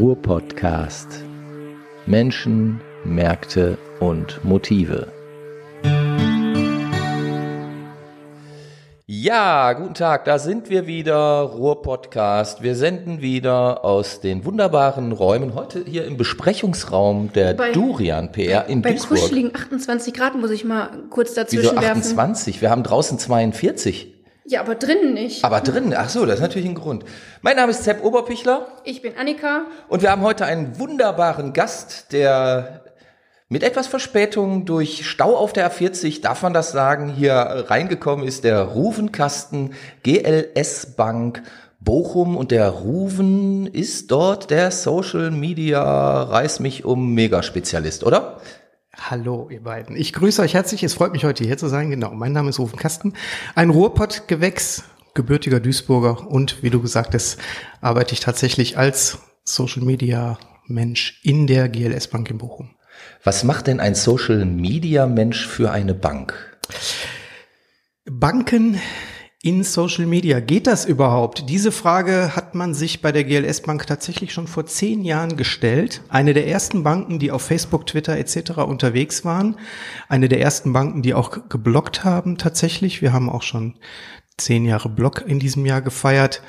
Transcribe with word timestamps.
Ruhr-Podcast. 0.00 1.08
Menschen, 2.06 2.80
Märkte 3.04 3.76
und 4.00 4.42
Motive. 4.42 5.08
Ja, 9.06 9.74
guten 9.74 9.92
Tag, 9.92 10.24
da 10.24 10.38
sind 10.38 10.70
wir 10.70 10.86
wieder, 10.86 11.40
Ruhr-Podcast. 11.42 12.62
Wir 12.62 12.76
senden 12.76 13.20
wieder 13.20 13.84
aus 13.84 14.20
den 14.22 14.46
wunderbaren 14.46 15.12
Räumen, 15.12 15.54
heute 15.54 15.84
hier 15.86 16.06
im 16.06 16.16
Besprechungsraum 16.16 17.34
der 17.34 17.52
Bei- 17.52 17.72
Durian 17.72 18.32
PR 18.32 18.68
in 18.68 18.80
Bei 18.80 18.92
Duisburg. 18.92 19.20
kuscheligen 19.20 19.54
28 19.54 20.14
Grad 20.14 20.34
muss 20.34 20.50
ich 20.50 20.64
mal 20.64 20.88
kurz 21.10 21.32
Wieso 21.32 21.40
dazwischen 21.42 21.76
werfen. 21.82 21.98
28? 22.00 22.62
Wir 22.62 22.70
haben 22.70 22.84
draußen 22.84 23.18
42. 23.18 24.14
Ja, 24.50 24.62
aber 24.62 24.74
drinnen 24.74 25.14
nicht. 25.14 25.44
Aber 25.44 25.60
drin, 25.60 25.94
ach 25.96 26.08
so, 26.08 26.26
das 26.26 26.36
ist 26.36 26.40
natürlich 26.40 26.68
ein 26.68 26.74
Grund. 26.74 27.04
Mein 27.40 27.54
Name 27.54 27.70
ist 27.70 27.84
Sepp 27.84 28.02
Oberpichler. 28.02 28.66
Ich 28.82 29.00
bin 29.00 29.16
Annika. 29.16 29.66
Und 29.86 30.02
wir 30.02 30.10
haben 30.10 30.22
heute 30.22 30.44
einen 30.44 30.76
wunderbaren 30.76 31.52
Gast, 31.52 32.10
der 32.10 32.82
mit 33.48 33.62
etwas 33.62 33.86
Verspätung 33.86 34.64
durch 34.64 35.08
Stau 35.08 35.36
auf 35.36 35.52
der 35.52 35.70
A40, 35.70 36.20
darf 36.20 36.42
man 36.42 36.52
das 36.52 36.72
sagen, 36.72 37.10
hier 37.10 37.32
reingekommen 37.68 38.26
ist, 38.26 38.42
der 38.42 38.62
Ruvenkasten 38.62 39.74
GLS 40.02 40.96
Bank 40.96 41.44
Bochum 41.78 42.36
und 42.36 42.50
der 42.50 42.70
Ruven 42.70 43.68
ist 43.68 44.10
dort 44.10 44.50
der 44.50 44.72
Social 44.72 45.30
Media 45.30 46.24
Reiß 46.24 46.58
mich 46.58 46.84
um 46.84 47.14
Megaspezialist, 47.14 48.02
oder? 48.02 48.40
Hallo, 48.96 49.48
ihr 49.50 49.62
beiden. 49.62 49.96
Ich 49.96 50.12
grüße 50.12 50.42
euch 50.42 50.54
herzlich. 50.54 50.82
Es 50.82 50.94
freut 50.94 51.12
mich, 51.12 51.24
heute 51.24 51.44
hier 51.44 51.56
zu 51.56 51.68
sein. 51.68 51.90
Genau, 51.90 52.10
mein 52.12 52.32
Name 52.32 52.50
ist 52.50 52.58
Rufen 52.58 52.78
Kasten. 52.78 53.14
Ein 53.54 53.70
Ruhrpott-Gewächs, 53.70 54.82
gebürtiger 55.14 55.60
Duisburger. 55.60 56.26
Und 56.26 56.62
wie 56.62 56.70
du 56.70 56.82
gesagt 56.82 57.14
hast, 57.14 57.38
arbeite 57.80 58.14
ich 58.14 58.20
tatsächlich 58.20 58.78
als 58.78 59.18
Social 59.44 59.82
Media 59.82 60.38
Mensch 60.66 61.20
in 61.22 61.46
der 61.46 61.68
GLS 61.68 62.08
Bank 62.08 62.30
in 62.30 62.38
Bochum. 62.38 62.70
Was 63.22 63.44
macht 63.44 63.68
denn 63.68 63.78
ein 63.78 63.94
Social 63.94 64.44
Media 64.44 65.06
Mensch 65.06 65.46
für 65.46 65.70
eine 65.70 65.94
Bank? 65.94 66.58
Banken 68.04 68.80
in 69.42 69.64
Social 69.64 70.04
Media. 70.04 70.40
Geht 70.40 70.66
das 70.66 70.84
überhaupt? 70.84 71.48
Diese 71.48 71.72
Frage 71.72 72.36
hat 72.36 72.54
man 72.54 72.74
sich 72.74 73.00
bei 73.00 73.10
der 73.10 73.24
GLS 73.24 73.62
Bank 73.62 73.86
tatsächlich 73.86 74.34
schon 74.34 74.46
vor 74.46 74.66
zehn 74.66 75.02
Jahren 75.02 75.36
gestellt. 75.38 76.02
Eine 76.10 76.34
der 76.34 76.46
ersten 76.46 76.82
Banken, 76.82 77.18
die 77.18 77.30
auf 77.30 77.40
Facebook, 77.42 77.86
Twitter 77.86 78.18
etc. 78.18 78.58
unterwegs 78.58 79.24
waren. 79.24 79.56
Eine 80.08 80.28
der 80.28 80.40
ersten 80.40 80.74
Banken, 80.74 81.00
die 81.00 81.14
auch 81.14 81.48
geblockt 81.48 82.04
haben 82.04 82.36
tatsächlich. 82.36 83.00
Wir 83.00 83.14
haben 83.14 83.30
auch 83.30 83.42
schon 83.42 83.76
zehn 84.36 84.66
Jahre 84.66 84.90
Blog 84.90 85.24
in 85.26 85.38
diesem 85.38 85.64
Jahr 85.64 85.80
gefeiert. 85.80 86.42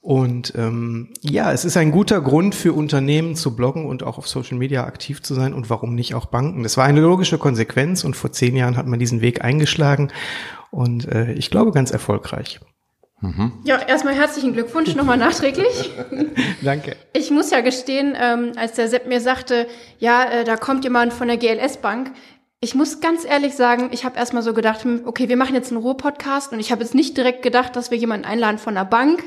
Und 0.00 0.54
ähm, 0.56 1.10
ja, 1.20 1.52
es 1.52 1.66
ist 1.66 1.76
ein 1.76 1.92
guter 1.92 2.20
Grund 2.22 2.54
für 2.54 2.72
Unternehmen 2.72 3.36
zu 3.36 3.54
bloggen 3.54 3.86
und 3.86 4.02
auch 4.02 4.16
auf 4.16 4.26
Social 4.26 4.56
Media 4.56 4.84
aktiv 4.84 5.22
zu 5.22 5.34
sein 5.34 5.52
und 5.52 5.70
warum 5.70 5.94
nicht 5.94 6.14
auch 6.14 6.26
Banken. 6.26 6.62
Das 6.62 6.76
war 6.78 6.86
eine 6.86 7.02
logische 7.02 7.38
Konsequenz 7.38 8.02
und 8.02 8.16
vor 8.16 8.32
zehn 8.32 8.56
Jahren 8.56 8.76
hat 8.78 8.86
man 8.86 8.98
diesen 8.98 9.20
Weg 9.20 9.44
eingeschlagen 9.44 10.10
und 10.72 11.06
äh, 11.06 11.32
ich 11.34 11.50
glaube 11.50 11.70
ganz 11.70 11.92
erfolgreich. 11.92 12.58
Ja, 13.62 13.78
erstmal 13.78 14.14
herzlichen 14.14 14.52
Glückwunsch 14.52 14.96
nochmal 14.96 15.16
nachträglich. 15.16 15.92
Danke. 16.62 16.96
Ich 17.12 17.30
muss 17.30 17.52
ja 17.52 17.60
gestehen, 17.60 18.16
ähm, 18.20 18.52
als 18.56 18.72
der 18.72 18.88
Sepp 18.88 19.06
mir 19.06 19.20
sagte, 19.20 19.68
ja, 20.00 20.24
äh, 20.24 20.44
da 20.44 20.56
kommt 20.56 20.82
jemand 20.82 21.12
von 21.12 21.28
der 21.28 21.36
GLS 21.36 21.76
Bank. 21.76 22.10
Ich 22.58 22.74
muss 22.74 23.00
ganz 23.00 23.24
ehrlich 23.24 23.54
sagen, 23.54 23.90
ich 23.92 24.04
habe 24.04 24.18
erstmal 24.18 24.42
so 24.42 24.54
gedacht, 24.54 24.82
hm, 24.82 25.02
okay, 25.04 25.28
wir 25.28 25.36
machen 25.36 25.54
jetzt 25.54 25.70
einen 25.70 25.80
Ruhr-Podcast 25.80 26.52
und 26.52 26.58
ich 26.58 26.72
habe 26.72 26.82
jetzt 26.82 26.96
nicht 26.96 27.16
direkt 27.16 27.42
gedacht, 27.42 27.76
dass 27.76 27.92
wir 27.92 27.98
jemanden 27.98 28.26
einladen 28.26 28.58
von 28.58 28.74
der 28.74 28.84
Bank. 28.84 29.22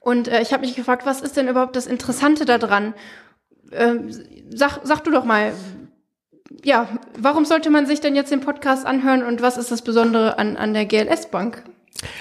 Und 0.00 0.28
äh, 0.28 0.40
ich 0.40 0.54
habe 0.54 0.64
mich 0.64 0.74
gefragt, 0.74 1.04
was 1.04 1.20
ist 1.20 1.36
denn 1.36 1.48
überhaupt 1.48 1.76
das 1.76 1.86
Interessante 1.86 2.46
daran? 2.46 2.94
Ähm, 3.70 4.08
sag, 4.48 4.80
sag 4.84 5.04
du 5.04 5.10
doch 5.10 5.26
mal, 5.26 5.52
ja, 6.64 6.88
warum 7.18 7.44
sollte 7.44 7.70
man 7.70 7.86
sich 7.86 8.00
denn 8.00 8.14
jetzt 8.14 8.30
den 8.30 8.40
Podcast 8.40 8.86
anhören 8.86 9.22
und 9.22 9.42
was 9.42 9.56
ist 9.56 9.70
das 9.70 9.82
Besondere 9.82 10.38
an, 10.38 10.56
an 10.56 10.74
der 10.74 10.86
GLS 10.86 11.30
Bank? 11.30 11.64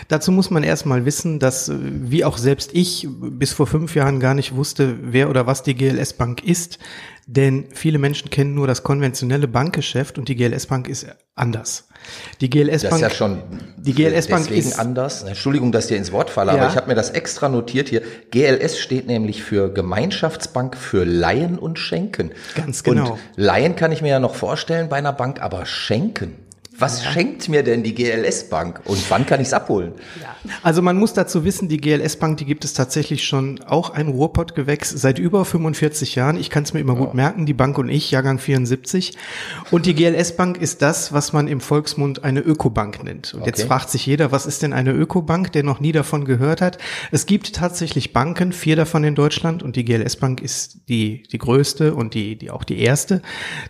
Dazu 0.08 0.32
muss 0.32 0.50
man 0.52 0.64
erstmal 0.64 1.06
wissen, 1.06 1.40
dass, 1.40 1.70
äh, 1.70 1.76
wie 1.80 2.24
auch 2.26 2.38
selbst 2.38 2.72
ich 2.74 3.08
bis 3.12 3.54
vor 3.54 3.68
fünf 3.68 3.96
Jahren 3.96 4.20
gar 4.20 4.34
nicht 4.34 4.56
wusste, 4.56 4.98
wer 5.02 5.30
oder 5.30 5.48
was 5.48 5.64
die 5.64 5.76
GLS 5.76 6.14
Bank 6.14 6.44
ist. 6.44 6.80
Denn 7.28 7.66
viele 7.74 7.98
Menschen 7.98 8.30
kennen 8.30 8.54
nur 8.54 8.68
das 8.68 8.84
konventionelle 8.84 9.48
Bankgeschäft 9.48 10.20
und 10.20 10.30
die 10.30 10.36
GLS 10.36 10.68
Bank 10.68 10.88
ist 10.88 11.08
anders. 11.34 11.88
Die 12.40 12.52
GLS 12.52 12.84
Das 12.84 12.92
Bank 12.92 13.02
ist 13.02 13.02
ja 13.02 13.10
schon 13.10 13.42
die 13.78 13.94
GLS 13.94 14.28
Bank 14.28 14.44
deswegen 14.48 14.70
ist- 14.70 14.80
anders. 14.80 15.24
Entschuldigung, 15.24 15.72
dass 15.72 15.86
ich 15.86 15.90
dir 15.90 15.98
ins 15.98 16.12
Wort 16.12 16.30
falle, 16.30 16.52
Ja. 16.52 16.60
aber 16.60 16.70
ich 16.70 16.76
habe 16.78 16.88
mir 16.88 16.94
das 16.94 17.10
extra 17.10 17.50
notiert 17.50 17.90
hier. 17.90 18.04
GLS 18.30 18.78
steht 18.78 19.08
nämlich 19.08 19.42
für 19.44 19.74
Gemeinschaftsbank 19.74 20.78
für 20.78 21.04
Leihen 21.04 21.58
und 21.58 21.80
Schenken. 21.80 22.30
Ganz 22.56 22.84
genau. 22.84 23.14
Und 23.14 23.20
Leihen 23.38 23.76
kann 23.76 23.92
ich 23.92 24.04
mir 24.04 24.10
ja 24.10 24.20
noch 24.20 24.36
vorstellen 24.36 24.88
bei 24.88 24.98
einer 24.98 25.14
Bank, 25.14 25.42
aber 25.42 25.66
Schenken. 25.66 26.36
Was 26.78 27.06
schenkt 27.06 27.48
mir 27.48 27.64
denn 27.64 27.84
die 27.84 27.96
GLS 27.96 28.50
Bank 28.50 28.82
und 28.86 29.10
wann 29.10 29.26
kann 29.26 29.40
ich 29.40 29.48
es 29.48 29.54
abholen? 29.54 29.94
Also 30.62 30.82
man 30.82 30.98
muss 30.98 31.14
dazu 31.14 31.46
wissen, 31.46 31.70
die 31.70 31.78
GLS 31.78 32.18
Bank, 32.18 32.38
die 32.38 32.46
gibt 32.46 32.66
es 32.66 32.74
tatsächlich 32.74 33.24
schon 33.26 33.62
auch 33.64 33.92
ein 33.92 34.10
Ruhrpott-Gewächs 34.10 34.90
seit 34.90 35.18
über 35.18 35.46
45 35.46 36.16
Jahren. 36.16 36.38
Ich 36.38 36.50
kann 36.50 36.64
es 36.64 36.74
mir 36.74 36.82
immer 36.82 36.96
gut 36.96 37.14
merken, 37.14 37.46
die 37.46 37.54
Bank 37.54 37.78
und 37.78 37.88
ich, 37.90 38.12
Jahrgang 38.12 38.40
74. 38.40 39.14
Und 39.72 39.86
die 39.86 39.96
GLS 39.96 40.36
Bank 40.36 40.58
ist 40.58 40.82
das, 40.82 41.14
was 41.14 41.32
man 41.34 41.48
im 41.48 41.62
Volksmund 41.62 42.24
eine 42.24 42.42
Ökobank 42.42 43.04
nennt. 43.04 43.34
Und 43.34 43.46
jetzt 43.46 43.60
Okay. 43.60 43.68
fragt 43.68 43.90
sich 43.90 44.06
jeder, 44.06 44.32
was 44.32 44.46
ist 44.46 44.62
denn 44.62 44.74
eine 44.74 44.92
Ökobank, 44.92 45.52
der 45.54 45.64
noch 45.64 45.80
nie 45.80 45.94
davon 45.94 46.26
gehört 46.26 46.62
hat? 46.62 46.78
Es 47.12 47.26
gibt 47.26 47.56
tatsächlich 47.56 48.12
Banken, 48.12 48.52
vier 48.52 48.76
davon 48.76 49.04
in 49.04 49.16
Deutschland 49.16 49.64
und 49.64 49.76
die 49.78 49.86
GLS 49.86 50.18
Bank 50.18 50.42
ist 50.42 50.90
die, 50.90 51.24
die 51.32 51.38
größte 51.38 51.96
und 51.96 52.14
die, 52.14 52.36
die 52.38 52.52
auch 52.52 52.64
die 52.66 52.80
erste. 52.80 53.22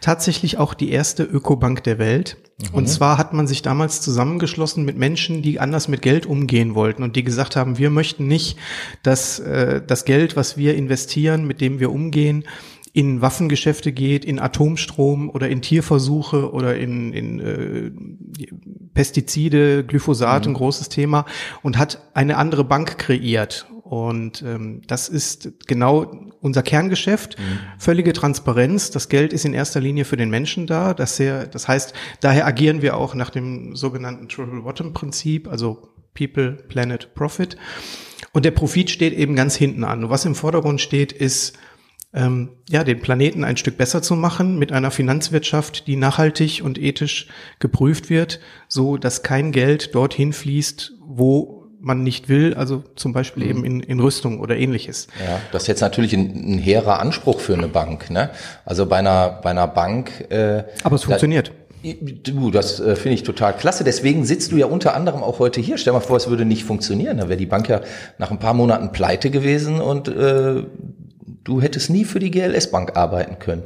Tatsächlich 0.02 0.58
auch 0.58 0.74
die 0.74 0.92
erste 0.92 1.24
Ökobank 1.24 1.84
der 1.84 2.00
Welt. 2.00 2.38
Und 2.72 2.88
zwar 2.96 3.18
hat 3.18 3.34
man 3.34 3.48
sich 3.48 3.62
damals 3.62 4.02
zusammengeschlossen 4.02 4.86
mit 4.86 4.98
Menschen, 4.98 5.42
die 5.42 5.60
anders 5.60 5.88
mit 5.88 6.02
Geld 6.02 6.26
umgehen 6.26 6.76
wollten 6.76 7.04
und 7.04 7.16
die 7.16 7.24
gesagt 7.24 7.56
haben, 7.56 7.78
wir 7.78 7.90
möchten 7.90 8.28
nicht, 8.28 8.58
dass 9.04 9.40
äh, 9.40 9.82
das 9.86 10.06
Geld, 10.06 10.36
was 10.36 10.58
wir 10.58 10.76
investieren, 10.76 11.46
mit 11.46 11.62
dem 11.62 11.80
wir 11.80 11.92
umgehen, 11.92 12.46
in 12.94 13.22
Waffengeschäfte 13.22 13.92
geht, 13.92 14.24
in 14.24 14.40
Atomstrom 14.40 15.30
oder 15.30 15.50
in 15.50 15.62
Tierversuche 15.62 16.54
oder 16.54 16.78
in, 16.78 17.12
in 17.12 17.40
äh, 17.42 17.92
Pestizide, 18.94 19.84
Glyphosat, 19.84 20.48
ein 20.48 20.54
großes 20.54 20.88
Thema 20.88 21.26
und 21.62 21.78
hat 21.78 22.02
eine 22.14 22.38
andere 22.38 22.64
Bank 22.64 22.98
kreiert. 22.98 23.68
Und 23.86 24.42
ähm, 24.42 24.82
das 24.88 25.10
ist 25.10 25.68
genau 25.68 26.12
unser 26.42 26.64
Kerngeschäft. 26.64 27.36
Völlige 27.78 28.14
Transparenz. 28.14 28.90
Das 28.90 29.10
Geld 29.10 29.32
ist 29.32 29.46
in 29.46 29.54
erster 29.54 29.80
Linie 29.80 30.06
für 30.06 30.18
den 30.18 30.32
Menschen 30.32 30.66
da. 30.66 30.96
Das, 30.96 31.18
sehr, 31.18 31.46
das 31.46 31.68
heißt, 31.68 31.94
daher 32.20 32.48
agieren 32.48 32.82
wir 32.82 32.98
auch 32.98 33.14
nach 33.14 33.30
dem 33.30 33.76
sogenannten 33.76 34.28
Triple 34.28 34.62
Bottom 34.62 34.94
Prinzip, 34.94 35.48
also 35.48 35.90
People, 36.16 36.54
Planet, 36.54 37.14
Profit. 37.14 37.58
Und 38.34 38.44
der 38.44 38.52
Profit 38.52 38.90
steht 38.90 39.14
eben 39.14 39.36
ganz 39.36 39.56
hinten 39.56 39.84
an. 39.84 40.06
Und 40.06 40.10
was 40.10 40.26
im 40.26 40.34
Vordergrund 40.34 40.82
steht, 40.82 41.12
ist 41.12 41.56
ähm, 42.12 42.54
ja, 42.68 42.84
den 42.84 43.02
Planeten 43.02 43.44
ein 43.44 43.58
Stück 43.58 43.78
besser 43.78 44.02
zu 44.02 44.16
machen 44.16 44.58
mit 44.58 44.72
einer 44.72 44.90
Finanzwirtschaft, 44.90 45.86
die 45.86 45.96
nachhaltig 45.96 46.64
und 46.64 46.80
ethisch 46.80 47.28
geprüft 47.60 48.10
wird, 48.10 48.40
so 48.68 48.98
dass 48.98 49.22
kein 49.22 49.52
Geld 49.52 49.94
dorthin 49.94 50.34
fließt, 50.34 50.94
wo 51.06 51.55
man 51.86 52.02
nicht 52.02 52.30
will, 52.30 52.56
also 52.56 52.84
zum 52.96 53.14
Beispiel 53.14 53.44
eben 53.44 53.64
in, 53.64 53.80
in 53.80 54.00
Rüstung 54.00 54.40
oder 54.40 54.58
ähnliches. 54.58 55.08
Ja, 55.20 55.40
das 55.52 55.64
ist 55.64 55.68
jetzt 55.68 55.82
natürlich 55.82 56.14
ein, 56.14 56.56
ein 56.56 56.58
hehrer 56.58 57.00
Anspruch 57.00 57.40
für 57.40 57.54
eine 57.54 57.68
Bank. 57.68 58.10
Ne? 58.10 58.32
Also 58.66 58.88
bei 58.88 58.98
einer, 58.98 59.40
bei 59.44 59.52
einer 59.52 59.68
Bank. 59.68 60.32
Äh, 60.32 60.64
Aber 60.84 60.96
es 60.96 61.04
funktioniert. 61.04 61.52
Du, 61.84 62.50
das 62.50 62.80
äh, 62.80 62.96
finde 62.96 63.14
ich 63.14 63.24
total 63.24 63.56
klasse. 63.56 63.84
Deswegen 63.84 64.26
sitzt 64.26 64.52
du 64.52 64.58
ja 64.58 64.66
unter 64.66 64.96
anderem 64.96 65.22
auch 65.22 65.38
heute 65.38 65.62
hier. 65.62 65.78
Stell 65.78 65.94
mal 65.94 66.00
vor, 66.00 66.18
es 66.18 66.28
würde 66.28 66.44
nicht 66.44 66.64
funktionieren. 66.64 67.20
Da 67.20 67.30
wäre 67.30 67.38
die 67.38 67.46
Bank 67.46 67.70
ja 67.70 67.82
nach 68.18 68.32
ein 68.32 68.40
paar 68.40 68.56
Monaten 68.56 68.92
pleite 68.92 69.30
gewesen 69.30 69.80
und 69.80 70.08
äh, 70.08 70.64
du 71.44 71.62
hättest 71.62 71.92
nie 71.92 72.04
für 72.04 72.20
die 72.20 72.32
GLS 72.32 72.72
Bank 72.72 72.98
arbeiten 72.98 73.38
können. 73.38 73.64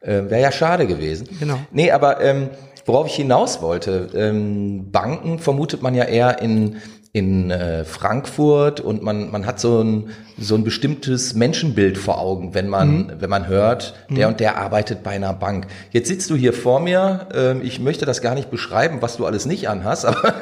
Äh, 0.00 0.30
wäre 0.30 0.40
ja 0.40 0.50
schade 0.52 0.86
gewesen. 0.86 1.28
Genau. 1.38 1.58
Nee, 1.72 1.90
aber 1.90 2.22
ähm, 2.22 2.48
worauf 2.86 3.06
ich 3.06 3.16
hinaus 3.16 3.60
wollte, 3.60 4.08
ähm, 4.14 4.90
Banken 4.90 5.38
vermutet 5.38 5.82
man 5.82 5.94
ja 5.94 6.04
eher 6.04 6.40
in 6.40 6.76
in 7.12 7.50
äh, 7.50 7.84
Frankfurt 7.84 8.80
und 8.80 9.02
man 9.02 9.32
man 9.32 9.44
hat 9.44 9.58
so 9.58 9.82
ein 9.82 10.10
so 10.38 10.54
ein 10.54 10.62
bestimmtes 10.62 11.34
Menschenbild 11.34 11.98
vor 11.98 12.20
Augen, 12.20 12.54
wenn 12.54 12.68
man 12.68 13.16
wenn 13.18 13.28
man 13.28 13.48
hört, 13.48 13.94
der 14.10 14.28
und 14.28 14.38
der 14.38 14.56
arbeitet 14.58 15.02
bei 15.02 15.10
einer 15.10 15.32
Bank. 15.32 15.66
Jetzt 15.90 16.08
sitzt 16.08 16.30
du 16.30 16.36
hier 16.36 16.52
vor 16.52 16.78
mir. 16.78 17.26
Ähm, 17.34 17.62
ich 17.64 17.80
möchte 17.80 18.06
das 18.06 18.22
gar 18.22 18.36
nicht 18.36 18.50
beschreiben, 18.50 18.98
was 19.02 19.16
du 19.16 19.26
alles 19.26 19.44
nicht 19.44 19.68
anhast, 19.68 20.04
aber 20.06 20.34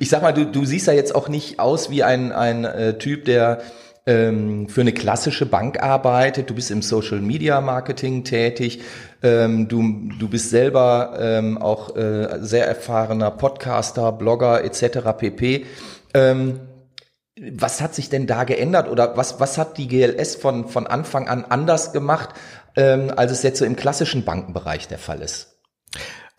ich 0.00 0.08
sag 0.08 0.22
mal, 0.22 0.32
du 0.32 0.46
du 0.46 0.64
siehst 0.64 0.88
ja 0.88 0.94
jetzt 0.94 1.14
auch 1.14 1.28
nicht 1.28 1.60
aus 1.60 1.90
wie 1.90 2.02
ein 2.02 2.32
ein 2.32 2.64
äh, 2.64 2.98
Typ, 2.98 3.24
der 3.24 3.60
ähm, 4.08 4.68
für 4.68 4.80
eine 4.80 4.92
klassische 4.92 5.44
Bank 5.46 5.82
arbeitet. 5.82 6.48
Du 6.48 6.54
bist 6.54 6.70
im 6.70 6.80
Social 6.82 7.20
Media 7.20 7.60
Marketing 7.60 8.24
tätig. 8.24 8.80
Ähm, 9.22 9.68
du, 9.68 10.10
du 10.18 10.28
bist 10.28 10.50
selber 10.50 11.16
ähm, 11.20 11.58
auch 11.58 11.96
äh, 11.96 12.38
sehr 12.40 12.66
erfahrener 12.66 13.30
Podcaster, 13.30 14.12
Blogger 14.12 14.64
etc. 14.64 14.98
pp. 15.16 15.66
Ähm, 16.14 16.60
was 17.52 17.80
hat 17.80 17.94
sich 17.94 18.08
denn 18.08 18.26
da 18.26 18.44
geändert 18.44 18.88
oder 18.88 19.16
was, 19.16 19.40
was 19.40 19.58
hat 19.58 19.78
die 19.78 19.88
GLS 19.88 20.36
von, 20.36 20.68
von 20.68 20.86
Anfang 20.86 21.28
an 21.28 21.44
anders 21.44 21.92
gemacht, 21.92 22.30
ähm, 22.76 23.12
als 23.14 23.32
es 23.32 23.42
jetzt 23.42 23.58
so 23.58 23.64
im 23.64 23.76
klassischen 23.76 24.24
Bankenbereich 24.24 24.88
der 24.88 24.98
Fall 24.98 25.20
ist? 25.20 25.58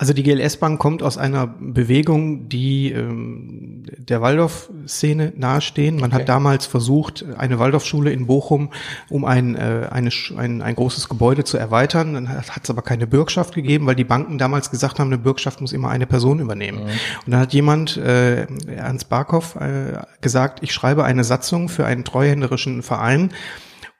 Also 0.01 0.13
die 0.13 0.23
GLS 0.23 0.55
Bank 0.55 0.79
kommt 0.79 1.03
aus 1.03 1.17
einer 1.17 1.45
Bewegung, 1.45 2.47
die 2.47 2.93
ähm, 2.93 3.83
der 3.97 4.21
Waldorf-Szene 4.21 5.33
nahestehen. 5.35 5.97
Man 5.97 6.11
okay. 6.11 6.21
hat 6.21 6.29
damals 6.29 6.65
versucht, 6.65 7.25
eine 7.37 7.59
Waldorfschule 7.59 8.09
in 8.09 8.25
Bochum 8.25 8.69
um 9.09 9.25
ein, 9.25 9.57
äh, 9.57 9.89
eine, 9.91 10.09
ein, 10.37 10.61
ein 10.61 10.75
großes 10.75 11.09
Gebäude 11.09 11.43
zu 11.43 11.57
erweitern. 11.57 12.13
Dann 12.13 12.29
hat 12.29 12.63
es 12.63 12.69
aber 12.69 12.81
keine 12.81 13.07
Bürgschaft 13.07 13.53
gegeben, 13.53 13.87
weil 13.87 13.95
die 13.95 14.05
Banken 14.05 14.37
damals 14.37 14.71
gesagt 14.71 14.99
haben, 14.99 15.07
eine 15.07 15.17
Bürgschaft 15.17 15.59
muss 15.59 15.73
immer 15.73 15.89
eine 15.89 16.07
Person 16.07 16.39
übernehmen. 16.39 16.79
Mhm. 16.85 16.89
Und 17.25 17.31
dann 17.31 17.41
hat 17.41 17.53
jemand, 17.53 17.97
äh, 17.97 18.47
Ernst 18.73 19.09
Barkow, 19.09 19.57
äh, 19.57 19.99
gesagt, 20.21 20.59
ich 20.63 20.71
schreibe 20.71 21.03
eine 21.03 21.25
Satzung 21.25 21.67
für 21.67 21.85
einen 21.85 22.05
treuhänderischen 22.05 22.83
Verein, 22.83 23.31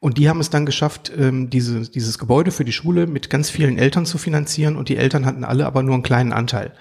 und 0.02 0.18
die 0.18 0.30
haben 0.30 0.40
es 0.40 0.50
dann 0.50 0.66
geschafft, 0.66 1.12
ähm, 1.18 1.50
diese, 1.50 1.82
dieses 1.82 2.18
Gebäude 2.18 2.52
für 2.52 2.64
die 2.64 2.72
Schule 2.72 3.06
mit 3.06 3.30
ganz 3.30 3.50
vielen 3.50 3.78
Eltern 3.78 4.06
zu 4.06 4.18
finanzieren 4.18 4.78
und 4.78 4.88
die 4.88 4.96
Eltern 4.96 5.26
hatten 5.26 5.44
alle 5.44 5.66
aber 5.66 5.84
nur 5.84 5.94
einen 5.94 6.04
kleinen 6.04 6.32
Anteil. 6.32 6.74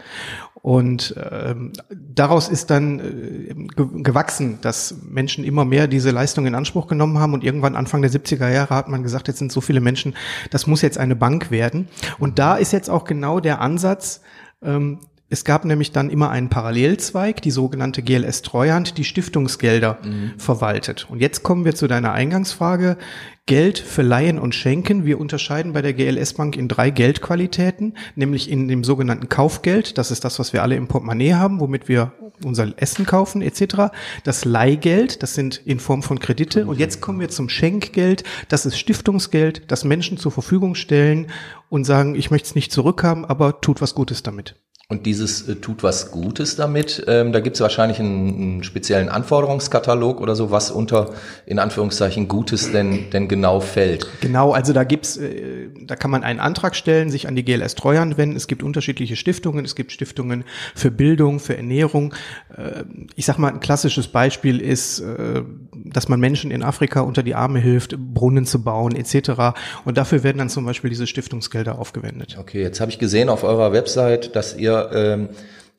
Und 0.55 1.15
ähm, 1.31 1.73
daraus 1.91 2.49
ist 2.49 2.70
dann 2.70 3.00
äh, 3.00 3.55
gewachsen, 4.03 4.59
dass 4.61 4.94
Menschen 5.09 5.44
immer 5.44 5.65
mehr 5.65 5.88
diese 5.88 6.11
Leistung 6.11 6.47
in 6.47 6.55
Anspruch 6.55 6.87
genommen 6.87 7.19
haben 7.19 7.35
und 7.35 7.43
irgendwann 7.43 7.75
Anfang 7.75 8.03
der 8.03 8.11
70er 8.11 8.50
Jahre 8.50 8.75
hat 8.75 8.88
man 8.88 9.03
gesagt, 9.03 9.29
jetzt 9.29 9.38
sind 9.38 9.50
so 9.50 9.61
viele 9.61 9.81
Menschen, 9.81 10.14
das 10.50 10.67
muss 10.67 10.82
jetzt 10.82 10.99
eine 10.99 11.17
Bank 11.17 11.50
werden. 11.50 11.88
Und 12.19 12.38
da 12.38 12.56
ist 12.56 12.73
jetzt 12.73 12.91
auch 12.91 13.05
genau 13.05 13.41
der 13.41 13.61
Ansatz, 13.61 14.21
ähm, 14.62 15.00
es 15.30 15.44
gab 15.44 15.66
nämlich 15.66 15.92
dann 15.92 16.08
immer 16.08 16.30
einen 16.30 16.48
Parallelzweig, 16.48 17.42
die 17.42 17.50
sogenannte 17.50 18.02
GLS 18.02 18.40
Treuhand, 18.40 18.96
die 18.96 19.04
Stiftungsgelder 19.04 19.98
mhm. 20.02 20.32
verwaltet. 20.38 21.06
Und 21.10 21.20
jetzt 21.20 21.42
kommen 21.42 21.66
wir 21.66 21.75
zu 21.75 21.86
deiner 21.86 22.12
Eingangsfrage. 22.12 22.96
Geld 23.44 23.78
für 23.78 24.02
Leihen 24.02 24.38
und 24.38 24.54
Schenken. 24.54 25.04
Wir 25.06 25.19
unterscheiden 25.19 25.72
bei 25.72 25.80
der 25.80 25.94
GLS 25.94 26.34
Bank 26.34 26.56
in 26.56 26.69
drei 26.69 26.90
Geldqualitäten, 26.90 27.96
nämlich 28.14 28.50
in 28.50 28.69
dem 28.69 28.84
sogenannten 28.84 29.28
Kaufgeld. 29.28 29.96
Das 29.96 30.10
ist 30.10 30.25
das, 30.25 30.38
was 30.38 30.52
wir 30.52 30.62
alle 30.62 30.76
im 30.76 30.86
Portemonnaie 30.86 31.34
haben, 31.34 31.60
womit 31.60 31.88
wir 31.88 32.12
unser 32.44 32.72
Essen 32.76 33.06
kaufen 33.06 33.42
etc. 33.42 33.90
Das 34.25 34.44
Leihgeld, 34.44 35.22
das 35.22 35.34
sind 35.34 35.62
in 35.64 35.80
Form 35.80 36.02
von 36.02 36.20
Kredite. 36.20 36.66
Und 36.66 36.78
jetzt 36.78 37.00
kommen 37.00 37.20
wir 37.20 37.28
zum 37.28 37.48
Schenkgeld. 37.48 38.25
Das 38.48 38.64
ist 38.64 38.78
Stiftungsgeld, 38.78 39.70
das 39.70 39.84
Menschen 39.84 40.19
zur 40.19 40.32
Verfügung 40.32 40.75
stellen 40.75 41.28
und 41.69 41.84
sagen, 41.84 42.14
ich 42.14 42.30
möchte 42.30 42.48
es 42.48 42.54
nicht 42.54 42.72
zurückhaben, 42.72 43.25
aber 43.25 43.60
tut 43.60 43.80
was 43.80 43.94
Gutes 43.94 44.22
damit. 44.22 44.56
Und 44.90 45.05
dieses 45.05 45.46
äh, 45.46 45.56
tut 45.56 45.82
was 45.82 46.12
Gutes 46.12 46.56
damit. 46.56 47.05
Ähm, 47.08 47.31
da 47.32 47.40
gibt 47.40 47.56
es 47.56 47.61
wahrscheinlich 47.61 48.00
einen, 48.00 48.29
einen, 48.29 48.62
speziellen 48.62 49.11
Anforderungskatalog 49.11 50.19
oder 50.19 50.35
so, 50.35 50.50
was 50.50 50.70
unter 50.70 51.11
in 51.44 51.58
Anführungszeichen 51.58 52.26
Gutes 52.26 52.73
denn 52.73 53.11
denn 53.11 53.29
genau 53.29 53.61
fällt. 53.61 54.08
Genau, 54.23 54.52
also 54.52 54.73
da 54.73 54.85
gibt's, 54.85 55.19
äh, 55.19 55.69
da 55.85 55.94
kann 55.94 56.11
man 56.11 56.25
einen 56.25 56.40
Antrag 56.40 56.75
stellen, 56.75 57.11
sich 57.11 57.29
an 57.29 57.37
die 57.37 57.44
GLS 57.44 57.75
Treuhand 57.75 58.17
wenden. 58.17 58.35
Es 58.35 58.46
gibt 58.46 58.62
unterschiedliche 58.62 59.17
Stiftungen. 59.17 59.62
Es 59.67 59.75
gibt 59.75 59.93
Stiftungen 59.93 60.44
für 60.75 60.90
Bildung, 60.90 61.38
für 61.38 61.55
Ernährung. 61.55 62.14
Äh, 62.56 62.85
ich 63.14 63.26
sag 63.26 63.37
mal, 63.37 63.52
ein 63.52 63.61
klassisches 63.61 64.08
Beispiel 64.08 64.58
ist, 64.58 65.00
äh, 65.00 65.43
dass 65.85 66.08
man 66.08 66.19
Menschen 66.19 66.50
in 66.50 66.62
Afrika 66.62 67.00
unter 67.02 67.23
die 67.23 67.35
Arme 67.35 67.58
hilft, 67.58 67.99
Brunnen 67.99 68.46
zu 68.46 68.62
bauen 68.62 68.96
etc. 68.96 69.55
Und 69.85 69.99
dafür 69.99 70.23
werden 70.23 70.38
dann 70.38 70.49
zum 70.49 70.64
Beispiel 70.64 70.88
diese 70.88 71.06
Stiftungsgelder 71.06 71.79
aufgewendet. 71.79 72.38
Okay, 72.40 72.62
jetzt 72.62 72.81
habe 72.81 72.90
ich 72.90 72.99
gesehen 72.99 73.29
auf 73.29 73.44
eurer 73.44 73.75
Website, 73.75 74.35
dass 74.35 74.56
ihr 74.56 74.77
ähm, 74.92 75.28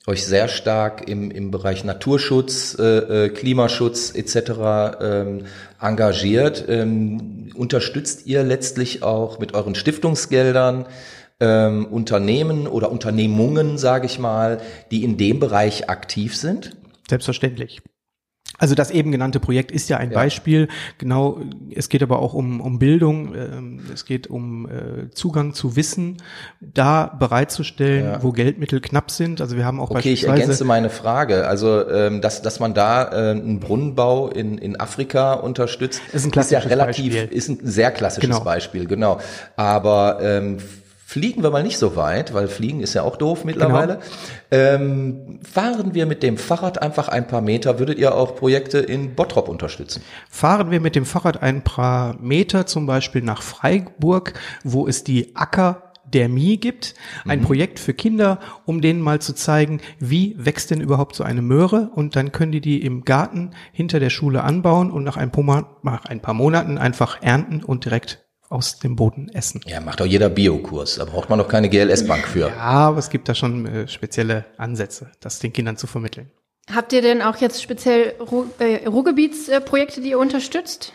euch 0.07 0.25
sehr 0.25 0.47
stark 0.47 1.07
im, 1.07 1.29
im 1.29 1.51
Bereich 1.51 1.83
Naturschutz, 1.83 2.75
äh, 2.79 3.25
äh, 3.25 3.29
Klimaschutz 3.29 4.13
etc. 4.15 4.97
Ähm, 5.01 5.45
engagiert. 5.79 6.65
Ähm, 6.67 7.51
unterstützt 7.55 8.25
ihr 8.25 8.43
letztlich 8.43 9.03
auch 9.03 9.39
mit 9.39 9.53
euren 9.53 9.75
Stiftungsgeldern 9.75 10.85
ähm, 11.39 11.85
Unternehmen 11.85 12.67
oder 12.67 12.91
Unternehmungen, 12.91 13.77
sage 13.77 14.05
ich 14.05 14.19
mal, 14.19 14.59
die 14.91 15.03
in 15.03 15.17
dem 15.17 15.39
Bereich 15.39 15.89
aktiv 15.89 16.35
sind? 16.35 16.75
Selbstverständlich. 17.07 17.81
Also 18.59 18.75
das 18.75 18.91
eben 18.91 19.11
genannte 19.11 19.39
Projekt 19.39 19.71
ist 19.71 19.89
ja 19.89 19.97
ein 19.97 20.11
ja. 20.11 20.15
Beispiel. 20.15 20.67
Genau, 20.97 21.39
es 21.73 21.89
geht 21.89 22.03
aber 22.03 22.19
auch 22.19 22.33
um, 22.33 22.61
um 22.61 22.77
Bildung, 22.77 23.33
ähm, 23.33 23.79
es 23.93 24.05
geht 24.05 24.27
um 24.27 24.67
äh, 24.67 25.09
Zugang 25.11 25.53
zu 25.53 25.75
Wissen, 25.75 26.17
da 26.59 27.07
bereitzustellen, 27.07 28.05
ja. 28.05 28.23
wo 28.23 28.31
Geldmittel 28.31 28.81
knapp 28.81 29.09
sind. 29.09 29.41
Also 29.41 29.55
wir 29.57 29.65
haben 29.65 29.79
auch 29.79 29.89
okay, 29.89 29.93
beispielsweise... 29.95 30.27
Okay, 30.27 30.37
ich 30.37 30.41
ergänze 30.41 30.65
meine 30.65 30.89
Frage. 30.89 31.47
Also 31.47 31.89
ähm, 31.89 32.21
dass, 32.21 32.41
dass 32.41 32.59
man 32.59 32.73
da 32.73 33.03
äh, 33.05 33.31
einen 33.31 33.59
Brunnenbau 33.59 34.29
in, 34.29 34.57
in 34.57 34.79
Afrika 34.79 35.33
unterstützt, 35.33 36.01
ist 36.11 36.25
ein 36.25 36.31
klassisches 36.31 36.65
ist 36.65 36.69
ja 36.69 36.75
relativ, 36.77 37.13
Beispiel. 37.13 37.37
ist 37.37 37.49
ein 37.49 37.59
sehr 37.63 37.91
klassisches 37.91 38.29
genau. 38.29 38.43
Beispiel, 38.43 38.85
genau. 38.85 39.19
Aber 39.55 40.19
ähm, 40.21 40.57
Fliegen 41.09 41.41
wir 41.41 41.49
mal 41.49 41.63
nicht 41.63 41.79
so 41.79 41.95
weit, 41.95 42.35
weil 42.35 42.47
Fliegen 42.47 42.81
ist 42.81 42.93
ja 42.93 43.01
auch 43.01 43.15
doof 43.15 43.43
mittlerweile. 43.43 43.97
Genau. 44.51 44.63
Ähm, 44.75 45.39
fahren 45.41 45.95
wir 45.95 46.05
mit 46.05 46.21
dem 46.21 46.37
Fahrrad 46.37 46.83
einfach 46.83 47.07
ein 47.07 47.25
paar 47.25 47.41
Meter, 47.41 47.79
würdet 47.79 47.97
ihr 47.97 48.13
auch 48.13 48.35
Projekte 48.35 48.77
in 48.77 49.15
Bottrop 49.15 49.49
unterstützen? 49.49 50.03
Fahren 50.29 50.69
wir 50.69 50.79
mit 50.79 50.95
dem 50.95 51.05
Fahrrad 51.05 51.41
ein 51.41 51.63
paar 51.63 52.15
Meter, 52.21 52.67
zum 52.67 52.85
Beispiel 52.85 53.23
nach 53.23 53.41
Freiburg, 53.41 54.33
wo 54.63 54.87
es 54.87 55.03
die 55.03 55.35
Acker 55.35 55.93
der 56.05 56.29
Mi 56.29 56.57
gibt, 56.57 56.93
ein 57.25 57.39
mhm. 57.39 57.45
Projekt 57.45 57.79
für 57.79 57.95
Kinder, 57.95 58.37
um 58.65 58.79
denen 58.79 59.01
mal 59.01 59.19
zu 59.19 59.33
zeigen, 59.33 59.81
wie 59.97 60.35
wächst 60.37 60.69
denn 60.69 60.79
überhaupt 60.79 61.15
so 61.15 61.23
eine 61.23 61.41
Möhre 61.41 61.89
und 61.95 62.15
dann 62.15 62.31
können 62.31 62.51
die 62.51 62.61
die 62.61 62.83
im 62.83 63.03
Garten 63.03 63.55
hinter 63.71 63.99
der 63.99 64.11
Schule 64.11 64.43
anbauen 64.43 64.91
und 64.91 65.05
nach 65.05 65.17
ein 65.17 65.31
paar, 65.31 65.79
nach 65.81 66.05
ein 66.05 66.21
paar 66.21 66.35
Monaten 66.35 66.77
einfach 66.77 67.19
ernten 67.23 67.63
und 67.63 67.85
direkt 67.85 68.28
aus 68.49 68.79
dem 68.79 68.95
Boden 68.95 69.29
essen. 69.29 69.61
Ja, 69.65 69.79
macht 69.79 70.01
auch 70.01 70.05
jeder 70.05 70.29
Biokurs. 70.29 70.95
Da 70.95 71.05
braucht 71.05 71.29
man 71.29 71.39
doch 71.39 71.47
keine 71.47 71.69
GLS-Bank 71.69 72.27
für. 72.27 72.49
Ja, 72.49 72.57
aber 72.57 72.97
es 72.97 73.09
gibt 73.09 73.29
da 73.29 73.35
schon 73.35 73.65
äh, 73.65 73.87
spezielle 73.87 74.45
Ansätze, 74.57 75.11
das 75.19 75.39
den 75.39 75.53
Kindern 75.53 75.77
zu 75.77 75.87
vermitteln. 75.87 76.31
Habt 76.73 76.93
ihr 76.93 77.01
denn 77.01 77.21
auch 77.21 77.37
jetzt 77.37 77.61
speziell 77.61 78.15
Ruhr, 78.19 78.47
äh, 78.59 78.87
Ruhrgebietsprojekte, 78.87 80.01
die 80.01 80.11
ihr 80.11 80.19
unterstützt? 80.19 80.93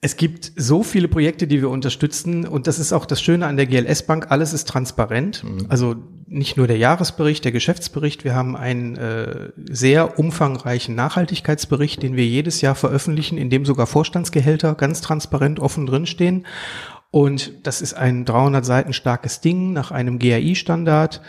Es 0.00 0.16
gibt 0.16 0.52
so 0.54 0.84
viele 0.84 1.08
Projekte, 1.08 1.48
die 1.48 1.60
wir 1.60 1.70
unterstützen 1.70 2.46
und 2.46 2.68
das 2.68 2.78
ist 2.78 2.92
auch 2.92 3.04
das 3.04 3.20
Schöne 3.20 3.46
an 3.46 3.56
der 3.56 3.66
GLS 3.66 4.04
Bank. 4.04 4.30
Alles 4.30 4.52
ist 4.52 4.68
transparent. 4.68 5.42
Mhm. 5.42 5.66
Also 5.68 5.96
nicht 6.30 6.56
nur 6.56 6.66
der 6.66 6.76
Jahresbericht, 6.76 7.44
der 7.44 7.52
Geschäftsbericht. 7.52 8.24
Wir 8.24 8.34
haben 8.34 8.56
einen 8.56 8.96
äh, 8.96 9.50
sehr 9.68 10.18
umfangreichen 10.18 10.94
Nachhaltigkeitsbericht, 10.94 12.02
den 12.02 12.16
wir 12.16 12.26
jedes 12.26 12.60
Jahr 12.60 12.74
veröffentlichen, 12.74 13.38
in 13.38 13.50
dem 13.50 13.64
sogar 13.64 13.86
Vorstandsgehälter 13.86 14.74
ganz 14.74 15.00
transparent 15.00 15.60
offen 15.60 15.86
drinstehen. 15.86 16.46
Und 17.10 17.66
das 17.66 17.80
ist 17.80 17.94
ein 17.94 18.24
300 18.24 18.64
Seiten 18.64 18.92
starkes 18.92 19.40
Ding 19.40 19.72
nach 19.72 19.90
einem 19.90 20.18
GAI-Standard 20.18 21.22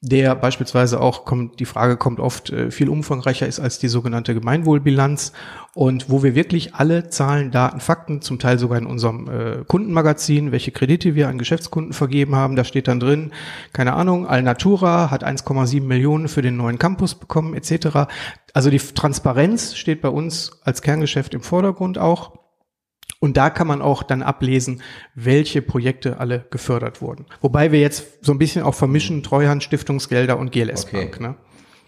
der 0.00 0.36
beispielsweise 0.36 1.00
auch 1.00 1.24
kommt, 1.24 1.58
die 1.58 1.64
Frage 1.64 1.96
kommt 1.96 2.20
oft 2.20 2.50
äh, 2.50 2.70
viel 2.70 2.88
umfangreicher 2.88 3.48
ist 3.48 3.58
als 3.58 3.80
die 3.80 3.88
sogenannte 3.88 4.32
Gemeinwohlbilanz 4.32 5.32
und 5.74 6.08
wo 6.08 6.22
wir 6.22 6.36
wirklich 6.36 6.76
alle 6.76 7.08
Zahlen, 7.08 7.50
Daten, 7.50 7.80
Fakten, 7.80 8.22
zum 8.22 8.38
Teil 8.38 8.60
sogar 8.60 8.78
in 8.78 8.86
unserem 8.86 9.28
äh, 9.28 9.64
Kundenmagazin, 9.66 10.52
welche 10.52 10.70
Kredite 10.70 11.16
wir 11.16 11.28
an 11.28 11.38
Geschäftskunden 11.38 11.92
vergeben 11.94 12.36
haben, 12.36 12.54
da 12.54 12.62
steht 12.62 12.86
dann 12.86 13.00
drin, 13.00 13.32
keine 13.72 13.94
Ahnung, 13.94 14.28
Alnatura 14.28 15.10
hat 15.10 15.26
1,7 15.26 15.82
Millionen 15.82 16.28
für 16.28 16.42
den 16.42 16.56
neuen 16.56 16.78
Campus 16.78 17.16
bekommen, 17.16 17.54
etc. 17.54 18.06
Also 18.54 18.70
die 18.70 18.78
Transparenz 18.78 19.74
steht 19.74 20.00
bei 20.00 20.10
uns 20.10 20.60
als 20.62 20.80
Kerngeschäft 20.80 21.34
im 21.34 21.40
Vordergrund 21.40 21.98
auch. 21.98 22.47
Und 23.20 23.36
da 23.36 23.50
kann 23.50 23.66
man 23.66 23.82
auch 23.82 24.04
dann 24.04 24.22
ablesen, 24.22 24.82
welche 25.14 25.60
Projekte 25.60 26.20
alle 26.20 26.46
gefördert 26.50 27.02
wurden. 27.02 27.26
Wobei 27.40 27.72
wir 27.72 27.80
jetzt 27.80 28.24
so 28.24 28.30
ein 28.32 28.38
bisschen 28.38 28.62
auch 28.62 28.74
vermischen 28.74 29.24
Treuhand, 29.24 29.64
Stiftungsgelder 29.64 30.38
und 30.38 30.52
GLS 30.52 30.84
okay. 30.84 31.00
Bank. 31.00 31.20
Ne? 31.20 31.34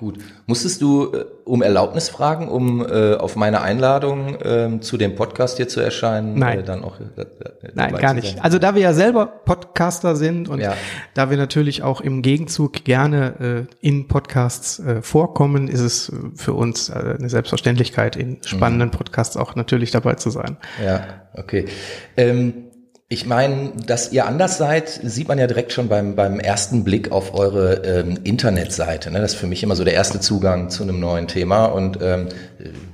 Gut. 0.01 0.17
Musstest 0.47 0.81
du 0.81 1.13
äh, 1.13 1.27
um 1.45 1.61
Erlaubnis 1.61 2.09
fragen, 2.09 2.49
um 2.49 2.81
äh, 2.81 3.17
auf 3.17 3.37
meine 3.37 3.61
Einladung 3.61 4.35
äh, 4.41 4.81
zu 4.81 4.97
dem 4.97 5.15
Podcast 5.15 5.59
hier 5.59 5.69
zu 5.69 5.79
erscheinen? 5.81 6.39
Nein. 6.39 6.61
Äh, 6.61 6.63
dann 6.63 6.83
auch, 6.83 6.99
äh, 6.99 7.21
äh 7.21 7.73
Nein, 7.75 7.95
gar 7.97 8.15
nicht. 8.15 8.43
Also 8.43 8.59
da 8.59 8.75
wir 8.75 8.81
ja 8.81 8.95
selber 8.95 9.27
Podcaster 9.27 10.17
sind 10.17 10.49
und 10.49 10.61
ja. 10.61 10.73
da 11.13 11.29
wir 11.29 11.37
natürlich 11.37 11.83
auch 11.83 12.01
im 12.01 12.23
Gegenzug 12.23 12.83
gerne 12.85 13.67
äh, 13.83 13.87
in 13.87 14.09
Podcasts 14.09 14.79
äh, 14.79 15.03
vorkommen, 15.03 15.69
ist 15.69 15.81
es 15.81 16.11
für 16.35 16.55
uns 16.55 16.91
eine 16.91 17.29
Selbstverständlichkeit, 17.29 18.17
in 18.17 18.39
spannenden 18.43 18.89
mhm. 18.89 18.93
Podcasts 18.93 19.37
auch 19.37 19.55
natürlich 19.55 19.91
dabei 19.91 20.15
zu 20.15 20.31
sein. 20.31 20.57
Ja, 20.83 21.05
okay. 21.35 21.67
Ähm, 22.17 22.70
Ich 23.13 23.27
meine, 23.27 23.73
dass 23.89 24.13
ihr 24.13 24.25
anders 24.25 24.57
seid, 24.57 24.89
sieht 24.89 25.27
man 25.27 25.37
ja 25.37 25.49
direkt 25.49 25.73
schon 25.73 25.89
beim, 25.89 26.15
beim 26.15 26.39
ersten 26.39 26.85
Blick 26.85 27.11
auf 27.11 27.35
eure 27.35 27.83
ähm, 27.85 28.21
Internetseite. 28.23 29.11
Ne? 29.11 29.21
Das 29.21 29.33
ist 29.33 29.41
für 29.41 29.49
mich 29.49 29.65
immer 29.65 29.75
so 29.75 29.83
der 29.83 29.95
erste 29.95 30.21
Zugang 30.21 30.71
zu 30.71 30.85
einem 30.85 31.01
neuen 31.01 31.27
Thema 31.27 31.65
und 31.65 31.99
ähm, 32.01 32.29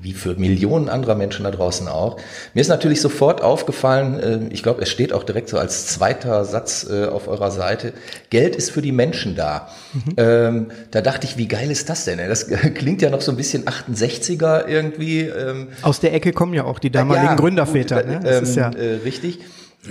wie 0.00 0.14
für 0.14 0.34
Millionen 0.36 0.88
anderer 0.88 1.16
Menschen 1.16 1.44
da 1.44 1.50
draußen 1.50 1.86
auch. 1.86 2.16
Mir 2.54 2.62
ist 2.62 2.68
natürlich 2.68 3.02
sofort 3.02 3.42
aufgefallen, 3.42 4.18
äh, 4.18 4.54
ich 4.54 4.62
glaube, 4.62 4.80
es 4.80 4.88
steht 4.88 5.12
auch 5.12 5.22
direkt 5.22 5.50
so 5.50 5.58
als 5.58 5.86
zweiter 5.86 6.46
Satz 6.46 6.88
äh, 6.88 7.04
auf 7.04 7.28
eurer 7.28 7.50
Seite, 7.50 7.92
Geld 8.30 8.56
ist 8.56 8.70
für 8.70 8.80
die 8.80 8.92
Menschen 8.92 9.36
da. 9.36 9.68
Mhm. 9.92 10.14
Ähm, 10.16 10.66
da 10.92 11.02
dachte 11.02 11.26
ich, 11.26 11.36
wie 11.36 11.46
geil 11.46 11.70
ist 11.70 11.90
das 11.90 12.06
denn? 12.06 12.26
Das 12.26 12.46
klingt 12.74 13.02
ja 13.02 13.10
noch 13.10 13.20
so 13.20 13.32
ein 13.32 13.36
bisschen 13.36 13.66
68er 13.66 14.66
irgendwie. 14.66 15.24
Ähm, 15.24 15.68
Aus 15.82 16.00
der 16.00 16.14
Ecke 16.14 16.32
kommen 16.32 16.54
ja 16.54 16.64
auch 16.64 16.78
die 16.78 16.90
damaligen 16.90 17.26
ja, 17.26 17.34
Gründerväter. 17.34 18.02
Gut, 18.02 18.12
ne? 18.12 18.20
das 18.22 18.38
ähm, 18.38 18.44
ist 18.44 18.56
ja 18.56 18.70
äh, 18.70 18.94
richtig. 19.04 19.40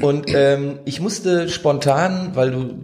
Und 0.01 0.33
ähm, 0.33 0.79
ich 0.85 0.99
musste 0.99 1.49
spontan, 1.49 2.31
weil 2.33 2.51
du 2.51 2.83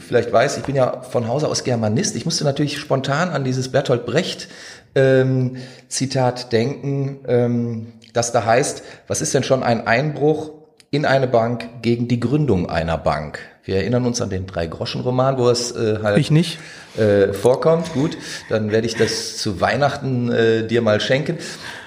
vielleicht 0.00 0.32
weißt, 0.32 0.58
ich 0.58 0.64
bin 0.64 0.76
ja 0.76 1.02
von 1.02 1.28
Hause 1.28 1.48
aus 1.48 1.64
Germanist, 1.64 2.16
ich 2.16 2.24
musste 2.24 2.44
natürlich 2.44 2.78
spontan 2.78 3.30
an 3.30 3.44
dieses 3.44 3.70
Bertolt 3.70 4.06
Brecht 4.06 4.48
ähm, 4.94 5.56
Zitat 5.88 6.52
denken, 6.52 7.20
ähm, 7.26 7.86
das 8.12 8.32
da 8.32 8.44
heißt, 8.44 8.82
was 9.08 9.20
ist 9.20 9.34
denn 9.34 9.42
schon 9.42 9.62
ein 9.62 9.86
Einbruch 9.86 10.52
in 10.90 11.04
eine 11.04 11.26
Bank 11.26 11.82
gegen 11.82 12.06
die 12.06 12.20
Gründung 12.20 12.70
einer 12.70 12.96
Bank? 12.96 13.40
Wir 13.64 13.76
erinnern 13.76 14.04
uns 14.04 14.20
an 14.20 14.30
den 14.30 14.46
Drei-Groschen-Roman, 14.46 15.38
wo 15.38 15.48
es 15.48 15.72
äh, 15.72 15.98
halt 16.02 16.18
ich 16.18 16.30
nicht. 16.30 16.58
Äh, 16.96 17.32
vorkommt. 17.32 17.92
Gut, 17.94 18.16
dann 18.50 18.70
werde 18.70 18.86
ich 18.86 18.94
das 18.94 19.38
zu 19.38 19.60
Weihnachten 19.60 20.30
äh, 20.30 20.66
dir 20.66 20.82
mal 20.82 21.00
schenken. 21.00 21.38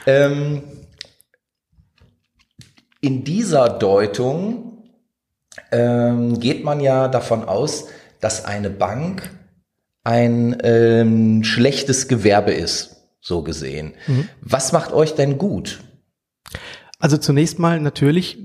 Ähm, 0.05 0.63
in 3.01 3.23
dieser 3.23 3.69
Deutung 3.69 4.83
ähm, 5.71 6.39
geht 6.39 6.63
man 6.63 6.79
ja 6.79 7.07
davon 7.07 7.43
aus, 7.43 7.87
dass 8.19 8.45
eine 8.45 8.69
Bank 8.69 9.29
ein 10.03 10.57
ähm, 10.63 11.43
schlechtes 11.43 12.07
Gewerbe 12.07 12.51
ist, 12.51 13.07
so 13.19 13.43
gesehen. 13.43 13.93
Mhm. 14.07 14.29
Was 14.41 14.71
macht 14.71 14.93
euch 14.93 15.15
denn 15.15 15.37
gut? 15.37 15.81
Also 16.99 17.17
zunächst 17.17 17.59
mal 17.59 17.79
natürlich, 17.79 18.37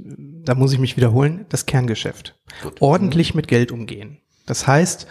da 0.45 0.55
muss 0.55 0.73
ich 0.73 0.79
mich 0.79 0.97
wiederholen, 0.97 1.47
das 1.49 1.67
Kerngeschäft. 1.67 2.39
Gut. 2.63 2.83
Ordentlich 2.83 3.33
mhm. 3.33 3.39
mit 3.39 3.49
Geld 3.49 3.73
umgehen. 3.73 4.19
Das 4.45 4.67
heißt, 4.67 5.07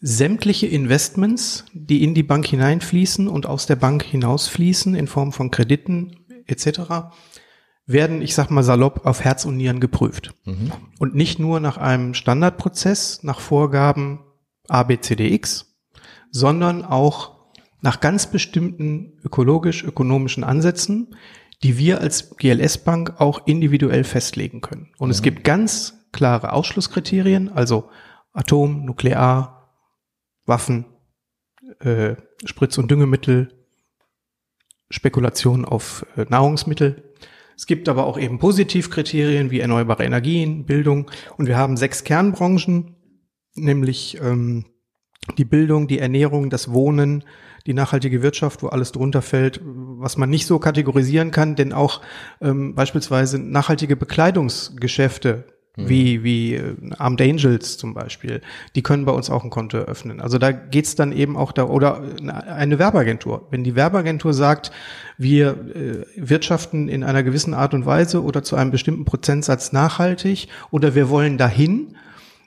sämtliche 0.00 0.66
Investments, 0.66 1.64
die 1.72 2.02
in 2.02 2.14
die 2.14 2.24
Bank 2.24 2.46
hineinfließen 2.46 3.28
und 3.28 3.46
aus 3.46 3.66
der 3.66 3.76
Bank 3.76 4.02
hinausfließen 4.02 4.94
in 4.94 5.06
Form 5.06 5.32
von 5.32 5.50
Krediten 5.50 6.16
etc., 6.46 7.12
werden, 7.92 8.22
ich 8.22 8.34
sag 8.34 8.50
mal 8.50 8.62
salopp, 8.62 9.06
auf 9.06 9.20
Herz 9.20 9.44
und 9.44 9.56
Nieren 9.56 9.80
geprüft. 9.80 10.34
Mhm. 10.44 10.72
Und 10.98 11.14
nicht 11.14 11.38
nur 11.38 11.60
nach 11.60 11.76
einem 11.76 12.14
Standardprozess, 12.14 13.22
nach 13.22 13.40
Vorgaben 13.40 14.20
ABCDX, 14.68 15.74
sondern 16.30 16.84
auch 16.84 17.32
nach 17.80 18.00
ganz 18.00 18.30
bestimmten 18.30 19.18
ökologisch-ökonomischen 19.24 20.44
Ansätzen, 20.44 21.16
die 21.62 21.78
wir 21.78 22.00
als 22.00 22.36
GLS-Bank 22.36 23.20
auch 23.20 23.46
individuell 23.46 24.04
festlegen 24.04 24.60
können. 24.60 24.92
Und 24.98 25.08
mhm. 25.08 25.12
es 25.12 25.22
gibt 25.22 25.44
ganz 25.44 26.06
klare 26.12 26.52
Ausschlusskriterien, 26.52 27.50
also 27.50 27.90
Atom, 28.32 28.84
Nuklear, 28.84 29.70
Waffen, 30.46 30.86
äh, 31.80 32.16
Spritz- 32.44 32.78
und 32.78 32.90
Düngemittel, 32.90 33.66
Spekulation 34.90 35.64
auf 35.64 36.06
äh, 36.16 36.26
Nahrungsmittel 36.28 37.11
es 37.62 37.66
gibt 37.66 37.88
aber 37.88 38.06
auch 38.06 38.18
eben 38.18 38.40
Positivkriterien 38.40 39.52
wie 39.52 39.60
erneuerbare 39.60 40.02
Energien, 40.02 40.66
Bildung. 40.66 41.08
Und 41.36 41.46
wir 41.46 41.56
haben 41.56 41.76
sechs 41.76 42.02
Kernbranchen, 42.02 42.96
nämlich 43.54 44.18
ähm, 44.20 44.64
die 45.38 45.44
Bildung, 45.44 45.86
die 45.86 46.00
Ernährung, 46.00 46.50
das 46.50 46.72
Wohnen, 46.72 47.22
die 47.64 47.72
nachhaltige 47.72 48.20
Wirtschaft, 48.20 48.64
wo 48.64 48.66
alles 48.66 48.90
drunter 48.90 49.22
fällt, 49.22 49.60
was 49.62 50.16
man 50.16 50.28
nicht 50.28 50.46
so 50.46 50.58
kategorisieren 50.58 51.30
kann, 51.30 51.54
denn 51.54 51.72
auch 51.72 52.00
ähm, 52.40 52.74
beispielsweise 52.74 53.38
nachhaltige 53.38 53.94
Bekleidungsgeschäfte 53.94 55.44
Mhm. 55.76 55.88
Wie, 55.88 56.22
wie 56.22 56.54
äh, 56.54 56.74
Armed 56.98 57.22
Angels 57.22 57.78
zum 57.78 57.94
Beispiel, 57.94 58.42
die 58.74 58.82
können 58.82 59.06
bei 59.06 59.12
uns 59.12 59.30
auch 59.30 59.42
ein 59.42 59.48
Konto 59.48 59.78
eröffnen. 59.78 60.20
Also 60.20 60.36
da 60.36 60.52
geht's 60.52 60.96
dann 60.96 61.12
eben 61.12 61.36
auch 61.36 61.52
da, 61.52 61.64
oder 61.64 62.02
eine 62.28 62.78
Werbeagentur. 62.78 63.46
Wenn 63.50 63.64
die 63.64 63.74
Werbeagentur 63.74 64.34
sagt, 64.34 64.70
wir 65.16 65.50
äh, 65.74 66.04
wirtschaften 66.16 66.88
in 66.88 67.02
einer 67.02 67.22
gewissen 67.22 67.54
Art 67.54 67.72
und 67.72 67.86
Weise 67.86 68.22
oder 68.22 68.42
zu 68.42 68.56
einem 68.56 68.70
bestimmten 68.70 69.06
Prozentsatz 69.06 69.72
nachhaltig 69.72 70.48
oder 70.70 70.94
wir 70.94 71.08
wollen 71.08 71.38
dahin, 71.38 71.96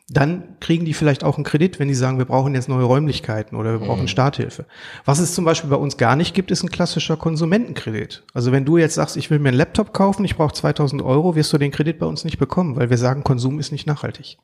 dann 0.08 0.60
kriegen 0.60 0.86
die 0.86 0.94
vielleicht 0.94 1.24
auch 1.24 1.38
einen 1.38 1.44
Kredit, 1.44 1.80
wenn 1.80 1.88
die 1.88 1.96
sagen, 1.96 2.20
wir 2.20 2.26
brauchen 2.26 2.54
jetzt 2.54 2.70
neue 2.70 2.84
Räumlichkeiten 2.84 3.56
oder 3.56 3.80
wir 3.80 3.88
brauchen 3.88 4.04
mhm. 4.04 4.08
Starthilfe. 4.08 4.66
Was 5.04 5.18
es 5.18 5.34
zum 5.34 5.46
Beispiel 5.46 5.72
bei 5.72 5.78
uns 5.78 5.98
gar 5.98 6.16
nicht 6.16 6.36
gibt, 6.36 6.52
ist 6.52 6.62
ein 6.62 6.70
klassischer 6.70 7.18
Konsumentenkredit. 7.18 8.24
Also 8.34 8.52
wenn 8.52 8.66
du 8.66 8.78
jetzt 8.78 8.96
sagst, 8.96 9.18
ich 9.18 9.32
will 9.32 9.40
mir 9.40 9.50
einen 9.50 9.58
Laptop 9.58 9.94
kaufen, 9.94 10.24
ich 10.24 10.36
brauche 10.36 10.54
2000 10.54 11.02
Euro, 11.02 11.36
wirst 11.36 11.52
du 11.54 11.58
den 11.58 11.72
Kredit 11.72 11.98
bei 11.98 12.06
uns 12.06 12.24
nicht 12.24 12.38
bekommen, 12.38 12.76
weil 12.76 12.92
wir 12.92 13.00
sagen, 13.00 13.24
Konsum 13.24 13.58
ist 13.58 13.72
nicht 13.72 13.88
nachhaltig. 13.88 14.38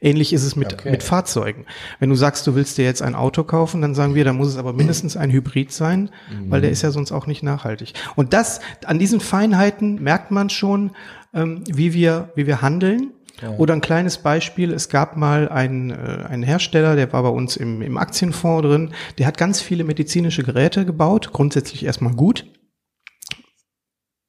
Ähnlich 0.00 0.32
ist 0.32 0.44
es 0.44 0.56
mit, 0.56 0.72
okay. 0.72 0.90
mit 0.90 1.02
Fahrzeugen. 1.02 1.66
Wenn 2.00 2.08
du 2.08 2.16
sagst, 2.16 2.46
du 2.46 2.54
willst 2.54 2.78
dir 2.78 2.84
jetzt 2.84 3.02
ein 3.02 3.14
Auto 3.14 3.44
kaufen, 3.44 3.82
dann 3.82 3.94
sagen 3.94 4.14
wir, 4.14 4.24
da 4.24 4.32
muss 4.32 4.48
es 4.48 4.56
aber 4.56 4.72
mindestens 4.72 5.16
ein 5.16 5.30
Hybrid 5.30 5.72
sein, 5.72 6.10
mhm. 6.30 6.50
weil 6.50 6.62
der 6.62 6.70
ist 6.70 6.82
ja 6.82 6.90
sonst 6.90 7.12
auch 7.12 7.26
nicht 7.26 7.42
nachhaltig. 7.42 7.92
Und 8.16 8.32
das, 8.32 8.60
an 8.84 8.98
diesen 8.98 9.20
Feinheiten 9.20 10.02
merkt 10.02 10.30
man 10.30 10.50
schon, 10.50 10.92
ähm, 11.34 11.62
wie 11.72 11.94
wir, 11.94 12.30
wie 12.34 12.46
wir 12.46 12.62
handeln 12.62 13.12
oder 13.58 13.74
ein 13.74 13.80
kleines 13.80 14.18
Beispiel, 14.18 14.72
es 14.72 14.88
gab 14.88 15.16
mal 15.16 15.48
einen, 15.48 15.90
äh, 15.90 16.26
einen 16.28 16.42
Hersteller, 16.42 16.96
der 16.96 17.12
war 17.12 17.22
bei 17.22 17.28
uns 17.28 17.56
im, 17.56 17.82
im 17.82 17.96
Aktienfonds 17.96 18.66
drin, 18.66 18.94
der 19.18 19.26
hat 19.26 19.38
ganz 19.38 19.60
viele 19.60 19.84
medizinische 19.84 20.42
Geräte 20.42 20.84
gebaut, 20.84 21.32
grundsätzlich 21.32 21.84
erstmal 21.84 22.14
gut. 22.14 22.46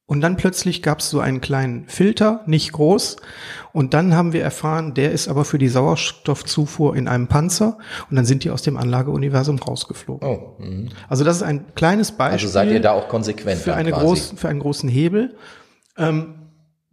Und 0.06 0.20
dann 0.20 0.36
plötzlich 0.36 0.82
gab 0.82 0.98
es 0.98 1.08
so 1.08 1.20
einen 1.20 1.40
kleinen 1.40 1.88
Filter, 1.88 2.42
nicht 2.46 2.72
groß. 2.72 3.16
Und 3.72 3.94
dann 3.94 4.14
haben 4.14 4.34
wir 4.34 4.42
erfahren, 4.42 4.92
der 4.92 5.12
ist 5.12 5.28
aber 5.28 5.46
für 5.46 5.56
die 5.56 5.68
Sauerstoffzufuhr 5.68 6.94
in 6.94 7.08
einem 7.08 7.26
Panzer. 7.26 7.78
Und 8.10 8.16
dann 8.16 8.26
sind 8.26 8.44
die 8.44 8.50
aus 8.50 8.60
dem 8.60 8.76
Anlageuniversum 8.76 9.58
rausgeflogen. 9.58 10.28
Oh, 10.28 10.56
mh. 10.58 10.90
also 11.08 11.24
das 11.24 11.36
ist 11.36 11.42
ein 11.42 11.74
kleines 11.74 12.12
Beispiel. 12.12 12.32
Also 12.34 12.48
seid 12.48 12.70
ihr 12.70 12.80
da 12.80 12.92
auch 12.92 13.08
konsequent? 13.08 13.58
Für, 13.62 13.74
eine 13.74 13.92
groß, 13.92 14.34
für 14.36 14.48
einen 14.48 14.60
großen 14.60 14.90
Hebel. 14.90 15.36
Ähm, 15.96 16.34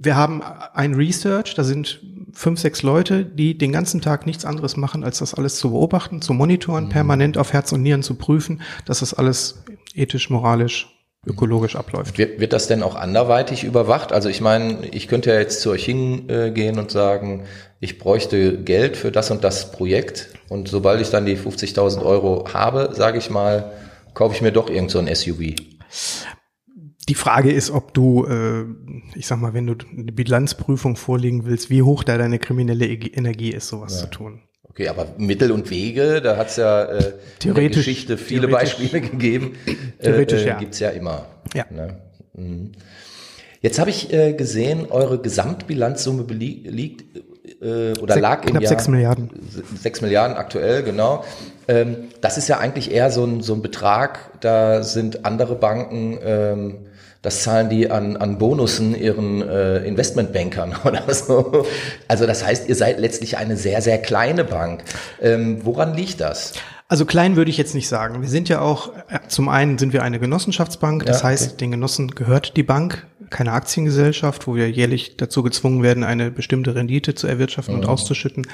wir 0.04 0.16
haben 0.16 0.42
ein 0.74 0.96
Research, 0.96 1.54
da 1.56 1.64
sind 1.64 2.02
fünf, 2.34 2.60
sechs 2.60 2.82
Leute, 2.82 3.26
die 3.26 3.58
den 3.58 3.72
ganzen 3.72 4.02
Tag 4.02 4.26
nichts 4.26 4.46
anderes 4.46 4.78
machen, 4.78 5.04
als 5.04 5.20
das 5.20 5.34
alles 5.34 5.58
zu 5.58 5.72
beobachten, 5.72 6.22
zu 6.22 6.34
monitoren, 6.34 6.86
mhm. 6.86 6.90
permanent 6.90 7.38
auf 7.38 7.54
Herz 7.54 7.72
und 7.72 7.82
Nieren 7.82 8.04
zu 8.04 8.16
prüfen, 8.16 8.62
dass 8.86 9.00
das 9.00 9.14
alles 9.14 9.64
ethisch, 9.94 10.30
moralisch, 10.30 10.88
ökologisch 11.26 11.76
abläuft. 11.76 12.18
Wird, 12.18 12.40
wird 12.40 12.54
das 12.54 12.68
denn 12.68 12.82
auch 12.82 12.96
anderweitig 12.96 13.64
überwacht? 13.64 14.12
Also 14.12 14.30
ich 14.30 14.42
meine, 14.42 14.88
ich 14.88 15.08
könnte 15.08 15.32
ja 15.32 15.40
jetzt 15.40 15.62
zu 15.62 15.70
euch 15.70 15.86
hingehen 15.86 16.80
und 16.80 16.90
sagen, 16.90 17.44
ich 17.80 18.00
bräuchte 18.00 18.58
Geld 18.64 18.98
für 18.98 19.12
das 19.12 19.30
und 19.30 19.44
das 19.44 19.72
Projekt 19.72 20.30
und 20.50 20.68
sobald 20.68 21.00
ich 21.02 21.10
dann 21.10 21.26
die 21.26 21.38
50.000 21.38 22.04
Euro 22.04 22.46
habe, 22.54 22.92
sage 22.94 23.20
ich 23.20 23.30
mal, 23.30 23.72
kaufe 24.14 24.36
ich 24.36 24.42
mir 24.42 24.52
doch 24.52 24.70
irgend 24.70 24.92
so 24.92 25.00
ein 25.00 25.14
SUV. 25.14 25.54
Die 27.10 27.16
Frage 27.16 27.52
ist, 27.52 27.72
ob 27.72 27.94
du, 27.94 28.26
äh, 28.26 28.66
ich 29.16 29.28
sag 29.28 29.40
mal, 29.40 29.54
wenn 29.54 29.68
du 29.68 29.76
eine 29.92 30.12
Bilanzprüfung 30.12 30.96
vorlegen 30.96 31.46
willst, 31.46 31.70
wie 31.70 31.82
hoch 31.82 32.04
da 32.04 32.18
deine 32.18 32.38
kriminelle 32.38 32.86
Energie 32.86 33.52
ist, 33.52 33.68
sowas 33.68 33.96
ja. 33.96 34.02
zu 34.02 34.08
tun. 34.08 34.42
Okay, 34.64 34.88
aber 34.88 35.08
Mittel 35.18 35.52
und 35.52 35.70
Wege, 35.70 36.22
da 36.22 36.38
hat 36.38 36.48
es 36.48 36.56
ja 36.56 36.84
äh, 36.84 37.14
in 37.44 37.54
der 37.56 37.70
Geschichte 37.70 38.18
viele 38.18 38.48
Beispiele 38.48 39.02
gegeben. 39.10 39.54
Theoretisch, 40.02 40.44
äh, 40.44 40.48
ja. 40.48 40.60
Gibt's 40.60 40.80
ja 40.80 40.90
immer. 40.90 41.26
Ja. 41.54 41.66
Ne? 41.70 41.98
Mhm. 42.34 42.72
Jetzt 43.60 43.80
habe 43.80 43.90
ich 43.90 44.14
äh, 44.14 44.34
gesehen, 44.34 44.88
eure 44.90 45.20
Gesamtbilanzsumme 45.20 46.24
liegt 46.24 47.04
äh, 47.62 47.94
oder 48.00 48.14
Se 48.14 48.20
lag 48.20 48.44
im 48.44 48.52
knapp 48.52 48.64
Jahr, 48.64 48.70
sechs 48.70 48.88
Milliarden. 48.88 49.30
Sechs 49.80 50.02
Milliarden 50.02 50.38
aktuell, 50.38 50.84
genau. 50.84 51.26
Ähm, 51.68 52.10
das 52.22 52.38
ist 52.38 52.48
ja 52.48 52.60
eigentlich 52.60 52.92
eher 52.92 53.12
so 53.12 53.26
ein, 53.26 53.42
so 53.42 53.54
ein 53.54 53.62
Betrag, 53.62 54.40
da 54.42 54.84
sind 54.84 55.26
andere 55.26 55.56
Banken 55.56 56.18
ähm, 56.24 56.78
das 57.22 57.44
zahlen 57.44 57.70
die 57.70 57.92
an, 57.92 58.18
an 58.18 58.38
Bonussen 58.38 58.96
ihren 58.96 59.48
äh, 59.48 59.80
Investmentbankern 59.80 60.76
oder 60.84 61.14
so. 61.14 61.66
Also 62.08 62.26
das 62.26 62.46
heißt, 62.46 62.68
ihr 62.68 62.76
seid 62.76 63.00
letztlich 63.00 63.38
eine 63.38 63.58
sehr, 63.58 63.82
sehr 63.82 64.00
kleine 64.00 64.44
Bank. 64.44 64.84
Ähm, 65.22 65.60
woran 65.64 65.94
liegt 65.94 66.22
das? 66.22 66.54
Also 66.88 67.06
klein 67.06 67.38
würde 67.38 67.50
ich 67.50 67.58
jetzt 67.58 67.74
nicht 67.74 67.88
sagen. 67.88 68.22
Wir 68.22 68.28
sind 68.28 68.50
ja 68.50 68.60
auch, 68.60 68.90
äh, 69.10 69.20
zum 69.28 69.48
einen 69.50 69.78
sind 69.78 69.94
wir 69.94 70.04
eine 70.04 70.20
Genossenschaftsbank, 70.20 71.06
das 71.06 71.18
ja, 71.18 71.26
okay. 71.26 71.34
heißt, 71.34 71.62
den 71.62 71.72
Genossen 71.72 72.12
gehört 72.12 72.58
die 72.58 72.64
Bank, 72.64 73.08
keine 73.30 73.54
Aktiengesellschaft, 73.54 74.46
wo 74.46 74.56
wir 74.56 74.70
jährlich 74.70 75.16
dazu 75.16 75.42
gezwungen 75.42 75.84
werden, 75.84 76.04
eine 76.04 76.32
bestimmte 76.32 76.76
Rendite 76.76 77.16
zu 77.16 77.28
erwirtschaften 77.28 77.76
mhm. 77.76 77.82
und 77.82 77.88
auszuschütten. 77.88 78.46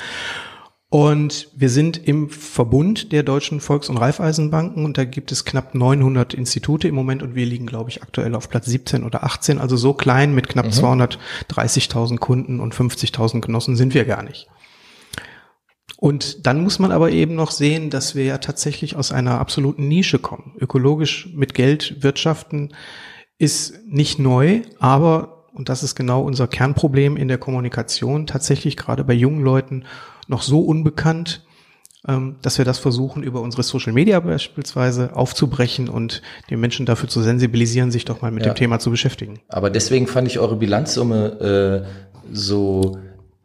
Und 0.98 1.50
wir 1.56 1.70
sind 1.70 2.08
im 2.08 2.27
Verbund 2.27 3.12
der 3.12 3.22
deutschen 3.22 3.60
Volks- 3.60 3.88
und 3.88 3.98
Raiffeisenbanken 3.98 4.84
und 4.84 4.98
da 4.98 5.06
gibt 5.06 5.32
es 5.32 5.46
knapp 5.46 5.75
900 5.75 6.34
Institute 6.34 6.88
im 6.88 6.96
Moment 6.96 7.22
und 7.22 7.36
wir 7.36 7.46
liegen, 7.46 7.68
glaube 7.68 7.92
ich, 7.92 8.01
aktuell 8.01 8.34
auf 8.34 8.50
Platz 8.50 8.66
17 8.66 9.04
oder 9.04 9.24
18. 9.24 9.60
Also 9.60 9.77
so 9.77 9.94
klein 9.94 10.34
mit 10.34 10.50
knapp 10.50 10.66
mhm. 10.66 10.72
230.000 10.72 12.18
Kunden 12.18 12.60
und 12.60 12.74
50.000 12.74 13.42
Genossen 13.42 13.75
sind 13.75 13.94
wir 13.94 14.06
gar 14.06 14.24
nicht. 14.24 14.48
Und 15.98 16.48
dann 16.48 16.63
muss 16.63 16.80
man 16.80 16.92
aber 16.92 17.12
eben 17.12 17.36
noch 17.36 17.51
sehen, 17.51 17.92
dass 17.92 18.16
wir 18.16 18.24
ja 18.24 18.39
tatsächlich 18.39 18.96
aus 18.96 19.12
einer 19.12 19.39
absoluten 19.39 19.88
Nische 19.88 20.18
kommen. 20.18 20.56
Ökologisch 20.60 21.30
mit 21.32 21.54
Geld 21.54 22.01
wirtschaften 22.01 22.74
ist 23.38 23.86
nicht 23.86 24.18
neu, 24.18 24.63
aber, 24.80 25.46
und 25.54 25.70
das 25.70 25.84
ist 25.84 25.94
genau 25.94 26.24
unser 26.24 26.48
Kernproblem 26.48 27.18
in 27.18 27.27
der 27.27 27.38
Kommunikation, 27.38 28.25
tatsächlich 28.25 28.75
gerade 28.77 29.04
bei 29.04 29.13
jungen 29.13 29.44
Leuten 29.44 29.84
noch 30.27 30.41
so 30.41 30.62
unbekannt, 30.62 31.43
ähm, 32.07 32.38
dass 32.41 32.57
wir 32.57 32.65
das 32.65 32.79
versuchen, 32.79 33.24
über 33.24 33.41
unsere 33.41 33.63
Social 33.63 33.93
Media 33.93 34.19
beispielsweise 34.19 35.15
aufzubrechen 35.15 35.89
und 35.89 36.22
die 36.50 36.55
Menschen 36.55 36.86
dafür 36.86 37.10
zu 37.10 37.22
sensibilisieren, 37.22 37.91
sich 37.91 38.05
doch 38.05 38.22
mal 38.22 38.31
mit 38.31 38.46
ja. 38.46 38.53
dem 38.53 38.55
Thema 38.55 38.79
zu 38.79 38.91
beschäftigen. 38.91 39.39
Aber 39.50 39.69
deswegen 39.69 40.07
fand 40.07 40.27
ich 40.27 40.39
eure 40.39 40.55
Bilanzsumme 40.55 41.84
äh, 41.84 42.34
so 42.34 43.00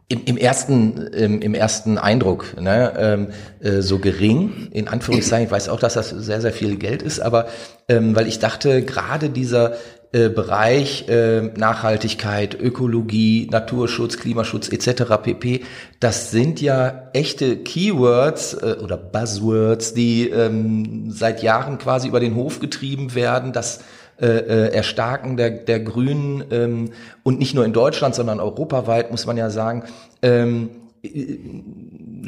im, 0.08 0.24
im 0.26 0.36
ersten 0.36 0.98
im, 1.08 1.40
im 1.40 1.54
ersten 1.54 1.96
Eindruck 1.96 2.60
ne, 2.60 2.92
ähm, 2.98 3.28
äh, 3.60 3.80
so 3.80 3.98
gering 3.98 4.68
in 4.70 4.86
Anführungszeichen. 4.88 5.46
Ich 5.46 5.52
weiß 5.52 5.68
auch, 5.70 5.80
dass 5.80 5.94
das 5.94 6.10
sehr 6.10 6.40
sehr 6.40 6.52
viel 6.52 6.76
Geld 6.76 7.02
ist, 7.02 7.20
aber 7.20 7.46
ähm, 7.88 8.14
weil 8.14 8.28
ich 8.28 8.38
dachte 8.38 8.84
gerade 8.84 9.30
dieser 9.30 9.76
äh, 10.12 10.28
Bereich 10.28 11.08
äh, 11.08 11.40
Nachhaltigkeit, 11.56 12.58
Ökologie, 12.60 13.48
Naturschutz, 13.50 14.18
Klimaschutz 14.18 14.68
etc. 14.68 15.04
pp. 15.22 15.62
Das 16.00 16.30
sind 16.30 16.60
ja 16.60 17.08
echte 17.14 17.56
Keywords 17.56 18.54
äh, 18.54 18.76
oder 18.82 18.98
Buzzwords, 18.98 19.94
die 19.94 20.28
ähm, 20.28 21.10
seit 21.10 21.42
Jahren 21.42 21.78
quasi 21.78 22.08
über 22.08 22.20
den 22.20 22.34
Hof 22.34 22.60
getrieben 22.60 23.14
werden. 23.14 23.52
Das 23.54 23.80
äh, 24.20 24.26
äh, 24.26 24.74
Erstarken 24.74 25.38
der, 25.38 25.50
der 25.50 25.80
Grünen 25.80 26.44
ähm, 26.50 26.90
und 27.22 27.38
nicht 27.38 27.54
nur 27.54 27.64
in 27.64 27.72
Deutschland, 27.72 28.14
sondern 28.14 28.38
europaweit, 28.38 29.10
muss 29.10 29.24
man 29.24 29.38
ja 29.38 29.48
sagen, 29.48 29.84
ähm, 30.20 30.68
äh, 31.02 31.38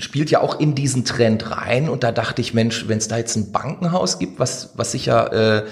spielt 0.01 0.31
ja 0.31 0.41
auch 0.41 0.59
in 0.59 0.75
diesen 0.75 1.05
Trend 1.05 1.51
rein. 1.51 1.91
Und 1.91 2.03
da 2.03 2.11
dachte 2.11 2.41
ich, 2.41 2.55
Mensch, 2.55 2.89
wenn 2.89 2.99
es 2.99 3.09
da 3.09 3.19
jetzt 3.19 3.37
ein 3.37 3.53
Bankenhaus 3.53 4.19
gibt, 4.19 4.41
was, 4.41 4.73
was 4.77 4.93
sich 4.93 5.07
ja 5.07 5.27
äh, 5.27 5.65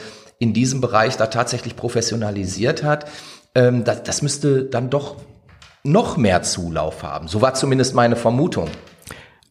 in 0.43 0.53
diesem 0.53 0.81
Bereich 0.81 1.17
da 1.17 1.29
tatsächlich 1.29 1.77
professionalisiert 1.77 2.83
hat, 2.83 3.09
ähm, 3.55 3.85
das, 3.85 4.03
das 4.03 4.23
müsste 4.23 4.65
dann 4.65 4.91
doch 4.91 5.17
noch 5.85 6.17
mehr 6.17 6.43
Zulauf 6.43 7.05
haben. 7.05 7.29
So 7.29 7.41
war 7.41 7.55
zumindest 7.55 7.95
meine 7.95 8.17
Vermutung. 8.17 8.69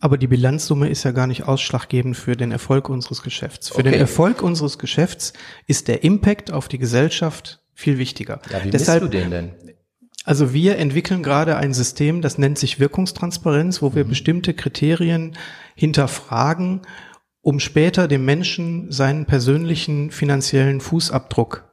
Aber 0.01 0.17
die 0.17 0.27
Bilanzsumme 0.27 0.89
ist 0.89 1.03
ja 1.03 1.11
gar 1.11 1.27
nicht 1.27 1.47
ausschlaggebend 1.47 2.17
für 2.17 2.35
den 2.35 2.51
Erfolg 2.51 2.89
unseres 2.89 3.21
Geschäfts. 3.21 3.69
Für 3.69 3.75
okay. 3.75 3.91
den 3.91 3.99
Erfolg 3.99 4.41
unseres 4.41 4.79
Geschäfts 4.79 5.31
ist 5.65 5.87
der 5.87 6.03
Impact 6.03 6.51
auf 6.51 6.67
die 6.67 6.77
Gesellschaft 6.77 7.61
viel 7.73 7.97
wichtiger. 7.97 8.41
Ja, 8.51 8.63
wie 8.63 8.69
Deshalb, 8.69 9.03
du 9.03 9.07
den 9.07 9.31
denn? 9.31 9.51
Also 10.25 10.53
wir 10.53 10.77
entwickeln 10.77 11.23
gerade 11.23 11.55
ein 11.55 11.73
System, 11.73 12.21
das 12.21 12.37
nennt 12.37 12.57
sich 12.57 12.79
Wirkungstransparenz, 12.79 13.81
wo 13.81 13.95
wir 13.95 14.03
mhm. 14.03 14.09
bestimmte 14.09 14.53
Kriterien 14.53 15.37
hinterfragen, 15.75 16.81
um 17.41 17.59
später 17.59 18.07
dem 18.07 18.25
Menschen 18.25 18.91
seinen 18.91 19.25
persönlichen 19.25 20.11
finanziellen 20.11 20.79
Fußabdruck 20.79 21.71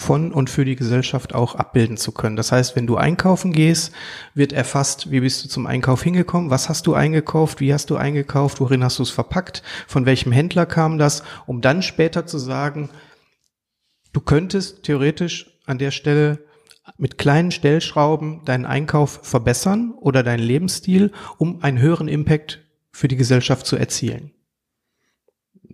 von 0.00 0.32
und 0.32 0.48
für 0.48 0.64
die 0.64 0.76
Gesellschaft 0.76 1.34
auch 1.34 1.54
abbilden 1.54 1.98
zu 1.98 2.12
können. 2.12 2.36
Das 2.36 2.52
heißt, 2.52 2.74
wenn 2.74 2.86
du 2.86 2.96
einkaufen 2.96 3.52
gehst, 3.52 3.92
wird 4.34 4.52
erfasst, 4.52 5.10
wie 5.10 5.20
bist 5.20 5.44
du 5.44 5.48
zum 5.48 5.66
Einkauf 5.66 6.02
hingekommen, 6.02 6.48
was 6.48 6.70
hast 6.70 6.86
du 6.86 6.94
eingekauft, 6.94 7.60
wie 7.60 7.74
hast 7.74 7.90
du 7.90 7.96
eingekauft, 7.96 8.60
worin 8.60 8.82
hast 8.82 8.98
du 8.98 9.02
es 9.02 9.10
verpackt, 9.10 9.62
von 9.86 10.06
welchem 10.06 10.32
Händler 10.32 10.64
kam 10.64 10.96
das, 10.96 11.22
um 11.46 11.60
dann 11.60 11.82
später 11.82 12.24
zu 12.26 12.38
sagen, 12.38 12.88
du 14.14 14.20
könntest 14.20 14.84
theoretisch 14.84 15.58
an 15.66 15.76
der 15.76 15.90
Stelle 15.90 16.38
mit 16.96 17.18
kleinen 17.18 17.50
Stellschrauben 17.50 18.44
deinen 18.46 18.64
Einkauf 18.64 19.20
verbessern 19.22 19.92
oder 20.00 20.22
deinen 20.22 20.42
Lebensstil, 20.42 21.12
um 21.36 21.62
einen 21.62 21.78
höheren 21.78 22.08
Impact 22.08 22.60
für 22.90 23.06
die 23.06 23.16
Gesellschaft 23.16 23.66
zu 23.66 23.76
erzielen. 23.76 24.32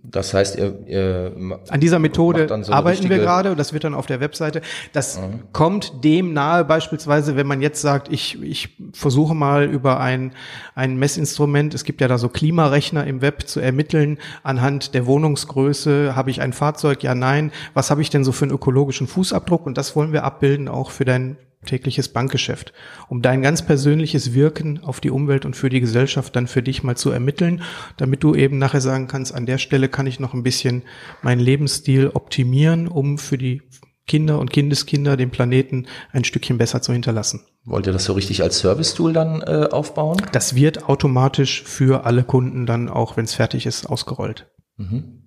Das 0.09 0.33
heißt, 0.33 0.57
ihr, 0.57 0.79
ihr 0.87 1.59
an 1.69 1.79
dieser 1.81 1.99
Methode 1.99 2.47
so 2.63 2.71
arbeiten 2.71 3.09
wir 3.09 3.17
gerade 3.17 3.51
und 3.51 3.59
das 3.59 3.73
wird 3.73 3.83
dann 3.83 3.93
auf 3.93 4.05
der 4.05 4.21
Webseite. 4.21 4.61
Das 4.93 5.19
mhm. 5.19 5.51
kommt 5.51 6.03
dem 6.03 6.31
nahe 6.31 6.63
beispielsweise, 6.63 7.35
wenn 7.35 7.45
man 7.45 7.61
jetzt 7.61 7.81
sagt, 7.81 8.11
ich, 8.11 8.41
ich 8.41 8.77
versuche 8.93 9.35
mal 9.35 9.65
über 9.65 9.99
ein, 9.99 10.31
ein 10.75 10.97
Messinstrument, 10.97 11.73
es 11.73 11.83
gibt 11.83 11.99
ja 11.99 12.07
da 12.07 12.17
so 12.17 12.29
Klimarechner 12.29 13.05
im 13.05 13.21
Web 13.21 13.47
zu 13.47 13.59
ermitteln, 13.59 14.17
anhand 14.43 14.93
der 14.93 15.05
Wohnungsgröße, 15.07 16.15
habe 16.15 16.31
ich 16.31 16.39
ein 16.39 16.53
Fahrzeug, 16.53 17.03
ja, 17.03 17.13
nein, 17.13 17.51
was 17.73 17.91
habe 17.91 18.01
ich 18.01 18.09
denn 18.09 18.23
so 18.23 18.31
für 18.31 18.45
einen 18.45 18.53
ökologischen 18.53 19.07
Fußabdruck 19.07 19.65
und 19.65 19.77
das 19.77 19.95
wollen 19.95 20.13
wir 20.13 20.23
abbilden 20.23 20.69
auch 20.69 20.91
für 20.91 21.03
dein 21.03 21.35
tägliches 21.65 22.09
Bankgeschäft, 22.09 22.73
um 23.09 23.21
dein 23.21 23.41
ganz 23.41 23.65
persönliches 23.65 24.33
Wirken 24.33 24.83
auf 24.83 24.99
die 24.99 25.11
Umwelt 25.11 25.45
und 25.45 25.55
für 25.55 25.69
die 25.69 25.79
Gesellschaft 25.79 26.35
dann 26.35 26.47
für 26.47 26.63
dich 26.63 26.83
mal 26.83 26.95
zu 26.95 27.11
ermitteln, 27.11 27.61
damit 27.97 28.23
du 28.23 28.35
eben 28.35 28.57
nachher 28.57 28.81
sagen 28.81 29.07
kannst, 29.07 29.33
an 29.33 29.45
der 29.45 29.57
Stelle 29.57 29.89
kann 29.89 30.07
ich 30.07 30.19
noch 30.19 30.33
ein 30.33 30.43
bisschen 30.43 30.83
meinen 31.21 31.41
Lebensstil 31.41 32.11
optimieren, 32.13 32.87
um 32.87 33.17
für 33.17 33.37
die 33.37 33.61
Kinder 34.07 34.39
und 34.39 34.51
Kindeskinder 34.51 35.17
den 35.17 35.31
Planeten 35.31 35.85
ein 36.13 36.23
Stückchen 36.23 36.57
besser 36.57 36.81
zu 36.81 36.93
hinterlassen. 36.93 37.41
Wollt 37.65 37.85
ihr 37.87 37.93
das 37.93 38.05
so 38.05 38.13
richtig 38.13 38.41
als 38.41 38.59
Service-Tool 38.59 39.11
dann 39.11 39.41
äh, 39.41 39.67
aufbauen? 39.69 40.21
Das 40.31 40.55
wird 40.55 40.87
automatisch 40.87 41.63
für 41.63 42.05
alle 42.05 42.23
Kunden 42.23 42.65
dann 42.65 42.87
auch, 42.87 43.17
wenn 43.17 43.25
es 43.25 43.33
fertig 43.33 43.65
ist, 43.65 43.85
ausgerollt. 43.85 44.49
Mhm. 44.77 45.26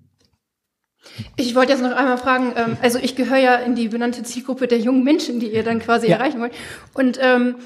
Ich 1.37 1.55
wollte 1.55 1.73
jetzt 1.73 1.83
noch 1.83 1.93
einmal 1.93 2.19
fragen, 2.19 2.53
ähm, 2.57 2.77
also 2.83 2.99
ich 2.99 3.17
gehöre 3.17 3.39
ja 3.39 3.55
in 3.57 3.75
die 3.75 3.89
benannte 3.89 4.23
Zielgruppe 4.23 4.67
der 4.67 4.79
jungen 4.79 5.05
Menschen, 5.05 5.41
die 5.41 5.49
ihr 5.49 5.63
dann 5.63 5.81
quasi 5.81 6.09
ja. 6.09 6.17
erreichen 6.17 6.41
wollt. 6.41 6.53
Und 6.95 7.19
ähm, 7.23 7.57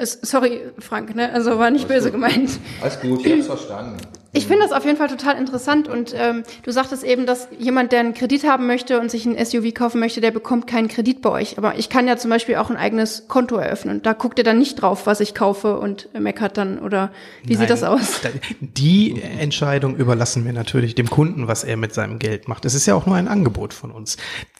sorry, 0.00 0.62
Frank, 0.78 1.14
ne? 1.14 1.32
Also 1.32 1.58
war 1.58 1.70
nicht 1.70 1.90
Alles 1.90 2.04
böse 2.04 2.12
gut. 2.12 2.20
gemeint. 2.20 2.50
Alles 2.80 3.00
gut, 3.00 3.24
ich 3.24 3.32
hab's 3.32 3.46
verstanden. 3.46 3.96
Ich 4.34 4.46
finde 4.46 4.62
das 4.62 4.72
auf 4.72 4.84
jeden 4.84 4.98
Fall 4.98 5.08
total 5.08 5.38
interessant 5.38 5.88
und 5.88 6.14
ähm, 6.14 6.42
du 6.62 6.70
sagtest 6.70 7.02
eben, 7.02 7.24
dass 7.24 7.48
jemand, 7.58 7.92
der 7.92 8.00
einen 8.00 8.12
Kredit 8.12 8.46
haben 8.46 8.66
möchte 8.66 9.00
und 9.00 9.10
sich 9.10 9.24
ein 9.24 9.42
SUV 9.42 9.72
kaufen 9.72 10.00
möchte, 10.00 10.20
der 10.20 10.30
bekommt 10.30 10.66
keinen 10.66 10.88
Kredit 10.88 11.22
bei 11.22 11.30
euch. 11.30 11.56
Aber 11.56 11.78
ich 11.78 11.88
kann 11.88 12.06
ja 12.06 12.18
zum 12.18 12.30
Beispiel 12.30 12.56
auch 12.56 12.68
ein 12.68 12.76
eigenes 12.76 13.26
Konto 13.26 13.56
eröffnen. 13.56 14.02
Da 14.02 14.12
guckt 14.12 14.38
ihr 14.38 14.44
dann 14.44 14.58
nicht 14.58 14.82
drauf, 14.82 15.06
was 15.06 15.20
ich 15.20 15.34
kaufe 15.34 15.78
und 15.78 16.10
meckert 16.12 16.58
dann 16.58 16.78
oder 16.78 17.10
wie 17.42 17.54
Nein, 17.54 17.60
sieht 17.60 17.70
das 17.70 17.82
aus? 17.82 18.20
Die 18.60 19.20
Entscheidung 19.22 19.96
überlassen 19.96 20.44
wir 20.44 20.52
natürlich 20.52 20.94
dem 20.94 21.08
Kunden, 21.08 21.48
was 21.48 21.64
er 21.64 21.78
mit 21.78 21.94
seinem 21.94 22.18
Geld 22.18 22.48
macht. 22.48 22.66
Es 22.66 22.74
ist 22.74 22.84
ja 22.84 22.94
auch 22.94 23.06
nur 23.06 23.16
ein 23.16 23.28
Angebot 23.28 23.72
von 23.72 23.90
uns. 23.90 24.18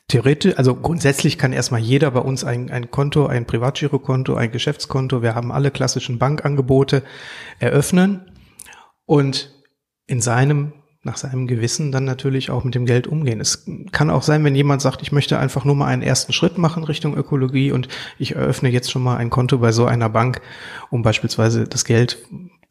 Theoretisch, 0.08 0.56
also 0.56 0.74
grundsätzlich 0.74 1.36
kann 1.36 1.52
erstmal 1.52 1.80
jeder 1.80 2.10
bei 2.10 2.20
uns 2.20 2.42
ein, 2.42 2.70
ein 2.70 2.90
Konto, 2.90 3.26
ein 3.26 3.46
Privatgirokonto, 3.46 4.34
ein 4.34 4.50
Geschäftskonto, 4.50 5.22
wir 5.22 5.34
haben 5.34 5.52
alle 5.52 5.70
klassischen 5.70 6.18
Bankangebote 6.18 7.02
eröffnen 7.58 8.32
und 9.04 9.52
in 10.06 10.22
seinem 10.22 10.72
nach 11.02 11.16
seinem 11.16 11.46
Gewissen 11.46 11.92
dann 11.92 12.04
natürlich 12.04 12.50
auch 12.50 12.64
mit 12.64 12.74
dem 12.74 12.84
Geld 12.84 13.06
umgehen. 13.06 13.40
Es 13.40 13.66
kann 13.92 14.10
auch 14.10 14.22
sein, 14.22 14.44
wenn 14.44 14.54
jemand 14.54 14.82
sagt, 14.82 15.00
ich 15.00 15.12
möchte 15.12 15.38
einfach 15.38 15.64
nur 15.64 15.76
mal 15.76 15.86
einen 15.86 16.02
ersten 16.02 16.32
Schritt 16.32 16.58
machen 16.58 16.84
Richtung 16.84 17.16
Ökologie 17.16 17.70
und 17.70 17.88
ich 18.18 18.34
eröffne 18.34 18.68
jetzt 18.68 18.90
schon 18.90 19.02
mal 19.02 19.16
ein 19.16 19.30
Konto 19.30 19.58
bei 19.58 19.72
so 19.72 19.86
einer 19.86 20.08
Bank, 20.08 20.42
um 20.90 21.02
beispielsweise 21.02 21.64
das 21.64 21.84
Geld 21.84 22.18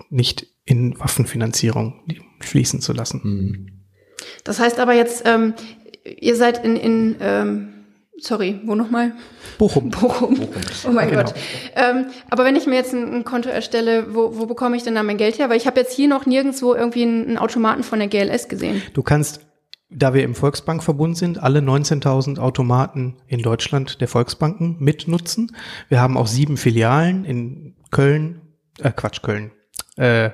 nicht 0.10 0.48
in 0.66 1.00
Waffenfinanzierung 1.00 2.02
fließen 2.42 2.82
zu 2.82 2.94
lassen. 2.94 3.22
Mhm. 3.24 3.68
Das 4.44 4.60
heißt 4.60 4.80
aber 4.80 4.94
jetzt, 4.94 5.24
ähm, 5.26 5.54
ihr 6.20 6.36
seid 6.36 6.64
in, 6.64 6.76
in 6.76 7.16
ähm 7.22 7.74
Sorry, 8.20 8.60
wo 8.66 8.74
nochmal? 8.74 9.12
Bochum. 9.60 9.90
Bochum. 9.92 10.36
Bochum. 10.36 10.50
Oh 10.88 10.92
mein 10.92 11.10
genau. 11.10 11.22
Gott. 11.22 11.36
Ähm, 11.76 12.08
aber 12.32 12.46
wenn 12.46 12.56
ich 12.56 12.66
mir 12.66 12.74
jetzt 12.74 12.92
ein, 12.92 13.14
ein, 13.14 13.24
Konto 13.24 13.48
erstelle, 13.48 14.16
wo, 14.16 14.40
wo 14.40 14.48
bekomme 14.48 14.76
ich 14.76 14.82
denn 14.82 14.96
da 14.96 15.04
mein 15.04 15.18
Geld 15.18 15.38
her? 15.38 15.50
Weil 15.50 15.58
ich 15.58 15.68
habe 15.68 15.80
jetzt 15.80 15.94
hier 15.94 16.08
noch 16.08 16.26
nirgendwo 16.26 16.74
irgendwie 16.74 17.04
einen, 17.04 17.28
einen 17.28 17.38
Automaten 17.38 17.84
von 17.84 18.00
der 18.00 18.08
GLS 18.08 18.50
gesehen. 18.50 18.82
Du 18.94 19.04
kannst 19.04 19.42
da 19.90 20.14
wir 20.14 20.24
im 20.24 20.36
Volksbankverbund 20.36 21.18
sind, 21.18 21.42
alle 21.42 21.60
19.000 21.60 22.40
Automaten 22.40 23.16
in 23.28 23.42
Deutschland 23.42 24.02
der 24.02 24.08
Volksbanken 24.08 24.76
mitnutzen. 24.80 25.56
Wir 25.88 26.02
haben 26.02 26.18
auch 26.18 26.28
sieben 26.28 26.58
Filialen 26.58 27.24
in 27.24 27.76
Köln, 27.90 28.42
äh 28.80 28.92
Quatsch, 28.92 29.22
Köln, 29.22 29.52
äh, 29.96 30.32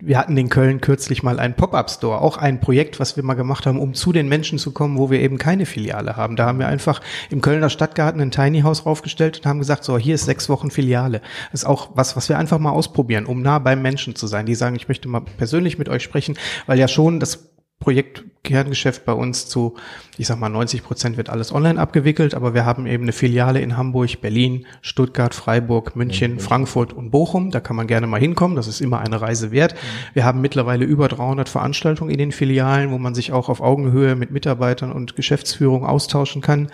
wir 0.00 0.18
hatten 0.18 0.36
in 0.36 0.48
Köln 0.48 0.80
kürzlich 0.80 1.22
mal 1.22 1.38
einen 1.38 1.54
Pop-up-Store, 1.54 2.20
auch 2.20 2.36
ein 2.36 2.60
Projekt, 2.60 3.00
was 3.00 3.16
wir 3.16 3.22
mal 3.22 3.34
gemacht 3.34 3.64
haben, 3.66 3.78
um 3.78 3.94
zu 3.94 4.12
den 4.12 4.28
Menschen 4.28 4.58
zu 4.58 4.72
kommen, 4.72 4.98
wo 4.98 5.10
wir 5.10 5.20
eben 5.20 5.38
keine 5.38 5.66
Filiale 5.66 6.16
haben. 6.16 6.36
Da 6.36 6.46
haben 6.46 6.58
wir 6.58 6.68
einfach 6.68 7.00
im 7.30 7.40
Kölner 7.40 7.70
Stadtgarten 7.70 8.20
ein 8.20 8.30
Tiny 8.30 8.62
House 8.62 8.86
raufgestellt 8.86 9.38
und 9.38 9.46
haben 9.46 9.60
gesagt, 9.60 9.84
so, 9.84 9.96
hier 9.96 10.16
ist 10.16 10.24
sechs 10.24 10.48
Wochen 10.48 10.70
Filiale. 10.70 11.20
Das 11.52 11.62
ist 11.62 11.66
auch 11.66 11.90
was, 11.94 12.16
was 12.16 12.28
wir 12.28 12.38
einfach 12.38 12.58
mal 12.58 12.70
ausprobieren, 12.70 13.26
um 13.26 13.40
nah 13.40 13.58
beim 13.58 13.82
Menschen 13.82 14.16
zu 14.16 14.26
sein. 14.26 14.46
Die 14.46 14.54
sagen, 14.54 14.76
ich 14.76 14.88
möchte 14.88 15.08
mal 15.08 15.20
persönlich 15.20 15.78
mit 15.78 15.88
euch 15.88 16.02
sprechen, 16.02 16.36
weil 16.66 16.78
ja 16.78 16.88
schon 16.88 17.20
das 17.20 17.53
Projektkerngeschäft 17.80 19.04
bei 19.04 19.12
uns 19.12 19.46
zu, 19.48 19.74
ich 20.16 20.26
sag 20.26 20.38
mal, 20.38 20.48
90 20.48 20.82
Prozent 20.82 21.16
wird 21.16 21.28
alles 21.28 21.52
online 21.52 21.78
abgewickelt, 21.78 22.34
aber 22.34 22.54
wir 22.54 22.64
haben 22.64 22.86
eben 22.86 23.02
eine 23.02 23.12
Filiale 23.12 23.60
in 23.60 23.76
Hamburg, 23.76 24.20
Berlin, 24.20 24.66
Stuttgart, 24.80 25.34
Freiburg, 25.34 25.94
München, 25.94 26.34
mhm. 26.34 26.40
Frankfurt 26.40 26.92
und 26.92 27.10
Bochum. 27.10 27.50
Da 27.50 27.60
kann 27.60 27.76
man 27.76 27.86
gerne 27.86 28.06
mal 28.06 28.20
hinkommen. 28.20 28.56
Das 28.56 28.68
ist 28.68 28.80
immer 28.80 29.00
eine 29.00 29.20
Reise 29.20 29.50
wert. 29.50 29.74
Mhm. 29.74 30.14
Wir 30.14 30.24
haben 30.24 30.40
mittlerweile 30.40 30.84
über 30.84 31.08
300 31.08 31.48
Veranstaltungen 31.48 32.10
in 32.10 32.18
den 32.18 32.32
Filialen, 32.32 32.90
wo 32.90 32.98
man 32.98 33.14
sich 33.14 33.32
auch 33.32 33.48
auf 33.48 33.60
Augenhöhe 33.60 34.14
mit 34.14 34.30
Mitarbeitern 34.30 34.90
und 34.90 35.16
Geschäftsführung 35.16 35.84
austauschen 35.84 36.40
kann. 36.40 36.70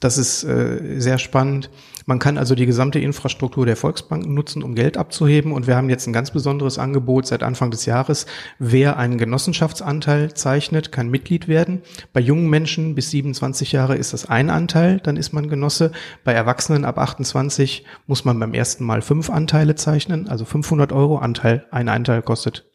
Das 0.00 0.18
ist 0.18 0.44
äh, 0.44 1.00
sehr 1.00 1.18
spannend. 1.18 1.70
Man 2.06 2.20
kann 2.20 2.38
also 2.38 2.54
die 2.54 2.66
gesamte 2.66 3.00
Infrastruktur 3.00 3.66
der 3.66 3.74
Volksbanken 3.74 4.32
nutzen, 4.32 4.62
um 4.62 4.76
Geld 4.76 4.96
abzuheben. 4.96 5.50
Und 5.50 5.66
wir 5.66 5.74
haben 5.76 5.90
jetzt 5.90 6.06
ein 6.06 6.12
ganz 6.12 6.30
besonderes 6.30 6.78
Angebot 6.78 7.26
seit 7.26 7.42
Anfang 7.42 7.72
des 7.72 7.84
Jahres. 7.84 8.26
Wer 8.60 8.96
einen 8.96 9.18
Genossenschaftsanteil 9.18 10.32
zeichnet, 10.32 10.92
kann 10.92 11.10
Mitglied 11.10 11.48
werden. 11.48 11.82
Bei 12.12 12.20
jungen 12.20 12.48
Menschen 12.48 12.94
bis 12.94 13.10
27 13.10 13.72
Jahre 13.72 13.96
ist 13.96 14.12
das 14.12 14.26
ein 14.26 14.50
Anteil, 14.50 15.00
dann 15.00 15.16
ist 15.16 15.32
man 15.32 15.48
Genosse. 15.48 15.90
Bei 16.22 16.32
Erwachsenen 16.32 16.84
ab 16.84 16.98
28 16.98 17.84
muss 18.06 18.24
man 18.24 18.38
beim 18.38 18.54
ersten 18.54 18.84
Mal 18.84 19.02
fünf 19.02 19.28
Anteile 19.28 19.74
zeichnen, 19.74 20.28
also 20.28 20.44
500 20.44 20.92
Euro 20.92 21.18
Anteil. 21.18 21.66
Ein 21.72 21.88
Anteil 21.88 22.22
kostet 22.22 22.70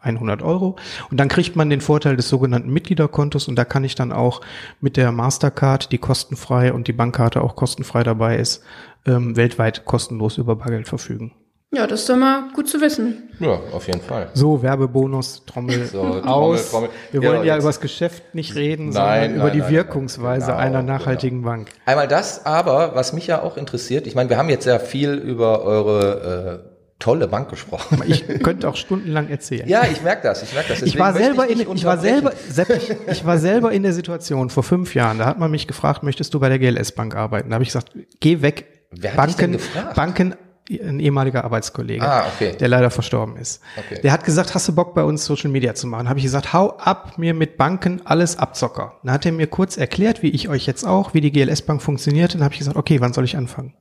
100 0.00 0.42
Euro. 0.42 0.76
Und 1.10 1.18
dann 1.18 1.28
kriegt 1.28 1.56
man 1.56 1.70
den 1.70 1.80
Vorteil 1.80 2.16
des 2.16 2.28
sogenannten 2.28 2.70
Mitgliederkontos 2.70 3.48
und 3.48 3.56
da 3.56 3.64
kann 3.64 3.84
ich 3.84 3.94
dann 3.94 4.12
auch 4.12 4.40
mit 4.80 4.96
der 4.96 5.12
Mastercard, 5.12 5.92
die 5.92 5.98
kostenfrei 5.98 6.72
und 6.72 6.88
die 6.88 6.92
Bankkarte 6.92 7.42
auch 7.42 7.56
kostenfrei 7.56 8.02
dabei 8.02 8.36
ist, 8.36 8.62
ähm, 9.06 9.36
weltweit 9.36 9.84
kostenlos 9.84 10.38
über 10.38 10.56
Bargeld 10.56 10.88
verfügen. 10.88 11.32
Ja, 11.72 11.86
das 11.86 12.00
ist 12.00 12.08
doch 12.08 12.16
mal 12.16 12.44
gut 12.54 12.68
zu 12.68 12.80
wissen. 12.80 13.28
Ja, 13.40 13.58
auf 13.72 13.86
jeden 13.88 14.00
Fall. 14.00 14.30
So, 14.34 14.62
Werbebonus, 14.62 15.44
Trommel 15.46 15.84
so, 15.86 16.00
aus. 16.00 16.22
Trommel, 16.22 16.88
Trommel. 16.88 16.88
Wir 17.10 17.22
wollen 17.22 17.38
ja, 17.38 17.54
ja 17.54 17.56
über 17.56 17.66
das 17.66 17.80
Geschäft 17.80 18.34
nicht 18.34 18.54
reden, 18.54 18.90
nein, 18.90 18.92
sondern 18.92 19.20
nein, 19.20 19.34
über 19.36 19.50
die 19.50 19.58
nein, 19.58 19.70
Wirkungsweise 19.72 20.46
genau, 20.46 20.58
einer 20.58 20.82
nachhaltigen 20.82 21.38
genau. 21.38 21.50
Bank. 21.50 21.68
Einmal 21.84 22.06
das, 22.06 22.46
aber 22.46 22.94
was 22.94 23.12
mich 23.12 23.26
ja 23.26 23.42
auch 23.42 23.56
interessiert, 23.56 24.06
ich 24.06 24.14
meine, 24.14 24.30
wir 24.30 24.38
haben 24.38 24.48
jetzt 24.48 24.64
sehr 24.64 24.78
viel 24.78 25.14
über 25.14 25.64
eure 25.64 26.62
äh, 26.62 26.75
tolle 26.98 27.28
Bank 27.28 27.50
gesprochen. 27.50 28.02
Ich 28.06 28.26
könnte 28.42 28.68
auch 28.68 28.76
stundenlang 28.76 29.28
erzählen. 29.28 29.68
Ja, 29.68 29.84
ich 29.84 30.02
merke 30.02 30.22
das. 30.22 30.42
Ich 30.42 30.54
merke 30.54 30.70
das. 30.70 30.82
ich 30.82 30.98
war 30.98 31.12
selber 31.12 31.48
ich 31.48 31.60
in, 31.60 31.76
ich 31.76 31.84
war 31.84 31.98
selber, 31.98 32.32
ich, 32.32 32.96
ich 33.06 33.24
war 33.24 33.38
selber 33.38 33.72
in 33.72 33.82
der 33.82 33.92
Situation 33.92 34.50
vor 34.50 34.62
fünf 34.62 34.94
Jahren. 34.94 35.18
Da 35.18 35.26
hat 35.26 35.38
man 35.38 35.50
mich 35.50 35.66
gefragt, 35.66 36.02
möchtest 36.02 36.32
du 36.34 36.40
bei 36.40 36.48
der 36.48 36.58
GLS 36.58 36.92
Bank 36.92 37.14
arbeiten? 37.14 37.50
Da 37.50 37.54
habe 37.54 37.64
ich 37.64 37.68
gesagt, 37.68 37.92
geh 38.20 38.40
weg. 38.42 38.66
Wer 38.90 39.10
hat 39.10 39.16
Banken, 39.16 39.52
gefragt? 39.52 39.94
Banken, 39.94 40.34
ein 40.70 41.00
ehemaliger 41.00 41.44
Arbeitskollege, 41.44 42.02
ah, 42.02 42.26
okay. 42.34 42.56
der 42.58 42.68
leider 42.68 42.90
verstorben 42.90 43.36
ist. 43.36 43.62
Okay. 43.76 44.00
Der 44.02 44.12
hat 44.12 44.24
gesagt, 44.24 44.54
hast 44.54 44.66
du 44.68 44.74
Bock 44.74 44.94
bei 44.94 45.04
uns 45.04 45.24
Social 45.24 45.50
Media 45.50 45.74
zu 45.74 45.86
machen? 45.86 46.08
Habe 46.08 46.18
ich 46.18 46.24
gesagt, 46.24 46.52
hau 46.52 46.76
ab 46.78 47.18
mir 47.18 47.34
mit 47.34 47.56
Banken 47.56 48.02
alles 48.04 48.38
Abzocker. 48.38 48.94
Dann 49.02 49.12
hat 49.12 49.26
er 49.26 49.32
mir 49.32 49.46
kurz 49.46 49.76
erklärt, 49.76 50.22
wie 50.22 50.30
ich 50.30 50.48
euch 50.48 50.66
jetzt 50.66 50.84
auch, 50.84 51.14
wie 51.14 51.20
die 51.20 51.30
GLS 51.30 51.62
Bank 51.62 51.82
funktioniert. 51.82 52.34
Dann 52.34 52.42
habe 52.42 52.54
ich 52.54 52.58
gesagt, 52.58 52.76
okay, 52.76 53.00
wann 53.00 53.12
soll 53.12 53.24
ich 53.24 53.36
anfangen? 53.36 53.74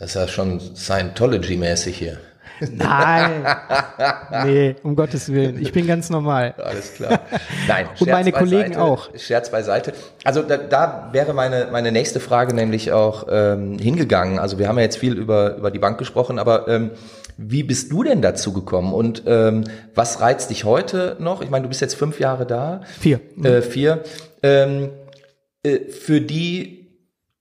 Das 0.00 0.10
ist 0.10 0.14
ja 0.14 0.28
schon 0.28 0.58
Scientology-mäßig 0.58 1.94
hier. 1.94 2.16
Nein. 2.72 3.46
nee, 4.46 4.76
um 4.82 4.96
Gottes 4.96 5.30
Willen. 5.30 5.60
Ich 5.60 5.72
bin 5.72 5.86
ganz 5.86 6.08
normal. 6.08 6.54
Alles 6.56 6.94
klar. 6.94 7.20
Nein. 7.68 7.86
Und 7.98 8.08
meine 8.08 8.32
Kollegen 8.32 8.70
beiseite, 8.70 8.82
auch. 8.82 9.10
Scherz 9.18 9.50
beiseite. 9.50 9.92
Also 10.24 10.40
da, 10.40 10.56
da 10.56 11.10
wäre 11.12 11.34
meine, 11.34 11.68
meine 11.70 11.92
nächste 11.92 12.18
Frage 12.18 12.54
nämlich 12.54 12.92
auch 12.92 13.26
ähm, 13.30 13.78
hingegangen. 13.78 14.38
Also 14.38 14.58
wir 14.58 14.68
haben 14.68 14.78
ja 14.78 14.84
jetzt 14.84 14.96
viel 14.96 15.12
über, 15.12 15.56
über 15.56 15.70
die 15.70 15.78
Bank 15.78 15.98
gesprochen, 15.98 16.38
aber 16.38 16.66
ähm, 16.66 16.92
wie 17.36 17.62
bist 17.62 17.92
du 17.92 18.02
denn 18.02 18.22
dazu 18.22 18.54
gekommen 18.54 18.94
und 18.94 19.24
ähm, 19.26 19.64
was 19.94 20.22
reizt 20.22 20.48
dich 20.48 20.64
heute 20.64 21.16
noch? 21.18 21.42
Ich 21.42 21.50
meine, 21.50 21.64
du 21.64 21.68
bist 21.68 21.82
jetzt 21.82 21.94
fünf 21.94 22.20
Jahre 22.20 22.46
da. 22.46 22.80
Vier. 22.98 23.20
Äh, 23.42 23.60
vier. 23.60 24.02
Ähm, 24.42 24.90
äh, 25.62 25.90
für 25.90 26.22
die 26.22 26.79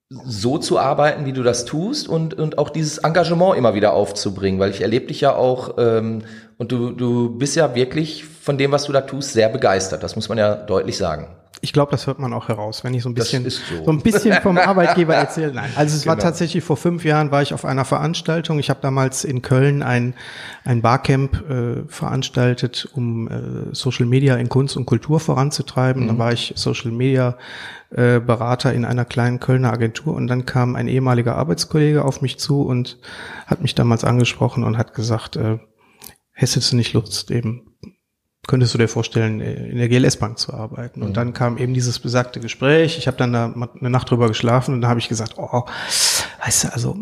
so 0.10 0.58
zu 0.58 0.80
arbeiten, 0.80 1.26
wie 1.26 1.34
du 1.34 1.44
das 1.44 1.66
tust 1.66 2.10
und, 2.10 2.34
und 2.34 2.58
auch 2.58 2.70
dieses 2.70 2.98
Engagement 2.98 3.56
immer 3.56 3.76
wieder 3.76 3.94
aufzubringen, 3.94 4.60
weil 4.60 4.72
ich 4.72 4.82
erlebe 4.82 5.06
dich 5.08 5.22
ja 5.22 5.36
auch 5.36 5.76
ähm, 5.78 6.24
und 6.58 6.72
du, 6.72 6.92
du 6.92 7.38
bist 7.38 7.56
ja 7.56 7.76
wirklich 7.76 8.26
von 8.42 8.58
dem, 8.58 8.72
was 8.72 8.86
du 8.86 8.94
da 8.94 9.02
tust, 9.02 9.34
sehr 9.34 9.50
begeistert. 9.50 10.04
Das 10.04 10.16
muss 10.16 10.30
man 10.30 10.38
ja 10.38 10.56
deutlich 10.56 10.98
sagen. 10.98 11.28
Ich 11.62 11.74
glaube, 11.74 11.92
das 11.92 12.08
hört 12.08 12.20
man 12.20 12.32
auch 12.32 12.48
heraus, 12.48 12.86
wenn 12.86 12.94
ich 12.94 13.04
so 13.04 13.10
ein 13.10 13.14
bisschen 13.14 13.50
so. 13.50 13.60
so. 13.84 13.92
ein 13.92 14.02
bisschen 14.02 14.34
vom 14.42 14.58
Arbeitgeber 14.58 15.14
erzähle. 15.16 15.54
Nein, 15.54 15.70
also 15.76 15.96
es 15.96 16.04
genau. 16.04 16.16
war 16.16 16.20
tatsächlich 16.20 16.64
vor 16.64 16.78
fünf 16.78 17.04
Jahren 17.04 17.32
war 17.32 17.42
ich 17.42 17.54
auf 17.54 17.66
einer 17.66 17.84
Veranstaltung. 17.84 18.60
Ich 18.60 18.70
habe 18.70 18.80
damals 18.82 19.26
in 19.26 19.42
Köln 19.42 19.84
ein 19.84 20.14
ein 20.64 20.82
Barcamp 20.82 21.50
äh, 21.50 21.84
veranstaltet, 21.88 22.88
um 22.94 23.28
äh, 23.28 23.76
Social 23.76 24.06
Media 24.06 24.36
in 24.38 24.48
Kunst 24.48 24.78
und 24.78 24.86
Kultur 24.86 25.20
voranzutreiben. 25.20 26.04
Mhm. 26.04 26.08
Da 26.08 26.18
war 26.18 26.32
ich 26.32 26.54
Social 26.56 26.92
Media 26.92 27.38
äh, 27.92 28.20
Berater 28.20 28.74
in 28.74 28.86
einer 28.86 29.04
kleinen 29.04 29.42
Kölner 29.42 29.74
Agentur 29.74 30.16
und 30.16 30.28
dann 30.28 30.46
kam 30.46 30.78
ein 30.78 30.88
ehemaliger 30.88 31.36
Arbeitskollege 31.36 32.06
auf 32.06 32.22
mich 32.22 32.40
zu 32.40 32.62
und 32.62 33.00
hat 33.48 33.62
mich 33.62 33.76
damals 33.76 34.06
angesprochen 34.06 34.64
und 34.64 34.78
hat 34.78 34.94
gesagt, 34.94 35.36
äh, 35.36 35.58
hättest 36.32 36.72
du 36.72 36.78
nicht 36.78 36.94
Lust, 36.94 37.32
eben 37.32 37.69
könntest 38.50 38.74
du 38.74 38.80
dir 38.80 38.88
vorstellen, 38.88 39.42
in 39.42 39.78
der 39.78 39.88
GLS 39.88 40.18
Bank 40.18 40.40
zu 40.40 40.54
arbeiten? 40.54 41.04
Und 41.04 41.10
mhm. 41.10 41.14
dann 41.14 41.34
kam 41.34 41.60
eben 41.60 41.76
dieses 41.76 42.00
besagte 42.00 42.40
Gespräch. 42.40 42.98
Ich 42.98 43.06
habe 43.06 43.16
dann 43.16 43.32
da 43.32 43.54
eine 43.54 43.90
Nacht 43.92 44.10
drüber 44.10 44.28
geschlafen 44.28 44.74
und 44.74 44.82
da 44.82 44.90
habe 44.90 45.00
ich 45.00 45.08
gesagt, 45.08 45.36
oh, 45.38 45.66
weißt 46.44 46.64
du, 46.64 46.74
also 46.74 46.98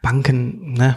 Banken, 0.00 0.72
ne, 0.72 0.96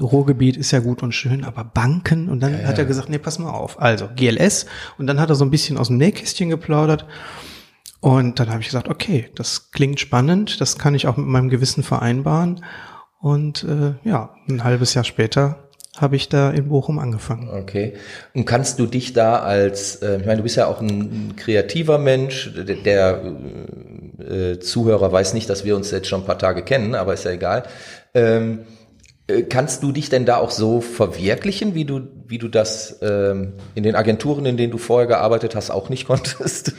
Ruhrgebiet 0.00 0.56
ist 0.56 0.72
ja 0.72 0.80
gut 0.80 1.04
und 1.04 1.12
schön, 1.12 1.44
aber 1.44 1.62
Banken 1.62 2.28
und 2.28 2.40
dann 2.40 2.60
ja, 2.60 2.66
hat 2.66 2.78
er 2.78 2.86
gesagt, 2.86 3.08
nee, 3.08 3.18
pass 3.18 3.38
mal 3.38 3.50
auf. 3.50 3.80
Also 3.80 4.08
GLS 4.16 4.66
und 4.98 5.06
dann 5.06 5.20
hat 5.20 5.30
er 5.30 5.36
so 5.36 5.44
ein 5.44 5.50
bisschen 5.50 5.78
aus 5.78 5.86
dem 5.86 5.96
Nähkästchen 5.96 6.48
geplaudert 6.48 7.06
und 8.00 8.40
dann 8.40 8.50
habe 8.50 8.60
ich 8.60 8.66
gesagt, 8.66 8.88
okay, 8.88 9.30
das 9.36 9.70
klingt 9.70 10.00
spannend, 10.00 10.60
das 10.60 10.76
kann 10.76 10.96
ich 10.96 11.06
auch 11.06 11.16
mit 11.16 11.26
meinem 11.26 11.50
Gewissen 11.50 11.84
vereinbaren 11.84 12.64
und 13.20 13.62
äh, 13.62 13.94
ja, 14.02 14.34
ein 14.48 14.64
halbes 14.64 14.94
Jahr 14.94 15.04
später 15.04 15.67
habe 16.00 16.16
ich 16.16 16.28
da 16.28 16.50
in 16.50 16.68
Bochum 16.68 16.98
angefangen. 16.98 17.48
Okay. 17.50 17.94
Und 18.34 18.44
kannst 18.44 18.78
du 18.78 18.86
dich 18.86 19.12
da 19.12 19.40
als, 19.40 19.96
äh, 19.96 20.18
ich 20.18 20.26
meine, 20.26 20.38
du 20.38 20.42
bist 20.42 20.56
ja 20.56 20.66
auch 20.66 20.80
ein, 20.80 21.34
kreativer 21.36 21.98
Mensch, 21.98 22.52
der, 22.54 22.76
der 22.76 23.22
äh, 24.18 24.58
Zuhörer 24.58 25.10
weiß 25.12 25.34
nicht, 25.34 25.48
dass 25.48 25.64
wir 25.64 25.76
uns 25.76 25.90
jetzt 25.90 26.08
schon 26.08 26.22
ein 26.22 26.26
paar 26.26 26.38
Tage 26.38 26.62
kennen, 26.62 26.94
aber 26.94 27.14
ist 27.14 27.24
ja 27.24 27.32
egal. 27.32 27.64
Ähm, 28.14 28.60
äh, 28.60 28.77
kannst 29.50 29.82
du 29.82 29.92
dich 29.92 30.08
denn 30.08 30.24
da 30.24 30.38
auch 30.38 30.50
so 30.50 30.80
verwirklichen, 30.80 31.74
wie 31.74 31.84
du, 31.84 32.00
wie 32.26 32.38
du 32.38 32.48
das 32.48 32.98
ähm, 33.02 33.52
in 33.74 33.82
den 33.82 33.94
Agenturen, 33.94 34.46
in 34.46 34.56
denen 34.56 34.70
du 34.70 34.78
vorher 34.78 35.06
gearbeitet 35.06 35.54
hast, 35.54 35.70
auch 35.70 35.90
nicht 35.90 36.06
konntest? 36.06 36.72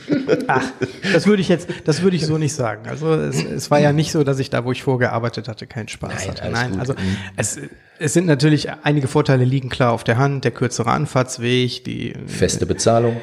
Ach, 0.48 0.64
das 1.12 1.28
würde 1.28 1.42
ich 1.42 1.48
jetzt, 1.48 1.68
das 1.84 2.02
würde 2.02 2.16
ich 2.16 2.26
so 2.26 2.38
nicht 2.38 2.52
sagen. 2.52 2.88
Also 2.88 3.14
es, 3.14 3.44
es 3.44 3.70
war 3.70 3.78
ja 3.78 3.92
nicht 3.92 4.10
so, 4.10 4.24
dass 4.24 4.40
ich 4.40 4.50
da, 4.50 4.64
wo 4.64 4.72
ich 4.72 4.82
vorgearbeitet 4.82 5.46
hatte, 5.46 5.68
keinen 5.68 5.86
Spaß 5.86 6.12
Nein, 6.12 6.28
hatte. 6.28 6.50
Nein, 6.50 6.70
gut. 6.72 6.80
also 6.80 6.92
mhm. 6.94 7.16
es, 7.36 7.58
es 8.00 8.12
sind 8.14 8.26
natürlich 8.26 8.68
einige 8.82 9.06
Vorteile 9.06 9.44
liegen 9.44 9.68
klar 9.68 9.92
auf 9.92 10.02
der 10.02 10.18
Hand, 10.18 10.42
der 10.44 10.50
kürzere 10.50 10.90
Anfahrtsweg, 10.90 11.84
die 11.84 12.14
feste 12.26 12.66
Bezahlung. 12.66 13.18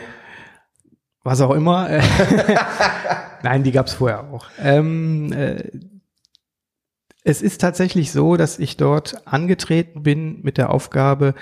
Was 1.24 1.42
auch 1.42 1.52
immer. 1.52 1.90
Nein, 3.44 3.64
die 3.64 3.74
gab 3.74 3.88
es 3.88 3.94
vorher 3.94 4.22
auch. 4.32 4.46
Ähm, 4.64 5.34
äh, 5.34 5.64
es 7.28 7.42
ist 7.42 7.60
tatsächlich 7.60 8.14
so, 8.14 8.38
dass 8.38 8.58
ich 8.58 8.78
dort 8.78 9.28
angetreten 9.28 10.02
bin 10.02 10.40
mit 10.44 10.58
der 10.58 10.70
Aufgabe, 10.70 11.36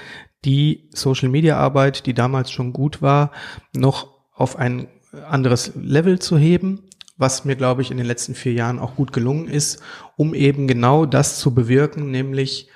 die 0.44 0.90
Social-Media-Arbeit, 0.92 2.08
die 2.08 2.16
damals 2.16 2.50
schon 2.50 2.74
gut 2.74 3.04
war, 3.04 3.32
noch 3.72 4.08
auf 4.34 4.56
ein 4.56 4.88
anderes 5.30 5.74
Level 5.76 6.18
zu 6.18 6.40
heben, 6.40 6.90
was 7.18 7.46
mir, 7.46 7.56
glaube 7.56 7.84
ich, 7.84 7.92
in 7.92 7.98
den 7.98 8.08
letzten 8.08 8.34
vier 8.34 8.54
Jahren 8.54 8.80
auch 8.80 8.96
gut 8.96 9.14
gelungen 9.14 9.48
ist, 9.48 9.80
um 10.18 10.34
eben 10.34 10.68
genau 10.68 11.06
das 11.06 11.38
zu 11.38 11.54
bewirken, 11.54 12.10
nämlich 12.10 12.68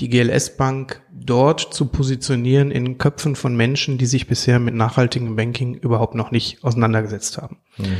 die 0.00 0.08
GLS 0.08 0.56
Bank 0.56 1.02
dort 1.12 1.74
zu 1.74 1.84
positionieren 1.84 2.70
in 2.70 2.96
Köpfen 2.96 3.36
von 3.36 3.54
Menschen, 3.54 3.98
die 3.98 4.06
sich 4.06 4.26
bisher 4.26 4.58
mit 4.58 4.74
nachhaltigem 4.74 5.36
Banking 5.36 5.74
überhaupt 5.74 6.14
noch 6.14 6.30
nicht 6.30 6.64
auseinandergesetzt 6.64 7.36
haben. 7.36 7.58
Mhm. 7.76 7.96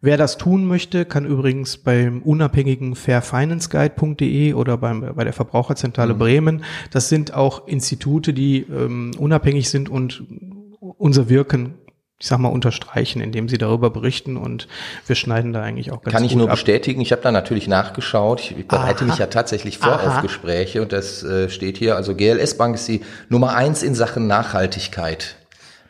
Wer 0.00 0.16
das 0.16 0.38
tun 0.38 0.66
möchte, 0.66 1.04
kann 1.04 1.24
übrigens 1.24 1.76
beim 1.76 2.22
unabhängigen 2.22 2.94
fairfinanceguide.de 2.94 4.54
oder 4.54 4.76
beim, 4.76 5.12
bei 5.14 5.24
der 5.24 5.32
Verbraucherzentrale 5.32 6.14
mhm. 6.14 6.18
Bremen, 6.18 6.64
das 6.92 7.08
sind 7.08 7.34
auch 7.34 7.66
Institute, 7.66 8.32
die 8.32 8.60
ähm, 8.60 9.10
unabhängig 9.18 9.70
sind 9.70 9.88
und 9.88 10.22
unser 10.80 11.28
Wirken 11.28 11.74
ich 12.20 12.26
sag 12.26 12.38
mal, 12.38 12.48
unterstreichen, 12.48 13.20
indem 13.20 13.48
sie 13.48 13.58
darüber 13.58 13.90
berichten 13.90 14.36
und 14.36 14.66
wir 15.06 15.14
schneiden 15.14 15.52
da 15.52 15.62
eigentlich 15.62 15.92
auch 15.92 16.02
ganz 16.02 16.12
Kann 16.12 16.24
ich 16.24 16.34
nur 16.34 16.48
ab. 16.48 16.54
bestätigen, 16.56 17.00
ich 17.00 17.12
habe 17.12 17.22
da 17.22 17.30
natürlich 17.30 17.68
nachgeschaut, 17.68 18.50
ich 18.56 18.66
bereite 18.66 19.04
Aha. 19.04 19.10
mich 19.10 19.18
ja 19.18 19.26
tatsächlich 19.26 19.78
vor 19.78 19.92
Aha. 19.92 20.16
auf 20.16 20.22
Gespräche 20.22 20.82
und 20.82 20.90
das 20.90 21.22
äh, 21.22 21.48
steht 21.48 21.78
hier, 21.78 21.94
also 21.94 22.16
GLS 22.16 22.56
Bank 22.56 22.74
ist 22.74 22.88
die 22.88 23.02
Nummer 23.28 23.54
eins 23.54 23.84
in 23.84 23.94
Sachen 23.94 24.26
Nachhaltigkeit 24.26 25.36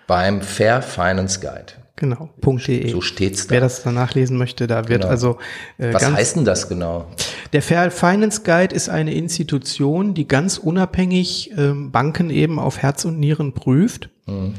beim 0.07 0.43
Fair 0.43 0.83
Finance 0.83 1.41
Guide. 1.41 1.73
Genau, 1.99 2.31
.de. 2.41 2.91
So 2.91 3.01
steht's 3.01 3.49
da. 3.49 3.55
Wer 3.55 3.61
das 3.61 3.83
dann 3.83 3.95
nachlesen 3.95 4.37
möchte, 4.37 4.69
da 4.69 4.89
wird 4.89 5.01
genau. 5.01 5.09
also 5.09 5.39
äh, 5.79 5.93
Was 5.93 6.09
heißt 6.09 6.37
denn 6.37 6.45
das 6.45 6.69
genau? 6.69 7.07
Der 7.53 7.61
Fair 7.61 7.91
Finance 7.91 8.43
Guide 8.45 8.73
ist 8.73 8.89
eine 8.89 9.13
Institution, 9.15 10.15
die 10.15 10.29
ganz 10.29 10.59
unabhängig 10.59 11.51
ähm, 11.59 11.91
Banken 11.91 12.31
eben 12.31 12.61
auf 12.61 12.79
Herz 12.79 13.05
und 13.05 13.19
Nieren 13.19 13.53
prüft. 13.53 14.11
Mhm. 14.27 14.55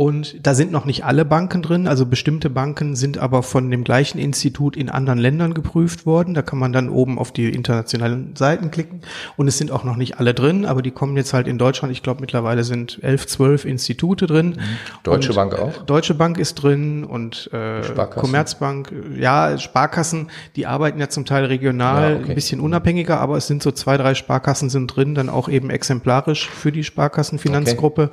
Und 0.00 0.46
da 0.46 0.54
sind 0.54 0.72
noch 0.72 0.86
nicht 0.86 1.04
alle 1.04 1.26
Banken 1.26 1.60
drin, 1.60 1.86
also 1.86 2.06
bestimmte 2.06 2.48
Banken 2.48 2.96
sind 2.96 3.18
aber 3.18 3.42
von 3.42 3.70
dem 3.70 3.84
gleichen 3.84 4.18
Institut 4.18 4.74
in 4.74 4.88
anderen 4.88 5.18
Ländern 5.18 5.52
geprüft 5.52 6.06
worden. 6.06 6.32
Da 6.32 6.40
kann 6.40 6.58
man 6.58 6.72
dann 6.72 6.88
oben 6.88 7.18
auf 7.18 7.32
die 7.32 7.50
internationalen 7.50 8.34
Seiten 8.34 8.70
klicken. 8.70 9.02
Und 9.36 9.46
es 9.46 9.58
sind 9.58 9.70
auch 9.70 9.84
noch 9.84 9.96
nicht 9.96 10.18
alle 10.18 10.32
drin, 10.32 10.64
aber 10.64 10.80
die 10.80 10.90
kommen 10.90 11.18
jetzt 11.18 11.34
halt 11.34 11.46
in 11.46 11.58
Deutschland. 11.58 11.92
Ich 11.92 12.02
glaube, 12.02 12.22
mittlerweile 12.22 12.64
sind 12.64 12.98
elf, 13.02 13.26
zwölf 13.26 13.66
Institute 13.66 14.26
drin. 14.26 14.56
Mhm. 14.56 14.62
Deutsche 15.02 15.32
und 15.32 15.36
Bank 15.36 15.58
auch? 15.58 15.82
Deutsche 15.82 16.14
Bank 16.14 16.38
ist 16.38 16.54
drin 16.54 17.04
und 17.04 17.50
äh? 17.52 17.82
Commerzbank. 18.06 18.94
Ja, 19.18 19.58
Sparkassen, 19.58 20.30
die 20.56 20.66
arbeiten 20.66 20.98
ja 20.98 21.10
zum 21.10 21.26
Teil 21.26 21.44
regional, 21.44 22.12
Ja, 22.12 22.16
okay. 22.20 22.30
ein 22.30 22.34
bisschen 22.34 22.60
unabhängiger, 22.60 23.20
aber 23.20 23.36
es 23.36 23.48
sind 23.48 23.62
so 23.62 23.70
zwei, 23.70 23.98
drei 23.98 24.14
Sparkassen 24.14 24.70
sind 24.70 24.86
drin, 24.86 25.14
dann 25.14 25.28
auch 25.28 25.50
eben 25.50 25.68
exemplarisch 25.68 26.48
für 26.48 26.72
die 26.72 26.84
Sparkassenfinanzgruppe. 26.84 28.08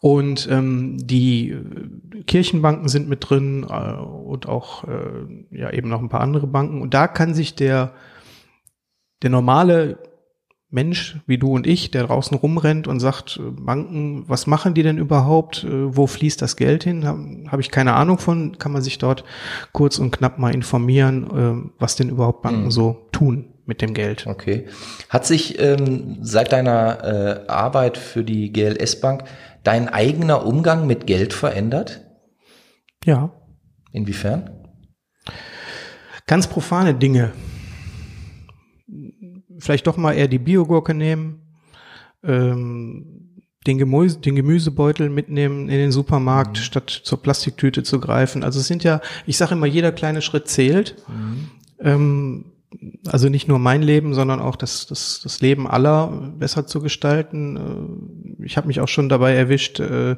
Und 0.00 0.46
ähm, 0.50 0.98
die 1.00 1.50
äh, 1.50 2.22
Kirchenbanken 2.24 2.88
sind 2.88 3.08
mit 3.08 3.28
drin 3.28 3.66
äh, 3.68 3.92
und 3.94 4.48
auch 4.48 4.84
äh, 4.84 5.26
ja 5.50 5.70
eben 5.70 5.88
noch 5.88 6.00
ein 6.00 6.08
paar 6.08 6.20
andere 6.20 6.46
Banken. 6.46 6.82
Und 6.82 6.94
da 6.94 7.08
kann 7.08 7.34
sich 7.34 7.54
der 7.54 7.92
der 9.22 9.30
normale 9.30 9.98
Mensch 10.68 11.16
wie 11.26 11.38
du 11.38 11.54
und 11.54 11.66
ich, 11.66 11.90
der 11.92 12.02
draußen 12.04 12.36
rumrennt 12.36 12.86
und 12.88 13.00
sagt, 13.00 13.38
äh, 13.38 13.50
Banken, 13.50 14.24
was 14.28 14.46
machen 14.46 14.74
die 14.74 14.82
denn 14.82 14.98
überhaupt? 14.98 15.64
Äh, 15.64 15.96
Wo 15.96 16.06
fließt 16.06 16.42
das 16.42 16.56
Geld 16.56 16.84
hin? 16.84 17.06
Habe 17.06 17.44
hab 17.50 17.60
ich 17.60 17.70
keine 17.70 17.94
Ahnung 17.94 18.18
von. 18.18 18.58
Kann 18.58 18.72
man 18.72 18.82
sich 18.82 18.98
dort 18.98 19.24
kurz 19.72 19.98
und 19.98 20.10
knapp 20.10 20.38
mal 20.38 20.54
informieren, 20.54 21.70
was 21.78 21.96
denn 21.96 22.10
überhaupt 22.10 22.42
Banken 22.42 22.64
Mhm. 22.64 22.70
so 22.70 23.06
tun 23.12 23.46
mit 23.64 23.82
dem 23.82 23.94
Geld. 23.94 24.26
Okay. 24.26 24.66
Hat 25.08 25.26
sich 25.26 25.58
ähm, 25.58 26.18
seit 26.20 26.52
deiner 26.52 27.02
äh, 27.46 27.48
Arbeit 27.48 27.96
für 27.98 28.22
die 28.22 28.52
GLS 28.52 29.00
Bank 29.00 29.24
dein 29.66 29.88
eigener 29.88 30.46
Umgang 30.46 30.86
mit 30.86 31.06
Geld 31.06 31.32
verändert? 31.32 32.02
Ja, 33.04 33.32
Inwiefern? 33.92 34.50
ganz 36.26 36.48
profane 36.48 36.94
Dinge. 36.94 37.32
Vielleicht 39.58 39.86
doch 39.86 39.96
mal 39.96 40.12
eher 40.12 40.28
die 40.28 40.38
Biogurke 40.38 40.92
nehmen, 40.92 41.56
ähm, 42.22 43.42
den, 43.66 43.78
Gemüse, 43.78 44.18
den 44.18 44.36
Gemüsebeutel 44.36 45.08
mitnehmen 45.08 45.68
in 45.68 45.78
den 45.78 45.92
Supermarkt, 45.92 46.58
statt 46.58 46.90
zur 46.90 47.22
Plastiktüte 47.22 47.82
zu 47.82 48.00
greifen. 48.00 48.44
Also 48.44 48.60
es 48.60 48.66
sind 48.66 48.84
ja, 48.84 49.00
ich 49.24 49.36
sage 49.36 49.54
immer, 49.54 49.66
jeder 49.66 49.92
kleine 49.92 50.20
Schritt 50.20 50.48
zählt. 50.48 50.96
Ähm, 51.80 52.52
also 53.06 53.28
nicht 53.28 53.48
nur 53.48 53.58
mein 53.58 53.82
Leben, 53.82 54.14
sondern 54.14 54.40
auch 54.40 54.56
das, 54.56 54.86
das, 54.86 55.20
das 55.22 55.40
Leben 55.40 55.66
aller 55.68 56.08
besser 56.38 56.66
zu 56.66 56.80
gestalten. 56.80 57.56
Äh, 57.56 58.44
Ich 58.44 58.56
habe 58.56 58.66
mich 58.66 58.80
auch 58.80 58.88
schon 58.88 59.08
dabei 59.08 59.34
erwischt, 59.34 59.80
äh, 59.80 60.16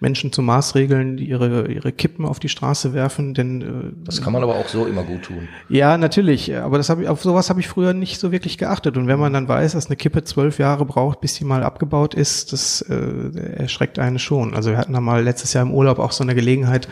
Menschen 0.00 0.32
zu 0.32 0.42
Maßregeln, 0.42 1.16
die 1.16 1.28
ihre, 1.28 1.70
ihre 1.70 1.92
Kippen 1.92 2.24
auf 2.24 2.38
die 2.38 2.48
Straße 2.48 2.92
werfen, 2.94 3.34
denn 3.34 3.62
äh, 3.62 4.04
Das 4.04 4.22
kann 4.22 4.32
man 4.32 4.42
aber 4.42 4.56
auch 4.56 4.68
so 4.68 4.86
immer 4.86 5.02
gut 5.02 5.22
tun. 5.22 5.48
ja, 5.68 5.98
natürlich, 5.98 6.54
aber 6.56 6.78
das 6.78 6.88
habe 6.88 7.02
ich 7.02 7.08
auf 7.08 7.22
sowas 7.22 7.50
habe 7.50 7.60
ich 7.60 7.68
früher 7.68 7.92
nicht 7.92 8.18
so 8.18 8.32
wirklich 8.32 8.58
geachtet. 8.58 8.96
Und 8.96 9.06
wenn 9.06 9.18
man 9.18 9.32
dann 9.32 9.48
weiß, 9.48 9.72
dass 9.72 9.86
eine 9.86 9.96
Kippe 9.96 10.24
zwölf 10.24 10.58
Jahre 10.58 10.84
braucht, 10.84 11.20
bis 11.20 11.34
sie 11.34 11.44
mal 11.44 11.62
abgebaut 11.62 12.14
ist, 12.14 12.52
das 12.52 12.82
äh, 12.82 13.56
erschreckt 13.56 13.98
einen 13.98 14.18
schon. 14.18 14.54
Also 14.54 14.70
wir 14.70 14.78
hatten 14.78 14.92
da 14.92 15.00
mal 15.00 15.22
letztes 15.22 15.52
Jahr 15.52 15.64
im 15.64 15.72
Urlaub 15.72 15.98
auch 15.98 16.12
so 16.12 16.24
eine 16.24 16.34
Gelegenheit, 16.34 16.88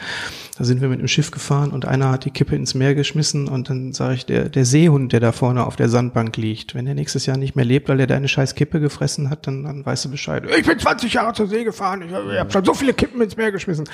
da 0.58 0.64
sind 0.64 0.80
wir 0.80 0.88
mit 0.88 0.98
einem 0.98 1.08
Schiff 1.08 1.30
gefahren 1.30 1.70
und 1.70 1.84
einer 1.84 2.10
hat 2.10 2.24
die 2.24 2.30
Kippe 2.30 2.56
ins 2.56 2.74
Meer 2.74 2.94
geschmissen 2.94 3.46
und 3.46 3.68
dann 3.68 3.92
sage 3.92 4.14
ich, 4.14 4.26
der, 4.26 4.48
der 4.48 4.64
Seehund, 4.64 5.12
der 5.12 5.20
da 5.20 5.32
vorne 5.32 5.66
auf 5.66 5.76
der 5.76 5.90
Sandbank 5.90 6.36
liegt, 6.38 6.74
wenn 6.74 6.86
er 6.86 6.94
nächstes 6.94 7.26
Jahr 7.26 7.36
nicht 7.36 7.56
mehr 7.56 7.64
lebt, 7.64 7.90
weil 7.90 8.00
er 8.00 8.06
deine 8.06 8.26
scheiß 8.26 8.54
Kippe 8.54 8.80
gefressen 8.80 9.28
hat, 9.28 9.46
dann, 9.46 9.64
dann 9.64 9.84
weißt 9.84 10.06
du 10.06 10.10
Bescheid. 10.10 10.44
Ich 10.58 10.66
bin 10.66 10.78
20 10.78 11.12
Jahre 11.12 11.34
zur 11.34 11.46
See 11.46 11.64
gefahren, 11.64 12.02
ich, 12.02 12.08
ich 12.08 12.38
habe 12.38 12.50
schon 12.50 12.64
so 12.64 12.72
viele 12.72 12.94
Kippen 12.94 13.20
ins 13.20 13.36
Meer 13.36 13.52
geschmissen. 13.52 13.86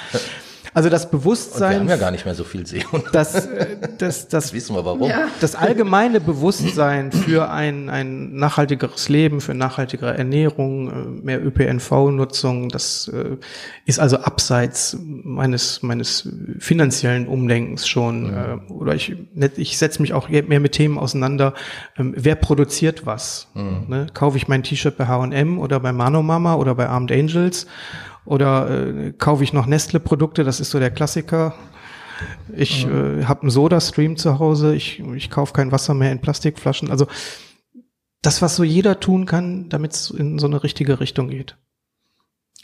Also 0.75 0.89
das 0.89 1.05
Und 1.05 1.13
wir 1.13 1.19
Bewusstsein, 1.19 1.81
haben 1.81 1.89
ja 1.89 1.97
gar 1.97 2.11
nicht 2.11 2.25
mehr 2.25 2.35
so 2.35 2.45
viel 2.45 2.67
Seehunde. 2.67 3.07
das, 3.13 3.47
äh, 3.47 3.77
das, 3.99 4.29
das 4.29 4.29
Das 4.29 4.53
wissen 4.53 4.75
wir 4.75 4.85
warum. 4.85 5.09
Ja. 5.09 5.29
das 5.41 5.55
allgemeine 5.55 6.21
Bewusstsein 6.21 7.13
für 7.13 7.51
ein, 7.51 7.91
ein 7.91 8.35
nachhaltigeres 8.35 9.09
Leben, 9.09 9.41
für 9.41 9.55
nachhaltigere 9.55 10.17
Ernährung, 10.17 10.91
äh, 10.91 11.25
mehr 11.25 11.45
ÖPNV-Nutzung, 11.45 12.71
das 12.71 13.09
äh, 13.09 13.37
ist 13.85 14.01
also 14.01 14.19
abseits 14.19 14.97
meines, 15.03 15.83
meines 15.83 16.29
finanziellen 16.59 17.29
Umdenkens 17.29 17.87
schon. 17.87 18.33
Äh, 18.33 18.73
oder 18.73 18.95
ich, 18.95 19.15
ich 19.57 19.77
setze 19.77 20.01
mich 20.01 20.15
auch 20.15 20.29
mehr 20.29 20.61
mit 20.61 20.73
Themen 20.73 20.99
auseinander. 20.99 21.53
Ähm, 21.99 22.15
wer 22.17 22.35
produziert 22.35 23.05
was? 23.05 23.49
Ne? 23.55 24.07
Kaufe 24.15 24.37
ich 24.37 24.49
mein 24.49 24.63
T-Shirt 24.63 24.97
bei 24.97 25.07
H&M 25.07 25.59
oder 25.59 25.81
bei 25.81 25.93
Mano 25.93 26.23
Mama 26.23 26.55
oder 26.55 26.75
bei 26.75 26.89
Armed 26.89 27.13
Angels? 27.13 27.67
Oder 28.25 28.71
äh, 28.71 29.13
kaufe 29.13 29.45
ich 29.45 29.53
noch 29.53 29.67
Nestle-Produkte? 29.67 30.45
Das 30.45 30.61
ist 30.61 30.71
so 30.71 30.79
der 30.79 30.91
Klassiker. 30.91 31.55
Ich 32.55 32.87
äh, 32.87 33.25
habe 33.25 33.43
einen 33.43 33.51
Soda-Stream 33.51 34.17
zu 34.17 34.39
Hause. 34.39 34.75
Ich, 34.75 35.01
ich 35.01 35.31
kaufe 35.31 35.53
kein 35.53 35.73
Wasser 35.73 35.95
mehr 35.95 36.13
in 36.13 36.21
Plastikflaschen. 36.21 36.91
Also 36.91 37.07
das, 38.23 38.41
was 38.41 38.57
so 38.57 38.65
jeder 38.65 39.01
tun 39.01 39.27
kann, 39.27 39.69
damit 39.69 39.93
es 39.93 40.11
in 40.11 40.39
so 40.39 40.47
eine 40.47 40.63
richtige 40.63 41.01
Richtung 41.01 41.29
geht. 41.29 41.57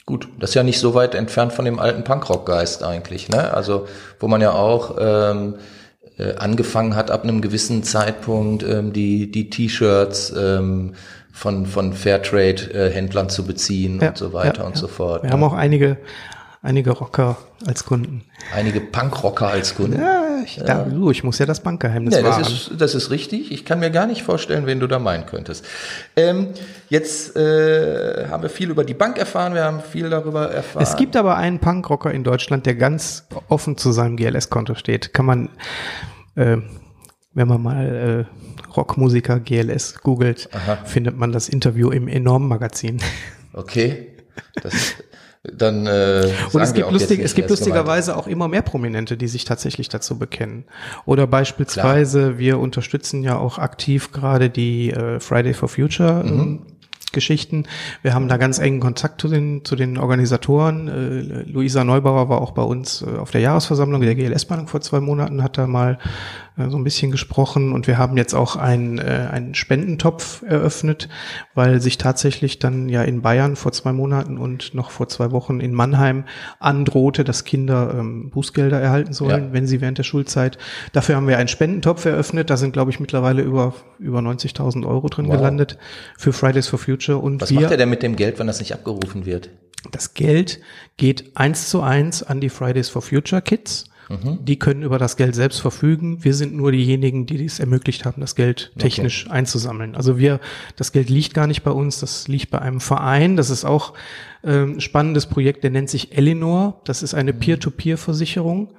Gut, 0.05 0.27
das 0.39 0.51
ist 0.51 0.53
ja 0.55 0.63
nicht 0.63 0.79
so 0.79 0.95
weit 0.95 1.13
entfernt 1.13 1.53
von 1.53 1.65
dem 1.65 1.77
alten 1.77 2.03
Punkrock-Geist 2.03 2.83
eigentlich, 2.83 3.29
ne? 3.29 3.53
Also, 3.53 3.87
wo 4.19 4.27
man 4.27 4.41
ja 4.41 4.53
auch 4.53 4.95
ähm, 4.99 5.55
äh, 6.17 6.33
angefangen 6.35 6.95
hat, 6.95 7.11
ab 7.11 7.23
einem 7.23 7.41
gewissen 7.41 7.83
Zeitpunkt 7.83 8.63
ähm, 8.63 8.91
die, 8.91 9.29
die 9.29 9.51
T-Shirts 9.51 10.33
ähm, 10.35 10.95
von, 11.39 11.65
von 11.65 11.93
Fairtrade-Händlern 11.93 13.29
zu 13.29 13.45
beziehen 13.45 14.01
Ja, 14.01 14.09
und 14.09 14.17
so 14.17 14.33
weiter 14.33 14.61
ja, 14.61 14.67
und 14.67 14.75
so 14.75 14.89
fort. 14.89 15.23
Wir 15.23 15.29
ne? 15.29 15.33
haben 15.33 15.43
auch 15.43 15.53
einige, 15.53 15.95
einige 16.61 16.91
Rocker 16.91 17.37
als 17.65 17.85
Kunden. 17.85 18.25
Einige 18.53 18.81
Punkrocker 18.81 19.47
als 19.47 19.73
Kunden. 19.73 20.01
Ja, 20.01 20.41
ich, 20.43 20.57
da, 20.57 20.83
du, 20.83 21.11
ich 21.11 21.23
muss 21.23 21.39
ja 21.39 21.45
das 21.45 21.61
Bankgeheimnis 21.61 22.13
Ja, 22.13 22.21
das 22.21 22.51
ist, 22.51 22.71
das 22.77 22.93
ist 22.93 23.09
richtig. 23.09 23.53
Ich 23.53 23.63
kann 23.63 23.79
mir 23.79 23.89
gar 23.89 24.05
nicht 24.05 24.23
vorstellen, 24.23 24.65
wen 24.65 24.81
du 24.81 24.87
da 24.87 24.99
meinen 24.99 25.27
könntest. 25.27 25.65
Ähm, 26.17 26.49
jetzt 26.89 27.37
äh, 27.37 28.27
haben 28.29 28.43
wir 28.43 28.49
viel 28.49 28.69
über 28.69 28.83
die 28.83 28.93
Bank 28.93 29.17
erfahren, 29.17 29.53
wir 29.53 29.63
haben 29.63 29.79
viel 29.79 30.09
darüber 30.09 30.51
erfahren. 30.51 30.83
Es 30.83 30.97
gibt 30.97 31.15
aber 31.15 31.37
einen 31.37 31.59
Punkrocker 31.59 32.11
in 32.11 32.25
Deutschland, 32.25 32.65
der 32.65 32.75
ganz 32.75 33.27
offen 33.47 33.77
zu 33.77 33.93
seinem 33.93 34.17
GLS-Konto 34.17 34.75
steht. 34.75 35.13
Kann 35.13 35.25
man, 35.25 35.49
äh, 36.35 36.57
wenn 37.33 37.47
man 37.47 37.61
mal 37.61 38.27
äh, 38.27 38.69
Rockmusiker 38.75 39.39
GLS 39.39 40.01
googelt, 40.01 40.49
findet 40.85 41.17
man 41.17 41.31
das 41.31 41.49
Interview 41.49 41.89
im 41.89 42.07
Enorm-Magazin. 42.07 42.99
Okay. 43.53 44.07
Das, 44.61 44.95
dann 45.43 45.85
äh, 45.87 46.27
Und 46.51 46.61
es 46.61 46.73
gibt, 46.73 46.91
lustig, 46.91 47.19
es 47.19 47.33
gibt 47.33 47.49
wer 47.49 47.55
gemeint 47.55 47.59
lustigerweise 47.59 48.17
auch 48.17 48.27
immer 48.27 48.47
mehr 48.47 48.61
Prominente, 48.61 49.15
die 49.15 49.27
sich 49.27 49.45
tatsächlich 49.45 49.87
dazu 49.89 50.19
bekennen. 50.19 50.65
Oder 51.05 51.27
beispielsweise, 51.27 52.37
wir 52.37 52.59
unterstützen 52.59 53.23
ja 53.23 53.37
auch 53.37 53.57
aktiv 53.57 54.11
gerade 54.11 54.49
die 54.49 54.91
äh, 54.91 55.19
Friday 55.19 55.53
for 55.53 55.69
Future 55.69 56.23
Mhm. 56.23 56.39
ähm, 56.39 56.65
Geschichten. 57.11 57.65
Wir 58.03 58.13
haben 58.13 58.27
da 58.27 58.37
ganz 58.37 58.59
engen 58.59 58.79
Kontakt 58.79 59.19
zu 59.21 59.27
den, 59.29 59.65
zu 59.65 59.75
den 59.75 59.97
Organisatoren. 59.97 60.87
Äh, 60.87 61.49
Luisa 61.49 61.83
Neubauer 61.83 62.29
war 62.29 62.39
auch 62.41 62.51
bei 62.51 62.61
uns 62.61 63.01
äh, 63.01 63.17
auf 63.17 63.31
der 63.31 63.41
Jahresversammlung 63.41 64.01
der 64.01 64.13
GLS-Bank 64.15 64.69
vor 64.69 64.81
zwei 64.81 64.99
Monaten, 64.99 65.41
hat 65.41 65.57
da 65.57 65.65
mal 65.65 65.97
so 66.69 66.77
ein 66.77 66.83
bisschen 66.83 67.11
gesprochen 67.11 67.71
und 67.71 67.87
wir 67.87 67.97
haben 67.97 68.17
jetzt 68.17 68.33
auch 68.33 68.55
einen, 68.55 68.97
äh, 68.99 69.27
einen 69.31 69.55
Spendentopf 69.55 70.41
eröffnet, 70.43 71.07
weil 71.55 71.79
sich 71.79 71.97
tatsächlich 71.97 72.59
dann 72.59 72.89
ja 72.89 73.03
in 73.03 73.21
Bayern 73.21 73.55
vor 73.55 73.71
zwei 73.71 73.93
Monaten 73.93 74.37
und 74.37 74.73
noch 74.73 74.91
vor 74.91 75.07
zwei 75.07 75.31
Wochen 75.31 75.59
in 75.59 75.73
Mannheim 75.73 76.25
androhte, 76.59 77.23
dass 77.23 77.43
Kinder 77.45 77.95
ähm, 77.97 78.29
Bußgelder 78.31 78.79
erhalten 78.79 79.13
sollen, 79.13 79.45
Ja. 79.47 79.53
wenn 79.53 79.67
sie 79.67 79.79
während 79.81 79.97
der 79.97 80.03
Schulzeit. 80.03 80.57
Dafür 80.91 81.15
haben 81.15 81.27
wir 81.27 81.37
einen 81.37 81.47
Spendentopf 81.47 82.03
eröffnet. 82.05 82.49
Da 82.49 82.57
sind, 82.57 82.73
glaube 82.73 82.91
ich, 82.91 82.99
mittlerweile 82.99 83.41
über, 83.41 83.73
über 83.99 84.19
90.000 84.19 84.85
Euro 84.85 85.07
drin 85.07 85.27
Wow. 85.27 85.37
gelandet 85.37 85.77
für 86.17 86.33
Fridays 86.33 86.67
for 86.67 86.79
Future. 86.79 87.19
Und 87.19 87.41
Was 87.41 87.51
wir, 87.51 87.61
macht 87.61 87.71
er 87.71 87.77
denn 87.77 87.89
mit 87.89 88.03
dem 88.03 88.15
Geld, 88.15 88.39
wenn 88.39 88.47
das 88.47 88.59
nicht 88.59 88.73
abgerufen 88.73 89.25
wird? 89.25 89.49
das 89.91 90.13
Geld 90.13 90.59
geht 90.97 91.37
eins 91.37 91.69
zu 91.69 91.81
eins 91.81 92.21
an 92.21 92.41
die 92.41 92.49
Fridays 92.49 92.89
for 92.89 93.01
Future 93.01 93.41
Kids. 93.41 93.85
Die 94.41 94.57
können 94.57 94.81
über 94.81 94.97
das 94.97 95.17
Geld 95.17 95.35
selbst 95.35 95.61
verfügen. 95.61 96.23
Wir 96.23 96.33
sind 96.33 96.55
nur 96.55 96.71
diejenigen, 96.71 97.27
die 97.27 97.45
es 97.45 97.59
ermöglicht 97.59 98.05
haben, 98.05 98.21
das 98.21 98.35
Geld 98.35 98.71
technisch 98.79 99.29
einzusammeln. 99.29 99.95
Also 99.95 100.17
wir, 100.17 100.39
das 100.75 100.91
Geld 100.91 101.09
liegt 101.09 101.35
gar 101.35 101.45
nicht 101.45 101.61
bei 101.61 101.71
uns, 101.71 101.99
das 101.99 102.27
liegt 102.27 102.49
bei 102.49 102.59
einem 102.59 102.81
Verein. 102.81 103.35
Das 103.35 103.51
ist 103.51 103.65
auch 103.65 103.93
ähm, 104.43 104.77
ein 104.77 104.81
spannendes 104.81 105.27
Projekt, 105.27 105.63
der 105.63 105.69
nennt 105.69 105.89
sich 105.89 106.17
Elinor. 106.17 106.81
Das 106.85 107.03
ist 107.03 107.13
eine 107.13 107.33
Peer-to-Peer-Versicherung 107.33 108.69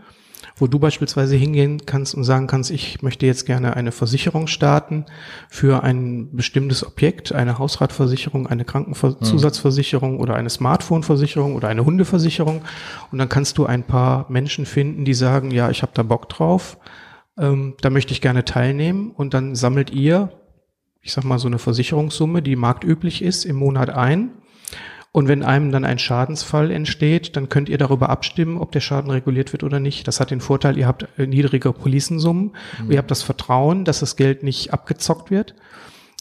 wo 0.60 0.66
du 0.66 0.78
beispielsweise 0.78 1.36
hingehen 1.36 1.86
kannst 1.86 2.14
und 2.14 2.24
sagen 2.24 2.46
kannst, 2.46 2.70
ich 2.70 3.02
möchte 3.02 3.26
jetzt 3.26 3.46
gerne 3.46 3.76
eine 3.76 3.92
Versicherung 3.92 4.46
starten 4.46 5.06
für 5.48 5.82
ein 5.82 6.36
bestimmtes 6.36 6.86
Objekt, 6.86 7.32
eine 7.32 7.58
Hausratversicherung, 7.58 8.46
eine 8.46 8.64
Krankenzusatzversicherung 8.64 10.20
oder 10.20 10.34
eine 10.34 10.50
Smartphone-Versicherung 10.50 11.56
oder 11.56 11.68
eine 11.68 11.84
Hundeversicherung. 11.84 12.62
Und 13.10 13.18
dann 13.18 13.28
kannst 13.28 13.58
du 13.58 13.66
ein 13.66 13.84
paar 13.84 14.26
Menschen 14.28 14.66
finden, 14.66 15.04
die 15.04 15.14
sagen, 15.14 15.50
ja, 15.50 15.70
ich 15.70 15.82
habe 15.82 15.92
da 15.94 16.02
Bock 16.02 16.28
drauf, 16.28 16.78
ähm, 17.38 17.74
da 17.80 17.90
möchte 17.90 18.12
ich 18.12 18.20
gerne 18.20 18.44
teilnehmen. 18.44 19.12
Und 19.12 19.34
dann 19.34 19.54
sammelt 19.54 19.90
ihr, 19.90 20.30
ich 21.00 21.12
sag 21.12 21.24
mal, 21.24 21.38
so 21.38 21.48
eine 21.48 21.58
Versicherungssumme, 21.58 22.42
die 22.42 22.56
marktüblich 22.56 23.22
ist, 23.22 23.44
im 23.44 23.56
Monat 23.56 23.90
ein. 23.90 24.30
Und 25.12 25.26
wenn 25.26 25.42
einem 25.42 25.72
dann 25.72 25.84
ein 25.84 25.98
Schadensfall 25.98 26.70
entsteht, 26.70 27.36
dann 27.36 27.48
könnt 27.48 27.68
ihr 27.68 27.78
darüber 27.78 28.10
abstimmen, 28.10 28.58
ob 28.58 28.70
der 28.70 28.80
Schaden 28.80 29.10
reguliert 29.10 29.52
wird 29.52 29.64
oder 29.64 29.80
nicht. 29.80 30.06
Das 30.06 30.20
hat 30.20 30.30
den 30.30 30.40
Vorteil, 30.40 30.78
ihr 30.78 30.86
habt 30.86 31.08
äh, 31.18 31.26
niedrige 31.26 31.72
Polisensummen, 31.72 32.52
mhm. 32.84 32.92
ihr 32.92 32.98
habt 32.98 33.10
das 33.10 33.22
Vertrauen, 33.22 33.84
dass 33.84 34.00
das 34.00 34.14
Geld 34.14 34.44
nicht 34.44 34.72
abgezockt 34.72 35.30
wird. 35.30 35.54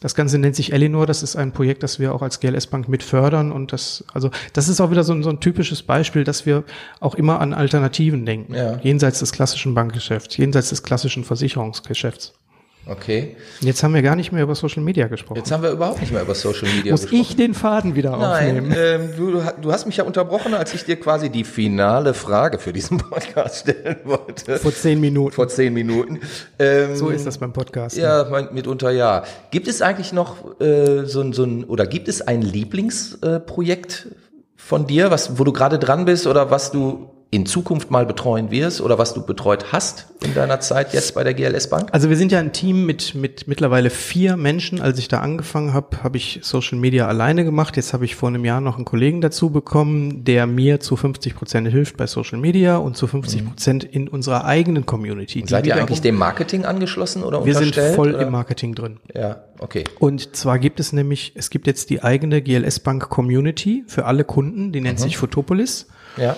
Das 0.02 0.16
Ganze 0.16 0.40
nennt 0.40 0.56
sich 0.56 0.72
Elinor. 0.72 1.06
Das 1.06 1.24
ist 1.24 1.36
ein 1.36 1.52
Projekt, 1.52 1.84
das 1.84 2.00
wir 2.00 2.16
auch 2.16 2.22
als 2.22 2.40
GLS 2.40 2.68
Bank 2.68 2.88
mit 2.88 3.04
fördern. 3.04 3.52
Und 3.52 3.74
das, 3.74 4.06
also, 4.14 4.32
das 4.54 4.70
ist 4.70 4.80
auch 4.80 4.92
wieder 4.92 5.04
so 5.04 5.14
ein, 5.14 5.24
so 5.24 5.30
ein 5.30 5.42
typisches 5.42 5.84
Beispiel, 5.84 6.24
dass 6.24 6.46
wir 6.46 6.64
auch 7.02 7.16
immer 7.16 7.42
an 7.42 7.54
Alternativen 7.54 8.26
denken. 8.26 8.56
Ja. 8.56 8.80
Jenseits 8.82 9.20
des 9.20 9.34
klassischen 9.34 9.74
Bankgeschäfts, 9.76 10.38
jenseits 10.38 10.70
des 10.70 10.84
klassischen 10.84 11.26
Versicherungsgeschäfts. 11.26 12.39
Okay. 12.86 13.36
Jetzt 13.60 13.84
haben 13.84 13.94
wir 13.94 14.02
gar 14.02 14.16
nicht 14.16 14.32
mehr 14.32 14.42
über 14.42 14.56
Social 14.56 14.82
Media 14.82 15.08
gesprochen. 15.08 15.38
Jetzt 15.38 15.52
haben 15.52 15.62
wir 15.62 15.70
überhaupt 15.70 16.02
nicht 16.02 16.12
mehr 16.12 16.22
über 16.22 16.34
Social 16.34 16.68
Media 16.68 16.92
Muss 16.92 17.02
gesprochen. 17.02 17.20
Muss 17.20 17.30
ich 17.30 17.36
den 17.36 17.54
Faden 17.54 17.96
wieder 17.96 18.18
Nein, 18.18 18.58
aufnehmen? 18.58 18.76
Ähm, 18.76 19.10
du, 19.16 19.44
du 19.62 19.72
hast 19.72 19.86
mich 19.86 19.98
ja 19.98 20.06
unterbrochen, 20.06 20.54
als 20.54 20.74
ich 20.74 20.86
dir 20.86 20.96
quasi 20.96 21.30
die 21.30 21.44
finale 21.44 22.14
Frage 22.14 22.58
für 22.58 22.74
diesen 22.74 22.98
Podcast 23.10 23.60
stellen 23.60 23.98
wollte. 24.06 24.58
Vor 24.58 24.74
zehn 24.74 25.00
Minuten. 25.00 25.34
Vor 25.34 25.48
zehn 25.50 25.74
Minuten. 25.74 26.20
Ähm, 26.58 26.96
so 26.96 27.10
ist 27.10 27.28
das 27.28 27.38
beim 27.38 27.54
Podcast. 27.54 27.96
Ja, 27.96 28.24
ne? 28.24 28.50
mitunter 28.52 28.92
ja. 28.92 29.24
Gibt 29.52 29.68
es 29.68 29.82
eigentlich 29.82 30.12
noch 30.12 30.60
äh, 30.60 31.06
so, 31.06 31.22
ein 31.22 31.34
so 31.34 31.44
ein, 31.44 31.66
oder 31.66 31.86
gibt 31.86 32.08
es 32.08 32.22
ein 32.22 32.42
Lieblingsprojekt 32.42 34.08
äh, 34.10 34.16
von 34.56 34.88
dir, 34.88 35.12
was, 35.12 35.38
wo 35.38 35.44
du 35.44 35.54
gerade 35.54 35.80
dran 35.80 36.06
bist 36.06 36.26
oder 36.28 36.50
was 36.50 36.72
du 36.72 37.12
in 37.32 37.46
Zukunft 37.46 37.92
mal 37.92 38.08
betreuen 38.08 38.50
wirst 38.50 38.82
oder 38.82 38.98
was 38.98 39.14
du 39.14 39.24
betreut 39.24 39.72
hast 39.72 40.08
in 40.26 40.34
deiner 40.34 40.62
Zeit 40.62 40.94
jetzt 40.94 41.14
bei 41.14 41.24
der 41.24 41.36
GLS 41.36 41.70
Bank? 41.70 41.90
Also 41.92 42.10
wir 42.10 42.18
sind 42.18 42.32
ja 42.32 42.40
ein 42.40 42.54
Team 42.54 42.88
mit, 42.88 43.14
mit 43.14 43.48
mittlerweile 43.48 43.92
vier 43.92 44.36
Menschen. 44.36 44.82
Als 44.82 44.98
ich 44.98 45.10
da 45.10 45.20
angefangen 45.20 45.72
habe, 45.72 46.04
habe 46.04 46.18
ich 46.18 46.40
Social 46.42 46.80
Media 46.80 47.08
alleine 47.08 47.44
gemacht. 47.46 47.76
Jetzt 47.76 47.94
habe 47.94 48.04
ich 48.04 48.16
vor 48.16 48.30
einem 48.30 48.46
Jahr 48.46 48.62
noch 48.62 48.78
einen 48.78 48.86
Kollegen 48.86 49.22
dazu 49.22 49.52
bekommen, 49.52 50.24
der 50.24 50.48
mir 50.48 50.80
zu 50.80 50.96
50 50.96 51.36
Prozent 51.36 51.68
hilft 51.68 51.98
bei 51.98 52.08
Social 52.08 52.40
Media 52.40 52.78
und 52.78 52.98
zu 52.98 53.06
50 53.06 53.46
Prozent 53.46 53.84
in 53.84 54.08
unserer 54.08 54.46
eigenen 54.46 54.88
Community. 54.88 55.44
Seid 55.48 55.68
ihr 55.68 55.76
eigentlich 55.76 56.02
dem 56.02 56.16
Marketing 56.16 56.66
angeschlossen 56.66 57.24
oder 57.24 57.46
Wir 57.46 57.54
sind 57.54 57.76
voll 57.76 58.16
oder? 58.16 58.26
im 58.26 58.32
Marketing 58.32 58.74
drin. 58.74 58.98
Ja, 59.14 59.44
okay. 59.60 59.84
Und 60.00 60.36
zwar 60.36 60.58
gibt 60.58 60.80
es 60.80 60.94
nämlich, 60.94 61.34
es 61.36 61.52
gibt 61.52 61.68
jetzt 61.68 61.92
die 61.92 62.02
eigene 62.02 62.42
GLS 62.42 62.80
Bank 62.80 63.08
Community 63.10 63.84
für 63.86 64.06
alle 64.06 64.24
Kunden, 64.24 64.72
die 64.72 64.82
nennt 64.82 64.98
mhm. 64.98 65.04
sich 65.04 65.18
Photopolis. 65.18 65.86
Ja 66.18 66.36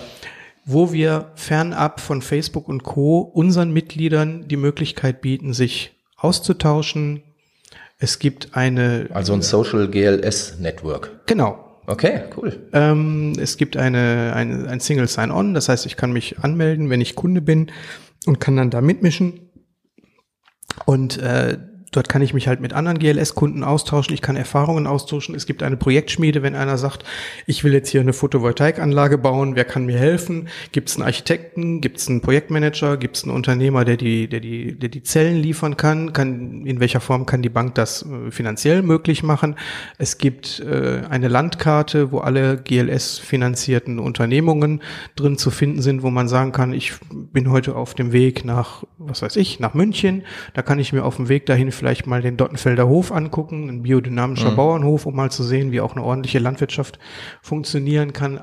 wo 0.64 0.92
wir 0.92 1.32
fernab 1.34 2.00
von 2.00 2.22
Facebook 2.22 2.68
und 2.68 2.82
Co. 2.82 3.20
unseren 3.20 3.72
Mitgliedern 3.72 4.46
die 4.48 4.56
Möglichkeit 4.56 5.20
bieten, 5.20 5.52
sich 5.52 5.92
auszutauschen. 6.16 7.22
Es 7.98 8.18
gibt 8.18 8.56
eine. 8.56 9.08
Also 9.12 9.32
ein 9.32 9.42
Social 9.42 9.88
GLS 9.88 10.58
Network. 10.58 11.26
Genau. 11.26 11.72
Okay, 11.86 12.22
cool. 12.36 12.68
Ähm, 12.72 13.32
es 13.38 13.56
gibt 13.56 13.76
eine, 13.76 14.32
eine, 14.34 14.68
ein 14.68 14.78
Single 14.78 15.08
Sign-On, 15.08 15.52
das 15.52 15.68
heißt, 15.68 15.84
ich 15.84 15.96
kann 15.96 16.12
mich 16.12 16.38
anmelden, 16.38 16.90
wenn 16.90 17.00
ich 17.00 17.16
Kunde 17.16 17.40
bin 17.40 17.72
und 18.24 18.38
kann 18.38 18.56
dann 18.56 18.70
da 18.70 18.80
mitmischen. 18.80 19.50
Und 20.86 21.18
äh, 21.18 21.58
Dort 21.92 22.08
kann 22.08 22.22
ich 22.22 22.34
mich 22.34 22.48
halt 22.48 22.60
mit 22.60 22.72
anderen 22.72 22.98
GLS-Kunden 22.98 23.62
austauschen, 23.64 24.14
ich 24.14 24.22
kann 24.22 24.36
Erfahrungen 24.36 24.86
austauschen. 24.86 25.34
Es 25.34 25.46
gibt 25.46 25.62
eine 25.62 25.76
Projektschmiede, 25.76 26.42
wenn 26.42 26.54
einer 26.54 26.78
sagt, 26.78 27.04
ich 27.46 27.64
will 27.64 27.72
jetzt 27.72 27.90
hier 27.90 28.00
eine 28.00 28.12
Photovoltaikanlage 28.12 29.18
bauen, 29.18 29.56
wer 29.56 29.64
kann 29.64 29.84
mir 29.84 29.98
helfen? 29.98 30.48
Gibt 30.72 30.88
es 30.88 30.96
einen 30.96 31.04
Architekten, 31.04 31.80
gibt 31.80 31.98
es 31.98 32.08
einen 32.08 32.22
Projektmanager, 32.22 32.96
gibt 32.96 33.16
es 33.16 33.24
einen 33.24 33.32
Unternehmer, 33.32 33.84
der 33.84 33.96
die, 33.96 34.26
der 34.26 34.40
die, 34.40 34.78
der 34.78 34.88
die 34.88 35.02
Zellen 35.02 35.36
liefern 35.36 35.76
kann? 35.76 36.12
kann? 36.12 36.64
In 36.64 36.80
welcher 36.80 37.00
Form 37.00 37.26
kann 37.26 37.42
die 37.42 37.48
Bank 37.48 37.74
das 37.74 38.06
äh, 38.06 38.30
finanziell 38.30 38.82
möglich 38.82 39.22
machen? 39.22 39.56
Es 39.98 40.18
gibt 40.18 40.60
äh, 40.60 41.02
eine 41.08 41.28
Landkarte, 41.28 42.10
wo 42.10 42.18
alle 42.18 42.56
GLS-finanzierten 42.56 43.98
Unternehmungen 43.98 44.82
drin 45.16 45.36
zu 45.38 45.50
finden 45.50 45.82
sind, 45.82 46.02
wo 46.02 46.10
man 46.10 46.28
sagen 46.28 46.52
kann, 46.52 46.72
ich 46.72 46.94
bin 47.10 47.50
heute 47.50 47.76
auf 47.76 47.94
dem 47.94 48.12
Weg 48.12 48.44
nach, 48.44 48.84
was 48.98 49.22
weiß 49.22 49.36
ich, 49.36 49.60
nach 49.60 49.74
München. 49.74 50.22
Da 50.54 50.62
kann 50.62 50.78
ich 50.78 50.92
mir 50.92 51.04
auf 51.04 51.16
dem 51.16 51.28
Weg 51.28 51.46
dahin 51.46 51.70
vielleicht 51.82 52.06
mal 52.06 52.22
den 52.22 52.36
Dottenfelder 52.36 52.86
Hof 52.86 53.10
angucken, 53.10 53.68
ein 53.68 53.82
biodynamischer 53.82 54.52
mhm. 54.52 54.56
Bauernhof, 54.56 55.04
um 55.04 55.16
mal 55.16 55.32
zu 55.32 55.42
sehen, 55.42 55.72
wie 55.72 55.80
auch 55.80 55.96
eine 55.96 56.04
ordentliche 56.04 56.38
Landwirtschaft 56.38 57.00
funktionieren 57.42 58.12
kann. 58.12 58.34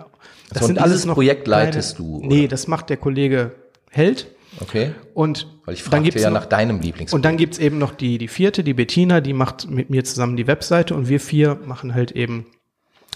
Das 0.50 0.58
also 0.58 0.68
sind 0.68 0.78
alles 0.80 1.06
noch 1.06 1.14
Projekt 1.14 1.48
leitest 1.48 1.96
kleine, 1.96 2.10
du? 2.10 2.18
Oder? 2.18 2.28
Nee, 2.28 2.48
das 2.50 2.68
macht 2.68 2.90
der 2.90 2.98
Kollege 2.98 3.54
Held. 3.92 4.28
Okay. 4.60 4.92
Und 5.14 5.48
Weil 5.64 5.76
ich 5.76 5.86
dann 5.86 6.04
gibt's 6.04 6.22
ja 6.22 6.30
noch, 6.30 6.42
nach 6.42 6.48
deinem 6.48 6.82
Lieblings. 6.82 7.14
Und 7.14 7.24
dann 7.24 7.38
gibt's 7.38 7.60
eben 7.60 7.78
noch 7.78 7.94
die, 7.94 8.18
die 8.18 8.28
vierte, 8.28 8.62
die 8.62 8.74
Bettina, 8.74 9.22
die 9.22 9.32
macht 9.32 9.70
mit 9.70 9.90
mir 9.90 10.04
zusammen 10.04 10.36
die 10.36 10.48
Webseite 10.48 10.94
und 10.94 11.08
wir 11.08 11.22
vier 11.22 11.58
machen 11.66 11.94
halt 11.94 12.12
eben 12.12 12.46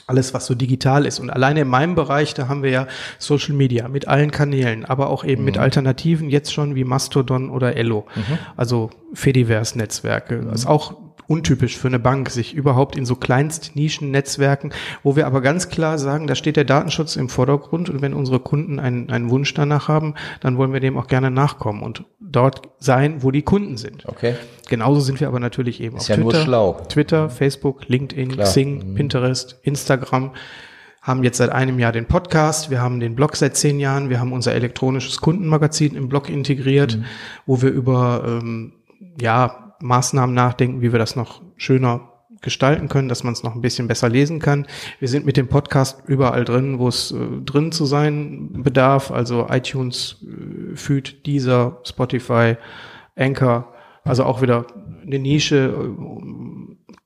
alles, 0.08 0.34
was 0.34 0.46
so 0.46 0.56
digital 0.56 1.06
ist. 1.06 1.20
Und 1.20 1.30
alleine 1.30 1.62
in 1.62 1.68
meinem 1.68 1.96
Bereich, 1.96 2.34
da 2.34 2.48
haben 2.48 2.63
wir 2.63 2.70
ja 2.70 2.88
Social 3.20 3.56
Media 3.56 3.88
mit 3.88 4.08
allen 4.08 4.32
Kanälen, 4.32 4.86
aber 4.86 5.10
auch 5.10 5.24
eben 5.24 5.42
mhm. 5.42 5.46
mit 5.46 5.58
Alternativen 5.58 6.30
jetzt 6.30 6.54
schon 6.54 6.76
wie 6.76 6.84
Mastodon 6.84 7.50
oder 7.50 7.76
Ello. 7.76 8.06
Mhm. 8.16 8.38
Also 8.58 8.89
Fediverse-Netzwerke. 9.13 10.38
Mhm. 10.38 10.50
Das 10.50 10.62
ist 10.62 10.66
auch 10.68 10.96
untypisch 11.28 11.78
für 11.78 11.88
eine 11.88 12.00
Bank, 12.00 12.30
sich 12.30 12.54
überhaupt 12.54 12.96
in 12.96 13.06
so 13.06 13.16
Kleinst-Nischen-Netzwerken, 13.16 14.72
wo 15.04 15.16
wir 15.16 15.26
aber 15.26 15.42
ganz 15.42 15.70
klar 15.70 15.98
sagen, 15.98 16.28
da 16.28 16.36
steht 16.36 16.58
der 16.58 16.66
Datenschutz 16.66 17.16
im 17.16 17.30
Vordergrund 17.30 17.89
und 17.89 18.02
wenn 18.02 18.13
unsere 18.13 18.39
Kunden 18.39 18.80
einen, 18.80 19.10
einen 19.10 19.30
Wunsch 19.30 19.54
danach 19.54 19.88
haben, 19.88 20.16
dann 20.42 20.58
wollen 20.58 20.74
wir 20.74 20.80
dem 20.80 20.98
auch 20.98 21.08
gerne 21.08 21.32
nachkommen 21.32 21.82
und 21.82 22.04
dort 22.20 22.70
sein, 22.80 23.24
wo 23.24 23.32
die 23.32 23.42
Kunden 23.42 23.78
sind. 23.78 24.06
Okay. 24.06 24.36
Genauso 24.74 25.02
sind 25.02 25.20
wir 25.20 25.28
aber 25.28 25.40
natürlich 25.40 25.82
eben 25.82 25.98
Ist 25.98 26.10
auf 26.10 26.18
ja 26.18 26.24
Twitter, 26.24 26.88
Twitter, 26.90 27.30
Facebook, 27.30 27.88
LinkedIn, 27.90 28.30
Klar. 28.30 28.48
Xing, 28.48 28.90
mhm. 28.90 28.96
Pinterest, 28.96 29.60
Instagram 29.62 30.32
haben 31.00 31.24
jetzt 31.24 31.38
seit 31.38 31.52
einem 31.52 31.78
Jahr 31.78 31.92
den 31.92 32.08
Podcast, 32.08 32.72
wir 32.72 32.82
haben 32.82 33.00
den 33.00 33.14
Blog 33.14 33.36
seit 33.36 33.56
zehn 33.56 33.80
Jahren, 33.80 34.10
wir 34.10 34.20
haben 34.20 34.34
unser 34.34 34.56
elektronisches 34.56 35.22
Kundenmagazin 35.22 35.94
im 35.94 36.10
Blog 36.10 36.28
integriert, 36.28 36.98
mhm. 36.98 37.06
wo 37.46 37.62
wir 37.62 37.70
über 37.70 38.24
ähm, 38.26 38.74
ja 39.22 39.76
Maßnahmen 39.80 40.34
nachdenken, 40.34 40.82
wie 40.82 40.92
wir 40.92 40.98
das 40.98 41.16
noch 41.16 41.44
schöner 41.56 42.10
gestalten 42.42 42.90
können, 42.90 43.10
dass 43.10 43.24
man 43.24 43.34
es 43.34 43.44
noch 43.44 43.54
ein 43.54 43.62
bisschen 43.62 43.88
besser 43.88 44.10
lesen 44.10 44.40
kann. 44.40 44.66
Wir 44.98 45.08
sind 45.08 45.24
mit 45.24 45.38
dem 45.38 45.50
Podcast 45.50 46.02
überall 46.08 46.46
drin, 46.46 46.80
wo 46.80 46.88
es 46.88 47.12
äh, 47.12 47.18
drin 47.46 47.72
zu 47.72 47.86
sein 47.86 48.64
bedarf, 48.64 49.12
also 49.12 49.46
iTunes, 49.52 50.18
äh, 50.24 50.76
Feed, 50.76 51.28
Deezer, 51.28 51.78
Spotify, 51.84 52.56
Anchor, 53.16 53.73
also 54.04 54.24
auch 54.24 54.42
wieder 54.42 54.68
eine 55.02 55.20
Nische, 55.20 55.74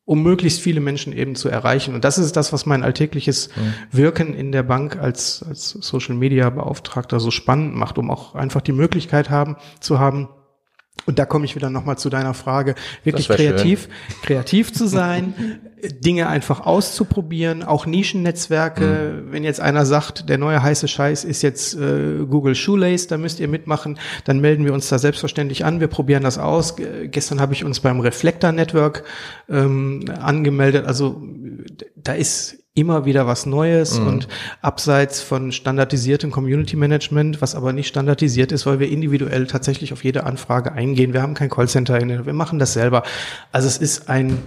um 0.05 0.23
möglichst 0.23 0.61
viele 0.61 0.79
Menschen 0.79 1.11
eben 1.11 1.35
zu 1.35 1.49
erreichen. 1.49 1.93
Und 1.93 2.05
das 2.05 2.17
ist 2.17 2.37
das, 2.37 2.53
was 2.53 2.65
mein 2.65 2.83
alltägliches. 2.83 3.49
Wirken 3.91 4.33
in 4.33 4.51
der 4.51 4.63
Bank 4.63 4.97
als, 4.97 5.43
als 5.47 5.69
Social 5.69 6.15
Media 6.15 6.49
Beauftragter 6.49 7.19
so 7.19 7.29
spannend 7.29 7.75
macht, 7.75 7.97
um 7.97 8.09
auch 8.09 8.33
einfach 8.33 8.61
die 8.61 8.71
Möglichkeit 8.71 9.29
haben, 9.29 9.57
zu 9.79 9.99
haben, 9.99 10.29
und 11.07 11.17
da 11.19 11.25
komme 11.25 11.45
ich 11.45 11.55
wieder 11.55 11.69
nochmal 11.69 11.97
zu 11.97 12.09
deiner 12.09 12.33
Frage, 12.33 12.75
wirklich 13.03 13.29
kreativ, 13.29 13.83
schön. 13.83 14.21
kreativ 14.23 14.73
zu 14.73 14.87
sein, 14.87 15.33
Dinge 16.03 16.27
einfach 16.27 16.59
auszuprobieren, 16.59 17.63
auch 17.63 17.85
Nischennetzwerke. 17.85 19.23
Mhm. 19.25 19.31
Wenn 19.31 19.43
jetzt 19.45 19.61
einer 19.61 19.85
sagt, 19.85 20.27
der 20.27 20.37
neue 20.37 20.61
heiße 20.61 20.87
Scheiß 20.87 21.23
ist 21.23 21.43
jetzt 21.43 21.75
äh, 21.75 22.25
Google 22.29 22.55
Shoelace, 22.55 23.07
da 23.07 23.17
müsst 23.17 23.39
ihr 23.39 23.47
mitmachen, 23.47 23.97
dann 24.25 24.41
melden 24.41 24.65
wir 24.65 24.73
uns 24.73 24.89
da 24.89 24.99
selbstverständlich 24.99 25.63
an. 25.63 25.79
Wir 25.79 25.87
probieren 25.87 26.23
das 26.23 26.37
aus. 26.37 26.75
G 26.75 27.07
gestern 27.07 27.39
habe 27.39 27.53
ich 27.53 27.63
uns 27.63 27.79
beim 27.79 28.01
Reflector 28.01 28.51
Network 28.51 29.03
ähm, 29.49 30.03
angemeldet. 30.19 30.85
Also 30.85 31.21
da 31.95 32.13
ist 32.13 32.66
immer 32.77 33.05
wieder 33.05 33.25
was 33.25 33.45
Neues 33.45 33.99
mhm. 33.99 34.07
und 34.07 34.27
abseits 34.61 35.21
von 35.21 35.51
standardisiertem 35.51 36.31
Community 36.31 36.75
Management, 36.75 37.41
was 37.41 37.55
aber 37.55 37.73
nicht 37.73 37.87
standardisiert 37.87 38.51
ist, 38.51 38.65
weil 38.65 38.79
wir 38.79 38.89
individuell 38.89 39.47
tatsächlich 39.47 39.93
auf 39.93 40.03
jede 40.03 40.25
Anfrage 40.25 40.71
eingehen. 40.71 41.13
Wir 41.13 41.21
haben 41.21 41.33
kein 41.33 41.49
Callcenter, 41.49 41.99
wir 42.25 42.33
machen 42.33 42.59
das 42.59 42.73
selber. 42.73 43.03
Also 43.51 43.67
es 43.67 43.77
ist 43.77 44.09
ein 44.09 44.37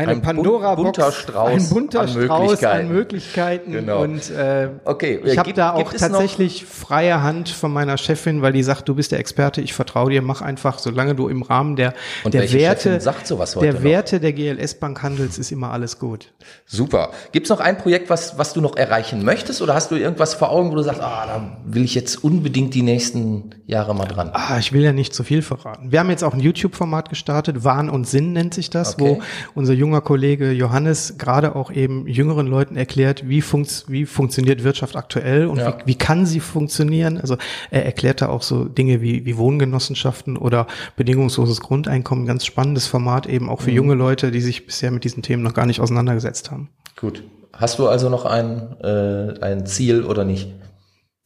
eine 0.00 0.12
ein 0.12 0.22
Pandora-Box, 0.22 0.82
bunter 0.82 1.12
Strauß 1.12 1.50
ein 1.50 1.68
bunter 1.68 2.00
an 2.00 2.08
Strauß 2.08 2.28
Möglichkeiten. 2.28 2.86
an 2.86 2.92
Möglichkeiten. 2.92 3.72
Genau. 3.72 4.02
Und 4.02 4.30
äh, 4.30 4.68
okay. 4.84 5.20
ich 5.24 5.38
habe 5.38 5.52
da 5.52 5.72
auch 5.72 5.92
tatsächlich 5.92 6.64
freie 6.64 7.22
Hand 7.22 7.48
von 7.48 7.72
meiner 7.72 7.98
Chefin, 7.98 8.42
weil 8.42 8.52
die 8.52 8.62
sagt, 8.62 8.88
du 8.88 8.94
bist 8.94 9.12
der 9.12 9.18
Experte, 9.18 9.60
ich 9.60 9.74
vertraue 9.74 10.10
dir, 10.10 10.22
mach 10.22 10.42
einfach, 10.42 10.78
solange 10.78 11.14
du 11.14 11.28
im 11.28 11.42
Rahmen 11.42 11.76
der, 11.76 11.94
Und 12.24 12.34
der 12.34 12.52
Werte, 12.52 12.98
der? 12.98 13.82
Werte 13.82 14.20
der 14.20 14.32
GLS-Bank 14.32 15.02
handelst, 15.02 15.38
ist 15.38 15.52
immer 15.52 15.70
alles 15.70 15.98
gut. 15.98 16.32
Super. 16.66 17.10
Gibt 17.32 17.46
es 17.46 17.50
noch 17.50 17.60
ein 17.60 17.78
Projekt, 17.78 18.10
was, 18.10 18.38
was 18.38 18.52
du 18.52 18.60
noch 18.60 18.76
erreichen 18.76 19.24
möchtest 19.24 19.62
oder 19.62 19.74
hast 19.74 19.90
du 19.90 19.96
irgendwas 19.96 20.34
vor 20.34 20.50
Augen, 20.50 20.70
wo 20.70 20.76
du 20.76 20.82
sagst, 20.82 21.00
ah, 21.00 21.26
da 21.26 21.56
will 21.64 21.84
ich 21.84 21.94
jetzt 21.94 22.22
unbedingt 22.22 22.74
die 22.74 22.82
nächsten 22.82 23.54
Jahre 23.66 23.94
mal 23.94 24.06
dran? 24.06 24.30
Ah, 24.32 24.58
ich 24.58 24.72
will 24.72 24.82
ja 24.82 24.92
nicht 24.92 25.14
zu 25.14 25.24
viel 25.24 25.42
verraten. 25.42 25.92
Wir 25.92 26.00
haben 26.00 26.10
jetzt 26.10 26.24
auch 26.24 26.34
ein 26.34 26.40
YouTube-Format 26.40 27.08
gestartet, 27.08 27.64
Wahn 27.64 27.90
und 27.90 28.06
Sinn 28.06 28.32
nennt 28.32 28.54
sich 28.54 28.70
das, 28.70 28.94
okay. 28.94 29.18
wo 29.18 29.22
unser 29.54 29.74
junger 29.90 30.02
Kollege 30.02 30.52
Johannes 30.52 31.18
gerade 31.18 31.56
auch 31.56 31.72
eben 31.72 32.06
jüngeren 32.06 32.46
Leuten 32.46 32.76
erklärt, 32.76 33.28
wie, 33.28 33.42
funkt, 33.42 33.86
wie 33.88 34.06
funktioniert 34.06 34.62
Wirtschaft 34.62 34.94
aktuell 34.94 35.46
und 35.46 35.58
ja. 35.58 35.78
wie, 35.80 35.86
wie 35.86 35.94
kann 35.96 36.26
sie 36.26 36.38
funktionieren. 36.38 37.18
Also 37.18 37.36
er 37.72 37.84
erklärt 37.84 38.22
da 38.22 38.28
auch 38.28 38.42
so 38.42 38.66
Dinge 38.66 39.00
wie, 39.00 39.26
wie 39.26 39.36
Wohngenossenschaften 39.36 40.36
oder 40.36 40.68
bedingungsloses 40.94 41.60
Grundeinkommen. 41.60 42.24
Ganz 42.24 42.46
spannendes 42.46 42.86
Format 42.86 43.26
eben 43.26 43.50
auch 43.50 43.62
für 43.62 43.70
mhm. 43.70 43.76
junge 43.76 43.94
Leute, 43.94 44.30
die 44.30 44.40
sich 44.40 44.64
bisher 44.64 44.92
mit 44.92 45.02
diesen 45.02 45.24
Themen 45.24 45.42
noch 45.42 45.54
gar 45.54 45.66
nicht 45.66 45.80
auseinandergesetzt 45.80 46.52
haben. 46.52 46.70
Gut. 46.96 47.24
Hast 47.52 47.80
du 47.80 47.88
also 47.88 48.08
noch 48.08 48.26
ein, 48.26 48.76
äh, 48.80 49.40
ein 49.40 49.66
Ziel 49.66 50.04
oder 50.04 50.24
nicht? 50.24 50.50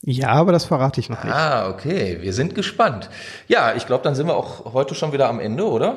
Ja, 0.07 0.29
aber 0.29 0.53
das 0.53 0.65
verrate 0.65 1.01
ich 1.01 1.11
noch 1.11 1.23
nicht. 1.23 1.35
Ah, 1.35 1.69
okay. 1.69 2.19
Wir 2.23 2.33
sind 2.33 2.55
gespannt. 2.55 3.11
Ja, 3.47 3.75
ich 3.75 3.87
glaube, 3.87 4.05
dann 4.05 4.15
sind 4.15 4.27
wir 4.27 4.37
auch 4.37 4.73
heute 4.73 4.95
schon 4.95 5.13
wieder 5.13 5.29
am 5.29 5.39
Ende, 5.39 5.65
oder? 5.65 5.97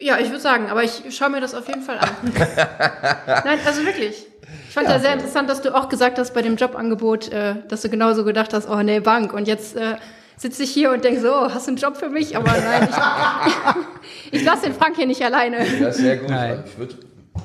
Ja, 0.00 0.18
ich 0.18 0.28
würde 0.28 0.40
sagen, 0.40 0.70
aber 0.70 0.84
ich 0.84 1.02
schaue 1.10 1.30
mir 1.30 1.40
das 1.40 1.54
auf 1.54 1.66
jeden 1.66 1.82
Fall 1.82 1.98
an. 1.98 2.10
Nein, 3.44 3.58
also 3.66 3.84
wirklich. 3.84 4.26
Ich 4.68 4.74
fand 4.74 4.86
ja, 4.86 4.94
ja 4.94 5.00
sehr 5.00 5.12
interessant, 5.12 5.50
dass 5.50 5.60
du 5.60 5.74
auch 5.74 5.88
gesagt 5.88 6.18
hast 6.18 6.34
bei 6.34 6.42
dem 6.42 6.56
Jobangebot, 6.56 7.32
äh, 7.32 7.56
dass 7.68 7.82
du 7.82 7.88
genauso 7.88 8.24
gedacht 8.24 8.52
hast, 8.54 8.68
oh 8.68 8.80
nee, 8.82 9.00
Bank. 9.00 9.32
Und 9.32 9.48
jetzt 9.48 9.76
äh, 9.76 9.96
sitze 10.36 10.62
ich 10.62 10.70
hier 10.70 10.92
und 10.92 11.04
denke 11.04 11.20
so, 11.20 11.32
oh, 11.32 11.50
hast 11.52 11.66
du 11.66 11.72
einen 11.72 11.78
Job 11.78 11.96
für 11.96 12.08
mich? 12.08 12.36
Aber 12.36 12.52
nein, 12.52 12.88
ich, 12.88 14.32
ich 14.40 14.44
lasse 14.44 14.66
den 14.66 14.74
Frank 14.74 14.94
hier 14.96 15.06
nicht 15.06 15.22
alleine. 15.24 15.66
Ja, 15.66 15.90
sehr 15.90 16.16
gut. 16.18 16.30
Nein. 16.30 16.62
Ich 16.64 16.78
würde 16.78 16.94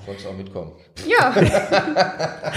sonst 0.06 0.28
auch 0.28 0.38
mitkommen. 0.38 0.74
Ja. 1.08 1.34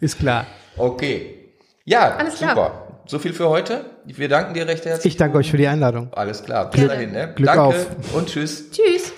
Ist 0.00 0.18
klar. 0.18 0.46
Okay. 0.76 1.52
Ja, 1.84 2.16
Alles 2.16 2.38
super. 2.38 2.52
Klar. 2.52 2.89
So 3.06 3.18
viel 3.18 3.32
für 3.32 3.48
heute. 3.48 3.84
Wir 4.04 4.28
danken 4.28 4.54
dir 4.54 4.66
recht 4.66 4.84
herzlich. 4.84 5.14
Ich 5.14 5.16
danke 5.16 5.38
euch 5.38 5.50
für 5.50 5.56
die 5.56 5.66
Einladung. 5.66 6.08
Alles 6.12 6.42
klar. 6.42 6.70
Bis 6.70 6.86
dahin. 6.86 7.12
Ne? 7.12 7.32
Glück 7.34 7.46
danke 7.46 7.62
auf. 7.62 7.86
und 8.14 8.28
tschüss. 8.28 8.70
Tschüss. 8.70 9.12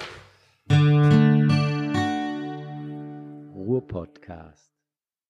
Ruhr 3.55 3.87
Podcast. 3.87 4.62